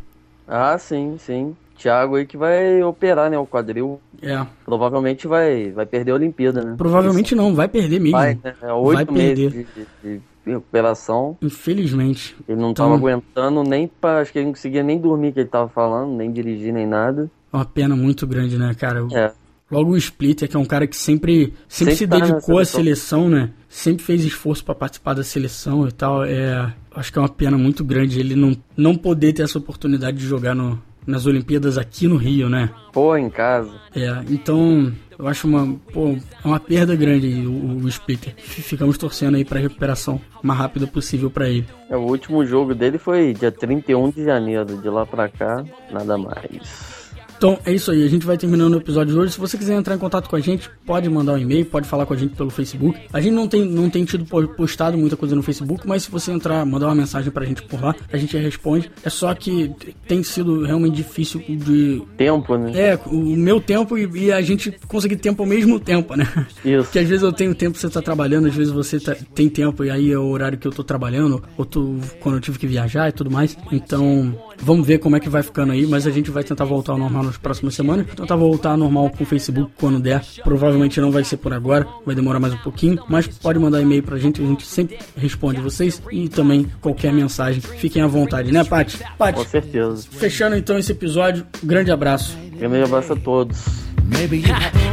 [0.48, 1.54] Ah, sim, sim.
[1.76, 3.38] Thiago aí que vai operar, né?
[3.38, 4.00] O quadril.
[4.20, 4.44] É.
[4.64, 6.74] Provavelmente vai, vai perder a Olimpíada, né?
[6.76, 8.18] Provavelmente não, vai perder mesmo.
[8.18, 8.54] Vai, né?
[8.60, 9.50] É oito vai perder.
[9.50, 10.20] De, de, de,
[10.52, 11.36] recuperação.
[11.42, 12.36] Infelizmente.
[12.48, 12.86] Ele não então...
[12.86, 14.20] tava aguentando nem pra.
[14.20, 17.30] Acho que ele não conseguia nem dormir que ele tava falando, nem dirigir, nem nada.
[17.52, 19.06] É uma pena muito grande, né, cara?
[19.12, 19.32] É.
[19.70, 22.64] Logo o Splitter, que é um cara que sempre, sempre, sempre se tá dedicou à
[22.64, 23.50] seleção, né?
[23.68, 26.24] Sempre fez esforço para participar da seleção e tal.
[26.24, 30.16] É, acho que é uma pena muito grande ele não, não poder ter essa oportunidade
[30.16, 32.68] de jogar no, nas Olimpíadas aqui no Rio, né?
[32.92, 33.72] Pô, em casa.
[33.96, 38.34] É, então eu acho uma, pô, uma perda grande o, o Splitter.
[38.36, 41.66] Ficamos torcendo aí para recuperação mais rápida possível para ele.
[41.88, 46.18] É, o último jogo dele foi dia 31 de janeiro, de lá para cá, nada
[46.18, 46.97] mais.
[47.38, 49.32] Então é isso aí, a gente vai terminando o episódio de hoje.
[49.32, 52.04] Se você quiser entrar em contato com a gente, pode mandar um e-mail, pode falar
[52.04, 52.98] com a gente pelo Facebook.
[53.12, 56.32] A gente não tem, não tem tido postado muita coisa no Facebook, mas se você
[56.32, 58.90] entrar, mandar uma mensagem pra gente por lá, a gente responde.
[59.04, 59.72] É só que
[60.08, 62.02] tem sido realmente difícil de.
[62.16, 62.72] Tempo, né?
[62.74, 66.26] É, o meu tempo e, e a gente conseguir tempo ao mesmo tempo, né?
[66.64, 66.84] Isso.
[66.84, 69.84] Porque às vezes eu tenho tempo, você tá trabalhando, às vezes você tá, tem tempo
[69.84, 72.66] e aí é o horário que eu tô trabalhando, ou tô, quando eu tive que
[72.66, 73.56] viajar e tudo mais.
[73.70, 76.92] Então, vamos ver como é que vai ficando aí, mas a gente vai tentar voltar
[76.92, 78.06] ao normal nas próximas semanas.
[78.14, 80.22] Tentar voltar normal com o Facebook quando der.
[80.42, 84.02] Provavelmente não vai ser por agora, vai demorar mais um pouquinho, mas pode mandar e-mail
[84.02, 87.60] pra gente, a gente sempre responde vocês e também qualquer mensagem.
[87.60, 88.98] Fiquem à vontade, né, Paty?
[89.16, 90.06] Paty, com certeza.
[90.10, 92.47] Fechando então esse episódio, grande abraço.
[92.58, 93.88] Grande abraço a todos.
[94.04, 94.42] Maybe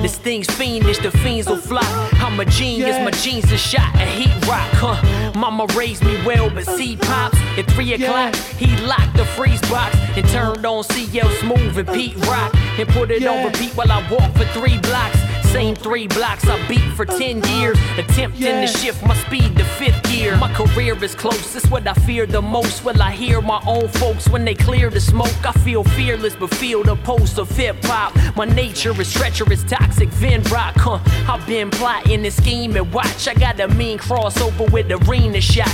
[0.01, 1.81] this thing's fiendish, the fiends will fly.
[2.19, 5.31] I'm a genius, my jeans are shot a heat rock, huh?
[5.39, 8.35] Mama raised me well, but see pops at three o'clock.
[8.35, 13.09] He locked the freeze box and turned on CL Smooth and Pete Rock and put
[13.09, 15.17] it on repeat while I walk for three blocks.
[15.55, 20.03] Same three blocks I beat for 10 years, attempting to shift my speed to fifth
[20.03, 20.35] gear.
[20.35, 22.83] My career is close, that's what I fear the most.
[22.83, 25.45] Will I hear my own folks when they clear the smoke?
[25.45, 28.13] I feel fearless, but feel the pulse of hip hop.
[28.35, 30.99] My nature is treacherous, toxic, Vin Rock, huh?
[31.31, 32.91] I've been plotting and scheming.
[32.91, 35.73] Watch, I got a mean crossover with the arena shot.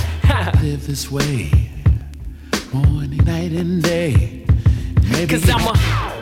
[0.62, 1.50] Live this way,
[2.72, 4.46] morning, night, and day.
[5.10, 6.21] Maybe Cause I'm a